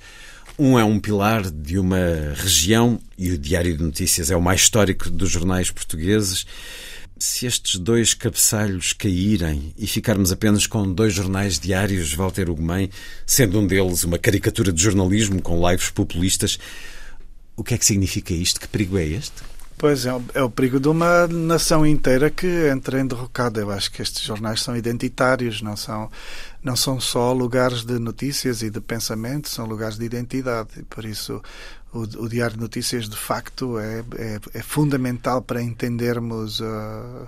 Um 0.58 0.78
é 0.78 0.84
um 0.84 1.00
pilar 1.00 1.50
de 1.50 1.80
uma 1.80 2.34
região 2.36 3.00
e 3.18 3.32
o 3.32 3.38
Diário 3.38 3.78
de 3.78 3.84
Notícias 3.84 4.30
é 4.30 4.36
o 4.36 4.42
mais 4.42 4.62
histórico 4.62 5.10
dos 5.10 5.30
jornais 5.30 5.72
portugueses. 5.72 6.46
Se 7.22 7.46
estes 7.46 7.78
dois 7.78 8.14
cabeçalhos 8.14 8.94
caírem 8.94 9.74
e 9.78 9.86
ficarmos 9.86 10.32
apenas 10.32 10.66
com 10.66 10.90
dois 10.90 11.14
jornais 11.14 11.60
diários, 11.60 12.14
Walter 12.14 12.50
Ugumem, 12.50 12.90
sendo 13.26 13.60
um 13.60 13.68
deles 13.68 14.06
uma 14.06 14.18
caricatura 14.18 14.72
de 14.72 14.82
jornalismo 14.82 15.42
com 15.42 15.70
lives 15.70 15.90
populistas, 15.90 16.58
o 17.58 17.64
que 17.64 17.74
é 17.74 17.78
que 17.78 17.86
significa 17.86 18.34
isto? 18.34 18.62
Que 18.62 18.70
perigo 18.70 18.98
é 18.98 19.06
este? 19.06 19.34
Pois 19.78 20.06
é, 20.06 20.12
é 20.34 20.44
o 20.44 20.50
perigo 20.50 20.80
de 20.80 20.88
uma 20.88 21.28
nação 21.28 21.86
inteira 21.86 22.30
que 22.30 22.70
entra 22.70 23.00
em 23.00 23.06
derrocada. 23.08 23.60
Eu 23.60 23.72
acho 23.72 23.92
que 23.92 24.02
estes 24.02 24.24
jornais 24.24 24.62
são 24.62 24.76
identitários, 24.76 25.62
não 25.62 25.76
são, 25.76 26.10
não 26.64 26.76
são 26.76 27.00
só 27.00 27.32
lugares 27.32 27.84
de 27.84 27.98
notícias 28.00 28.62
e 28.62 28.70
de 28.70 28.82
pensamento, 28.82 29.50
são 29.50 29.66
lugares 29.66 29.98
de 29.98 30.06
identidade. 30.06 30.84
Por 30.90 31.06
isso 31.06 31.42
o, 31.94 32.02
o 32.02 32.30
Diário 32.30 32.56
de 32.56 32.62
Notícias, 32.62 33.10
de 33.10 33.18
facto, 33.18 33.80
é, 33.80 34.04
é, 34.18 34.40
é 34.54 34.62
fundamental 34.62 35.42
para 35.42 35.62
entendermos 35.62 36.60
uh, 36.60 37.28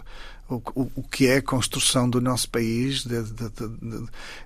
o, 0.55 1.03
que 1.03 1.27
é 1.27 1.37
a 1.37 1.41
construção 1.41 2.09
do 2.09 2.19
nosso 2.19 2.49
país, 2.49 3.03
de, 3.03 3.23
de, 3.23 3.49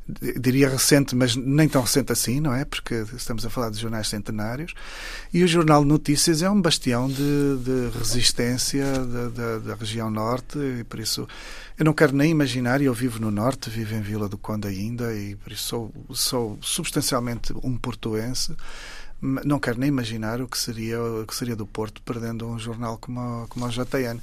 de, 0.07 0.39
diria 0.39 0.69
recente, 0.69 1.15
mas 1.15 1.35
nem 1.35 1.67
tão 1.67 1.81
recente 1.81 2.11
assim, 2.11 2.39
não 2.39 2.53
é? 2.53 2.63
Porque 2.65 3.05
estamos 3.15 3.45
a 3.45 3.49
falar 3.49 3.69
de 3.71 3.79
jornais 3.79 4.07
centenários. 4.07 4.73
E 5.33 5.43
o 5.43 5.47
Jornal 5.47 5.81
de 5.81 5.87
Notícias 5.87 6.41
é 6.41 6.49
um 6.49 6.61
bastião 6.61 7.07
de, 7.07 7.89
resistência 7.97 8.85
da, 9.59 9.75
região 9.75 10.09
norte, 10.09 10.57
e 10.57 10.83
por 10.83 10.99
isso 10.99 11.27
eu 11.77 11.85
não 11.85 11.93
quero 11.93 12.15
nem 12.15 12.31
imaginar, 12.31 12.81
eu 12.81 12.93
vivo 12.93 13.19
no 13.19 13.31
norte, 13.31 13.69
vivo 13.69 13.95
em 13.95 14.01
Vila 14.01 14.29
do 14.29 14.37
Conde 14.37 14.67
ainda, 14.67 15.13
e 15.13 15.35
por 15.35 15.51
isso 15.51 15.65
sou, 15.65 15.93
sou 16.11 16.57
substancialmente 16.61 17.53
um 17.63 17.77
portuense 17.77 18.55
não 19.21 19.59
quero 19.59 19.79
nem 19.79 19.87
imaginar 19.87 20.41
o 20.41 20.47
que 20.47 20.57
seria 20.57 21.01
o 21.01 21.25
que 21.25 21.33
seria 21.33 21.55
do 21.55 21.65
Porto 21.65 22.01
perdendo 22.01 22.47
um 22.47 22.59
jornal 22.59 22.97
como, 22.97 23.47
como 23.47 23.65
o 23.65 23.69
JN 23.69 24.19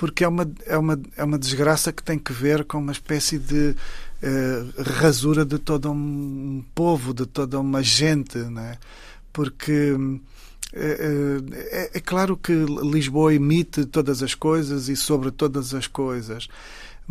porque 0.00 0.24
é 0.24 0.28
uma, 0.28 0.50
é, 0.64 0.78
uma, 0.78 0.98
é 1.14 1.22
uma 1.22 1.38
desgraça 1.38 1.92
que 1.92 2.02
tem 2.02 2.18
que 2.18 2.32
ver 2.32 2.64
com 2.64 2.78
uma 2.78 2.90
espécie 2.90 3.38
de 3.38 3.76
uh, 4.22 4.82
rasura 4.82 5.44
de 5.44 5.58
todo 5.58 5.92
um 5.92 6.64
povo, 6.74 7.12
de 7.12 7.26
toda 7.26 7.60
uma 7.60 7.82
gente, 7.82 8.38
né? 8.38 8.78
porque 9.30 9.94
é, 10.72 11.90
é, 11.92 11.98
é 11.98 12.00
claro 12.00 12.34
que 12.34 12.50
Lisboa 12.82 13.34
emite 13.34 13.84
todas 13.84 14.22
as 14.22 14.34
coisas 14.34 14.88
e 14.88 14.96
sobre 14.96 15.30
todas 15.30 15.74
as 15.74 15.86
coisas 15.86 16.48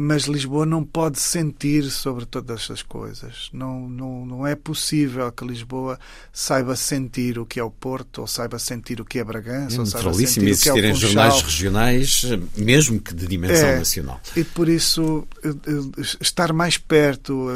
mas 0.02 0.24
Lisboa 0.24 0.66
não 0.66 0.82
pode 0.82 1.20
sentir 1.20 1.84
sobre 1.92 2.26
todas 2.26 2.72
as 2.72 2.82
coisas. 2.82 3.50
Não, 3.52 3.90
não, 3.90 4.26
não 4.26 4.48
é 4.48 4.56
possível 4.56 5.30
que 5.30 5.46
Lisboa 5.46 6.00
saiba 6.32 6.74
sentir 6.78 7.38
o 7.38 7.46
que 7.46 7.60
é 7.60 7.64
o 7.64 7.70
Porto, 7.70 8.22
ou 8.22 8.28
saiba 8.28 8.58
sentir 8.60 9.02
o 9.02 9.06
que 9.06 9.20
é 9.20 9.24
Bragança, 9.26 9.76
é 9.76 9.80
ou 9.82 9.86
saiba 9.86 10.14
sentir 10.14 10.54
o 10.54 10.58
que 10.58 10.70
é 10.70 10.94
o 10.94 10.96
jornais 10.96 11.42
regionais, 11.42 12.22
mesmo 12.56 13.02
que 13.02 13.14
de 13.14 13.28
dimensão 13.28 13.68
é, 13.68 13.80
nacional. 13.80 14.22
E 14.38 14.44
por 14.46 14.70
isso, 14.70 15.28
eh, 15.44 15.50
eh, 15.50 16.02
estar 16.22 16.54
mais 16.54 16.78
perto, 16.78 17.50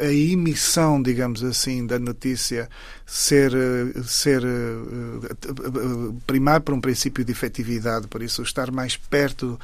a, 0.00 0.04
a 0.04 0.10
emissão, 0.10 1.02
digamos 1.02 1.44
assim, 1.44 1.86
da 1.86 1.98
notícia 1.98 2.70
ser, 3.04 3.52
eh, 3.52 4.02
ser 4.04 4.42
primar 6.26 6.62
por 6.62 6.72
um 6.72 6.80
princípio 6.80 7.26
de 7.26 7.32
efetividade, 7.32 8.08
por 8.08 8.22
isso 8.22 8.40
estar 8.40 8.70
mais 8.70 8.96
perto 8.96 9.60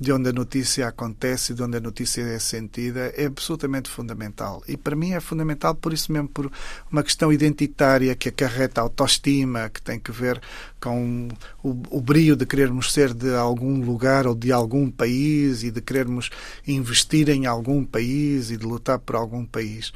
de 0.00 0.12
onde 0.12 0.30
a 0.30 0.32
notícia 0.32 0.88
acontece, 0.88 1.52
de 1.52 1.62
onde 1.62 1.76
a 1.76 1.80
notícia 1.80 2.22
é 2.22 2.38
sentida, 2.38 3.12
é 3.14 3.26
absolutamente 3.26 3.90
fundamental. 3.90 4.62
E 4.66 4.74
para 4.74 4.96
mim 4.96 5.12
é 5.12 5.20
fundamental 5.20 5.74
por 5.74 5.92
isso 5.92 6.10
mesmo, 6.10 6.26
por 6.26 6.50
uma 6.90 7.02
questão 7.02 7.30
identitária 7.30 8.14
que 8.14 8.30
acarreta 8.30 8.80
autoestima, 8.80 9.68
que 9.68 9.82
tem 9.82 10.00
que 10.00 10.10
ver 10.10 10.40
com 10.80 11.28
o, 11.62 11.76
o 11.90 12.00
brilho 12.00 12.34
de 12.34 12.46
querermos 12.46 12.90
ser 12.94 13.12
de 13.12 13.34
algum 13.34 13.84
lugar 13.84 14.26
ou 14.26 14.34
de 14.34 14.50
algum 14.50 14.90
país 14.90 15.62
e 15.62 15.70
de 15.70 15.82
querermos 15.82 16.30
investir 16.66 17.28
em 17.28 17.44
algum 17.44 17.84
país 17.84 18.50
e 18.50 18.56
de 18.56 18.64
lutar 18.64 18.98
por 18.98 19.16
algum 19.16 19.44
país. 19.44 19.92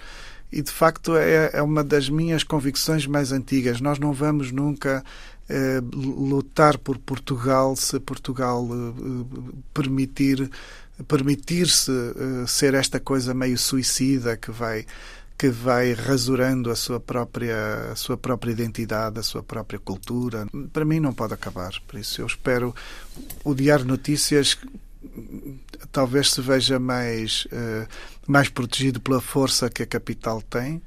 E 0.53 0.61
de 0.63 0.71
facto 0.71 1.17
é, 1.17 1.51
é 1.55 1.63
uma 1.63 1.83
das 1.83 2.09
minhas 2.11 2.45
convicções 2.45 3.07
mais 3.07 3.33
antigas. 3.33 3.81
Nós 3.81 3.99
não 3.99 4.13
vamos 4.13 4.53
nunca 4.53 5.03
lutar 5.93 6.79
por 6.79 6.99
Portugal 6.99 7.77
se 7.77 8.01
Portugal 8.01 8.67
eh, 8.67 9.55
permitir 9.75 10.51
permitir-se 11.07 11.91
eh, 11.91 12.47
ser 12.47 12.75
esta 12.75 13.01
coisa 13.01 13.35
meio 13.35 13.59
suicida 13.59 14.37
que 14.37 14.51
vai 14.51 14.87
que 15.37 15.51
vai 15.51 15.93
rasurando 15.93 16.71
a 16.71 16.77
sua 16.77 17.01
própria 17.01 17.91
a 17.93 17.97
sua 17.97 18.17
própria 18.17 18.53
identidade, 18.53 19.19
a 19.19 19.23
sua 19.23 19.43
própria 19.43 19.79
cultura. 19.79 20.47
Para 20.73 20.85
mim 20.85 21.01
não 21.01 21.13
pode 21.13 21.35
acabar. 21.35 21.73
Por 21.89 21.99
isso 21.99 22.23
eu 22.23 22.27
espero 22.27 22.75
o 23.45 23.55
Diário 23.55 23.85
Notícias 23.85 24.57
talvez 25.93 26.31
se 26.31 26.41
veja 26.41 26.79
mais 26.79 27.47
mais 28.27 28.49
protegido 28.49 29.01
pela 29.01 29.21
força 29.21 29.69
que 29.69 29.83
a 29.83 29.87
capital 29.87 30.41
tem 30.41 30.81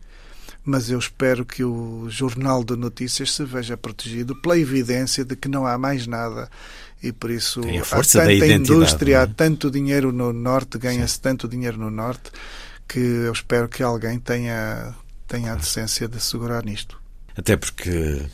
mas 0.68 0.90
eu 0.90 1.00
espero 1.00 1.46
que 1.46 1.64
o 1.64 2.10
Jornal 2.10 2.62
de 2.62 2.76
Notícias 2.76 3.32
se 3.32 3.46
veja 3.46 3.78
protegido 3.78 4.36
pela 4.36 4.60
evidência 4.60 5.24
de 5.24 5.34
que 5.34 5.48
não 5.48 5.66
há 5.66 5.78
mais 5.78 6.06
nada 6.06 6.50
e 7.02 7.14
por 7.14 7.32
isso 7.32 7.62
há 7.92 8.04
tanta 8.04 8.48
indústria, 8.48 9.16
é? 9.16 9.20
há 9.22 9.28
tanto 9.28 9.72
dinheiro 9.72 10.12
no 10.12 10.34
Norte, 10.34 10.78
ganha-se 10.78 11.22
tanto 11.22 11.48
dinheiro 11.48 11.78
no 11.78 11.90
Norte 11.90 12.32
que 12.86 13.00
eu 13.00 13.32
espero 13.32 13.70
que 13.70 13.82
alguém 13.82 14.20
tenha, 14.20 14.94
tenha 15.26 15.54
a 15.54 15.56
decência 15.56 16.06
de 16.06 16.22
segurar 16.22 16.66
nisto. 16.66 17.00
Até 17.38 17.56
porque 17.56 18.26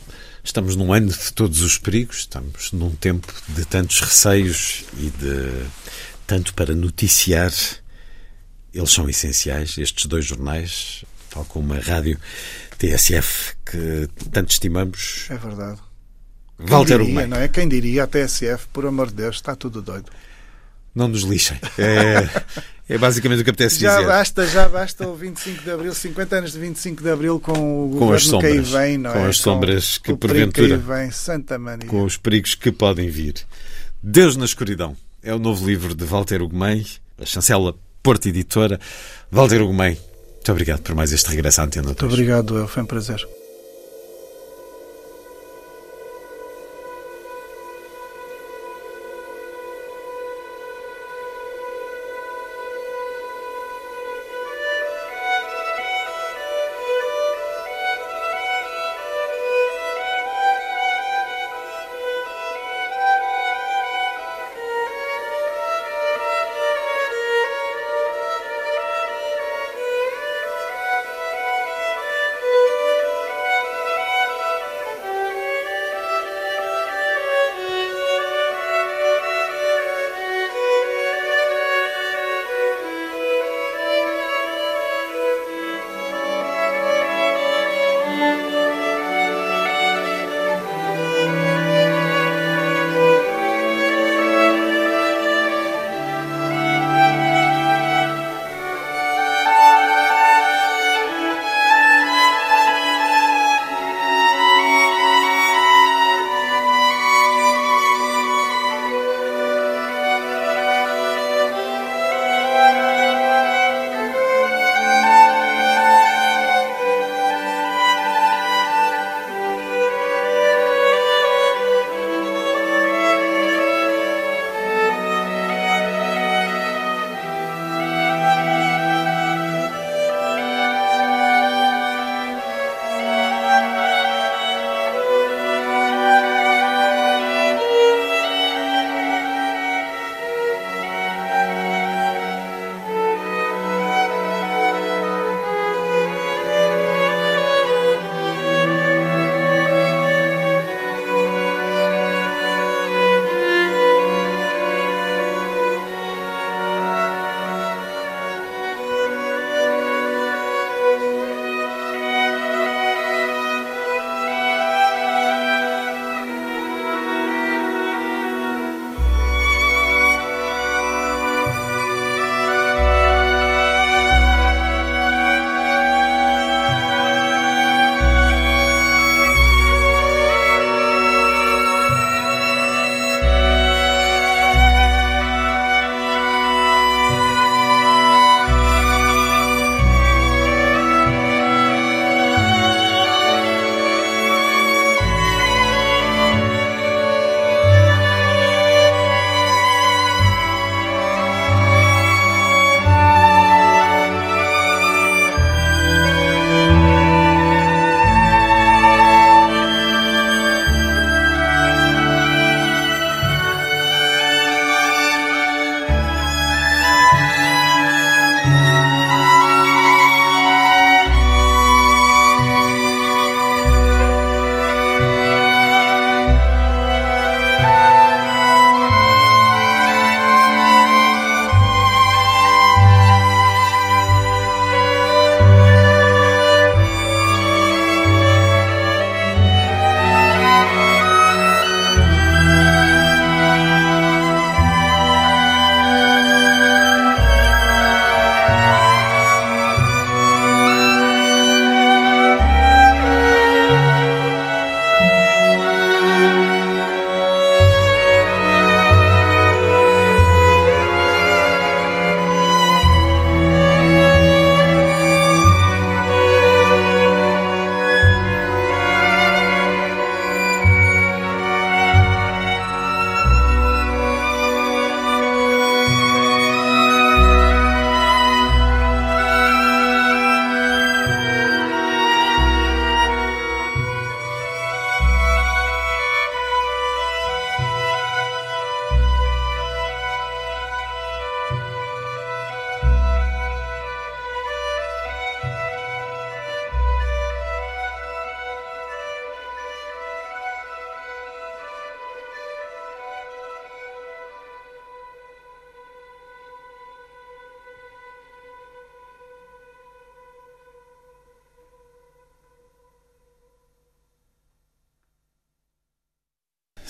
estamos 0.43 0.75
num 0.75 0.91
ano 0.91 1.11
de 1.11 1.33
todos 1.33 1.61
os 1.61 1.77
perigos, 1.77 2.19
estamos 2.19 2.71
num 2.71 2.95
tempo 2.95 3.31
de 3.49 3.63
tantos 3.63 3.99
receios 4.01 4.85
e 4.97 5.11
de 5.11 5.67
tanto 6.25 6.53
para 6.55 6.73
noticiar. 6.73 7.51
Eles 8.73 8.91
são 8.91 9.07
essenciais, 9.07 9.77
estes 9.77 10.07
dois 10.07 10.25
jornais, 10.25 11.05
tal 11.33 11.45
como 11.45 11.73
a 11.73 11.79
rádio 11.79 12.17
TSF, 12.77 13.55
que 13.65 14.07
tanto 14.31 14.51
estimamos. 14.51 15.25
É 15.29 15.37
verdade. 15.37 15.79
Walter 16.59 16.99
Quem 16.99 17.07
diria, 17.07 17.27
não 17.27 17.37
é? 17.37 17.47
Quem 17.47 17.67
diria 17.67 18.03
a 18.03 18.07
TSF, 18.07 18.67
por 18.71 18.85
amor 18.85 19.07
de 19.07 19.15
Deus, 19.15 19.35
está 19.37 19.55
tudo 19.55 19.81
doido. 19.81 20.11
Não 20.93 21.07
nos 21.07 21.23
lixem. 21.23 21.59
É, 21.77 22.29
é 22.87 22.97
basicamente 22.99 23.41
o 23.41 23.43
que 23.43 23.49
apetece 23.49 23.79
já 23.79 23.95
dizer. 23.95 24.01
Já 24.03 24.07
basta, 24.07 24.47
já 24.47 24.69
basta 24.69 25.07
o 25.07 25.15
25 25.15 25.63
de 25.63 25.71
Abril, 25.71 25.93
50 25.93 26.35
anos 26.35 26.51
de 26.51 26.59
25 26.59 27.01
de 27.01 27.09
Abril 27.09 27.39
com 27.39 27.91
o 27.91 27.97
com 27.97 28.13
as 28.13 28.25
sombras, 28.25 28.51
que 28.51 28.57
aí 28.57 28.59
vem, 28.59 28.97
não 28.99 29.11
com 29.11 29.19
é? 29.19 29.27
as 29.27 29.37
sombras 29.37 29.97
com 29.97 30.03
que 30.03 30.15
porventura. 30.15 30.77
Que 30.77 30.83
vem, 30.83 31.09
Santa 31.09 31.57
Maria. 31.57 31.89
Com 31.89 32.03
os 32.03 32.15
perigos 32.15 32.53
que 32.53 32.71
podem 32.71 33.09
vir. 33.09 33.33
Deus 34.01 34.35
na 34.37 34.45
escuridão. 34.45 34.95
É 35.23 35.33
o 35.33 35.39
novo 35.39 35.65
livro 35.65 35.95
de 35.95 36.03
Walter 36.05 36.41
Ugumem, 36.41 36.85
a 37.19 37.25
chancela 37.25 37.73
Porta 38.03 38.29
Editora. 38.29 38.79
Walter 39.31 39.61
Ugumem, 39.61 39.97
muito 40.43 40.51
obrigado 40.51 40.81
por 40.81 40.93
mais 40.93 41.13
este 41.13 41.29
regresso 41.29 41.61
à 41.61 41.63
Antena 41.63 41.85
2. 41.85 42.01
Muito 42.01 42.13
obrigado, 42.13 42.67
foi 42.67 42.83
um 42.83 42.85
prazer. 42.85 43.25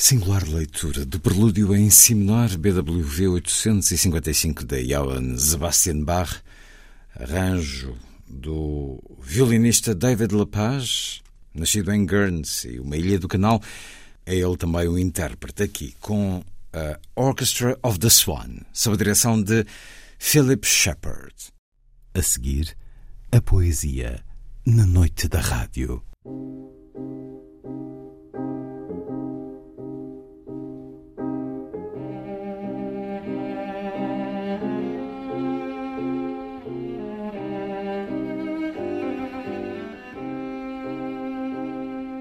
Singular 0.03 0.45
leitura 0.49 1.05
do 1.05 1.17
prelúdio 1.17 1.73
em 1.73 1.89
Si 1.89 2.13
menor 2.13 2.57
BWV 2.57 3.29
855 3.29 4.65
de 4.65 4.83
Johann 4.83 5.37
Sebastian 5.37 6.03
Bach, 6.03 6.41
arranjo 7.15 7.95
do 8.27 9.01
violinista 9.21 9.95
David 9.95 10.35
Lepage, 10.35 11.23
nascido 11.53 11.93
em 11.93 12.05
Guernsey, 12.05 12.81
uma 12.81 12.97
ilha 12.97 13.17
do 13.17 13.29
canal. 13.29 13.61
É 14.25 14.35
ele 14.35 14.57
também 14.57 14.89
o 14.89 14.99
intérprete 14.99 15.63
aqui, 15.63 15.95
com 16.01 16.43
a 16.73 16.99
Orchestra 17.15 17.79
of 17.81 17.97
the 17.97 18.09
Swan, 18.09 18.59
sob 18.73 18.95
a 18.95 18.97
direção 18.97 19.41
de 19.41 19.65
Philip 20.19 20.67
Shepard. 20.67 21.33
A 22.13 22.21
seguir, 22.21 22.75
a 23.31 23.39
poesia 23.39 24.21
na 24.65 24.85
noite 24.85 25.29
da 25.29 25.39
rádio. 25.39 26.03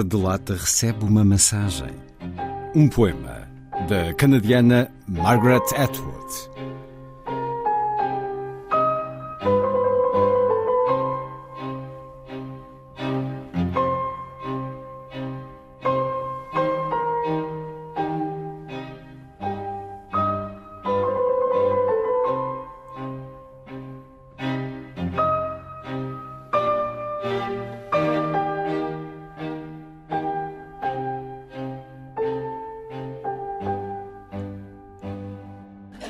A 0.00 0.02
mulher 0.02 0.04
de 0.04 0.16
lata 0.16 0.54
recebe 0.54 1.04
uma 1.04 1.22
massagem. 1.22 1.90
Um 2.74 2.88
poema 2.88 3.46
da 3.86 4.14
canadiana 4.14 4.90
Margaret 5.06 5.60
Atwood. 5.76 6.09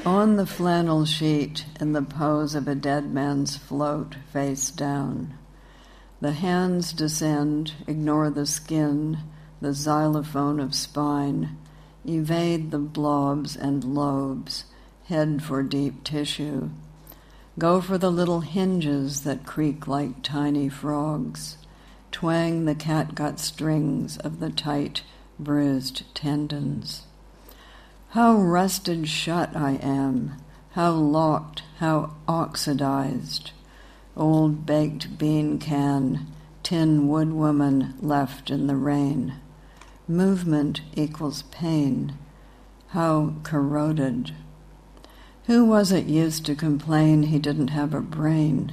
On 0.06 0.36
the 0.36 0.46
flannel 0.46 1.04
sheet, 1.04 1.66
in 1.78 1.92
the 1.92 2.00
pose 2.00 2.54
of 2.54 2.66
a 2.66 2.74
dead 2.74 3.12
man's 3.12 3.58
float, 3.58 4.16
face 4.32 4.70
down. 4.70 5.34
The 6.22 6.32
hands 6.32 6.94
descend, 6.94 7.74
ignore 7.86 8.30
the 8.30 8.46
skin, 8.46 9.18
the 9.60 9.74
xylophone 9.74 10.58
of 10.58 10.74
spine, 10.74 11.58
evade 12.06 12.70
the 12.70 12.78
blobs 12.78 13.54
and 13.54 13.84
lobes, 13.84 14.64
head 15.04 15.42
for 15.42 15.62
deep 15.62 16.02
tissue. 16.02 16.70
Go 17.58 17.82
for 17.82 17.98
the 17.98 18.10
little 18.10 18.40
hinges 18.40 19.20
that 19.24 19.44
creak 19.44 19.86
like 19.86 20.22
tiny 20.22 20.70
frogs. 20.70 21.58
Twang 22.10 22.64
the 22.64 22.74
catgut 22.74 23.38
strings 23.38 24.16
of 24.16 24.40
the 24.40 24.50
tight, 24.50 25.02
bruised 25.38 26.04
tendons. 26.14 27.02
How 28.10 28.34
rusted 28.34 29.08
shut 29.08 29.54
I 29.54 29.74
am, 29.74 30.34
how 30.72 30.90
locked, 30.90 31.62
how 31.78 32.14
oxidized. 32.26 33.52
Old 34.16 34.66
baked 34.66 35.16
bean 35.16 35.60
can, 35.60 36.26
tin 36.64 37.06
wood 37.06 37.32
woman 37.32 37.94
left 38.00 38.50
in 38.50 38.66
the 38.66 38.74
rain. 38.74 39.34
Movement 40.08 40.80
equals 40.96 41.44
pain. 41.52 42.14
How 42.88 43.34
corroded. 43.44 44.34
Who 45.44 45.64
was 45.64 45.92
it 45.92 46.06
used 46.06 46.44
to 46.46 46.56
complain 46.56 47.22
he 47.22 47.38
didn't 47.38 47.68
have 47.68 47.94
a 47.94 48.00
brain? 48.00 48.72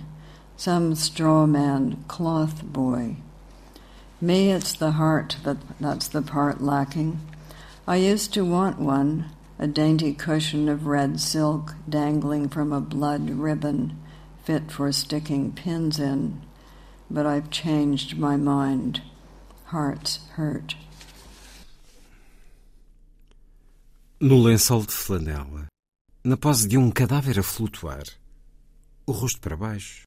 Some 0.56 0.96
straw 0.96 1.46
man, 1.46 2.04
cloth 2.08 2.64
boy. 2.64 3.18
Me, 4.20 4.52
it's 4.52 4.74
the 4.74 4.94
heart 4.94 5.38
that, 5.44 5.58
that's 5.80 6.08
the 6.08 6.24
part 6.24 6.60
lacking. 6.60 7.20
I 7.90 7.96
used 7.96 8.34
to 8.34 8.44
want 8.44 8.80
one, 8.80 9.32
a 9.58 9.66
dainty 9.66 10.12
cushion 10.12 10.68
of 10.68 10.88
red 10.88 11.22
silk 11.22 11.74
dangling 11.88 12.50
from 12.50 12.74
a 12.74 12.82
blood 12.82 13.30
ribbon, 13.30 13.98
fit 14.44 14.70
for 14.70 14.92
sticking 14.92 15.54
pins 15.54 15.98
in. 15.98 16.42
But 17.10 17.26
I've 17.26 17.50
changed 17.50 18.18
my 18.18 18.36
mind. 18.36 19.02
Hearts 19.68 20.20
hurt. 20.34 20.76
No 24.20 24.36
lençol 24.36 24.86
de 24.86 24.92
flanela, 24.92 25.68
na 26.26 26.36
pose 26.36 26.68
de 26.68 26.78
um 26.78 26.92
cadáver 26.92 27.40
a 27.40 27.44
flutuar, 27.44 28.04
o 29.06 29.14
rosto 29.14 29.40
para 29.40 29.56
baixo. 29.56 30.04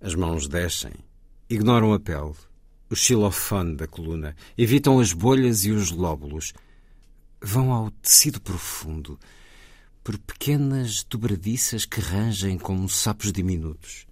As 0.00 0.14
mãos 0.14 0.46
descem, 0.46 0.92
ignoram 1.50 1.92
a 1.92 1.98
pele, 1.98 2.34
o 2.88 2.94
xilofone 2.94 3.74
da 3.74 3.88
coluna, 3.88 4.36
evitam 4.56 5.00
as 5.00 5.12
bolhas 5.12 5.64
e 5.64 5.72
os 5.72 5.90
lóbulos, 5.90 6.52
vão 7.44 7.72
ao 7.72 7.90
tecido 7.90 8.40
profundo, 8.40 9.20
por 10.02 10.18
pequenas 10.18 11.04
dobradiças 11.04 11.84
que 11.84 12.00
rangem 12.00 12.58
como 12.58 12.88
sapos 12.88 13.30
diminutos. 13.32 14.06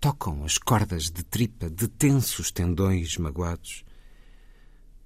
Tocam 0.00 0.44
as 0.44 0.58
cordas 0.58 1.10
de 1.10 1.22
tripa 1.24 1.68
de 1.68 1.88
tensos 1.88 2.50
tendões 2.50 3.16
magoados. 3.16 3.84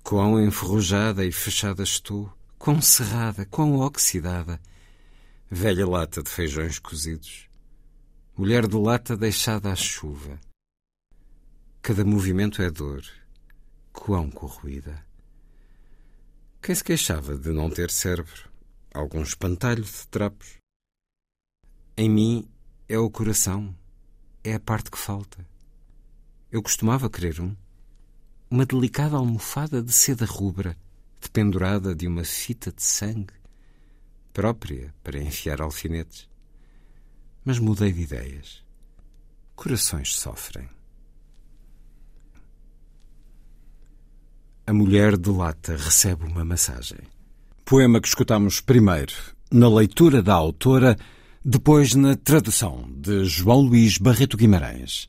Quão 0.02 0.42
enferrujada 0.42 1.24
e 1.24 1.32
fechada 1.32 1.82
estou, 1.82 2.32
quão 2.58 2.80
cerrada, 2.80 3.44
quão 3.46 3.78
oxidada. 3.80 4.60
Velha 5.50 5.86
lata 5.86 6.22
de 6.22 6.30
feijões 6.30 6.78
cozidos. 6.78 7.48
Mulher 8.36 8.66
de 8.66 8.76
lata 8.76 9.16
deixada 9.16 9.72
à 9.72 9.76
chuva. 9.76 10.38
Cada 11.80 12.04
movimento 12.04 12.60
é 12.62 12.70
dor. 12.70 13.02
Quão 13.92 14.30
corroída. 14.30 15.06
Quem 16.66 16.74
se 16.74 16.82
queixava 16.82 17.38
de 17.38 17.52
não 17.52 17.70
ter 17.70 17.92
cérebro? 17.92 18.50
Algum 18.92 19.22
espantalho 19.22 19.84
de 19.84 20.08
trapos? 20.08 20.54
Em 21.96 22.10
mim 22.10 22.48
é 22.88 22.98
o 22.98 23.08
coração, 23.08 23.72
é 24.42 24.54
a 24.54 24.58
parte 24.58 24.90
que 24.90 24.98
falta. 24.98 25.46
Eu 26.50 26.60
costumava 26.60 27.08
querer 27.08 27.40
um. 27.40 27.54
Uma 28.50 28.66
delicada 28.66 29.14
almofada 29.14 29.80
de 29.80 29.92
seda 29.92 30.24
rubra, 30.24 30.76
dependurada 31.20 31.94
de 31.94 32.08
uma 32.08 32.24
fita 32.24 32.72
de 32.72 32.82
sangue, 32.82 33.34
própria 34.32 34.92
para 35.04 35.22
enfiar 35.22 35.62
alfinetes. 35.62 36.28
Mas 37.44 37.60
mudei 37.60 37.92
de 37.92 38.00
ideias. 38.00 38.64
Corações 39.54 40.16
sofrem. 40.16 40.68
A 44.68 44.72
mulher 44.72 45.16
de 45.16 45.30
lata 45.30 45.76
recebe 45.76 46.24
uma 46.24 46.44
massagem. 46.44 46.98
Poema 47.64 48.00
que 48.00 48.08
escutamos 48.08 48.60
primeiro 48.60 49.14
na 49.48 49.68
leitura 49.68 50.20
da 50.20 50.34
autora, 50.34 50.96
depois 51.44 51.94
na 51.94 52.16
tradução 52.16 52.84
de 52.90 53.24
João 53.26 53.60
Luís 53.60 53.96
Barreto 53.96 54.36
Guimarães. 54.36 55.08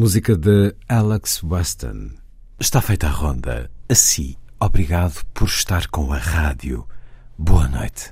Música 0.00 0.34
de 0.34 0.74
Alex 0.88 1.42
Weston. 1.42 2.12
Está 2.58 2.80
feita 2.80 3.06
a 3.06 3.10
ronda. 3.10 3.70
Assim, 3.86 4.34
obrigado 4.58 5.22
por 5.34 5.46
estar 5.46 5.88
com 5.88 6.10
a 6.10 6.16
rádio. 6.16 6.88
Boa 7.36 7.68
noite. 7.68 8.10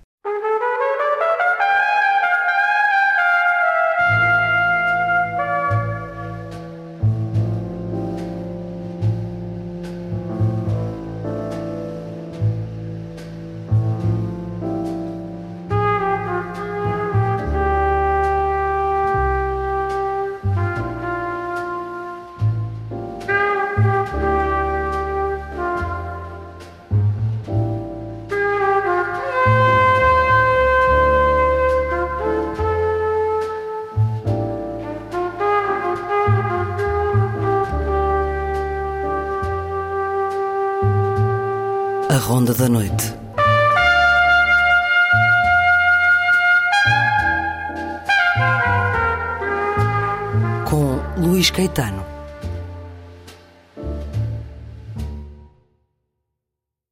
Noite. 42.69 43.18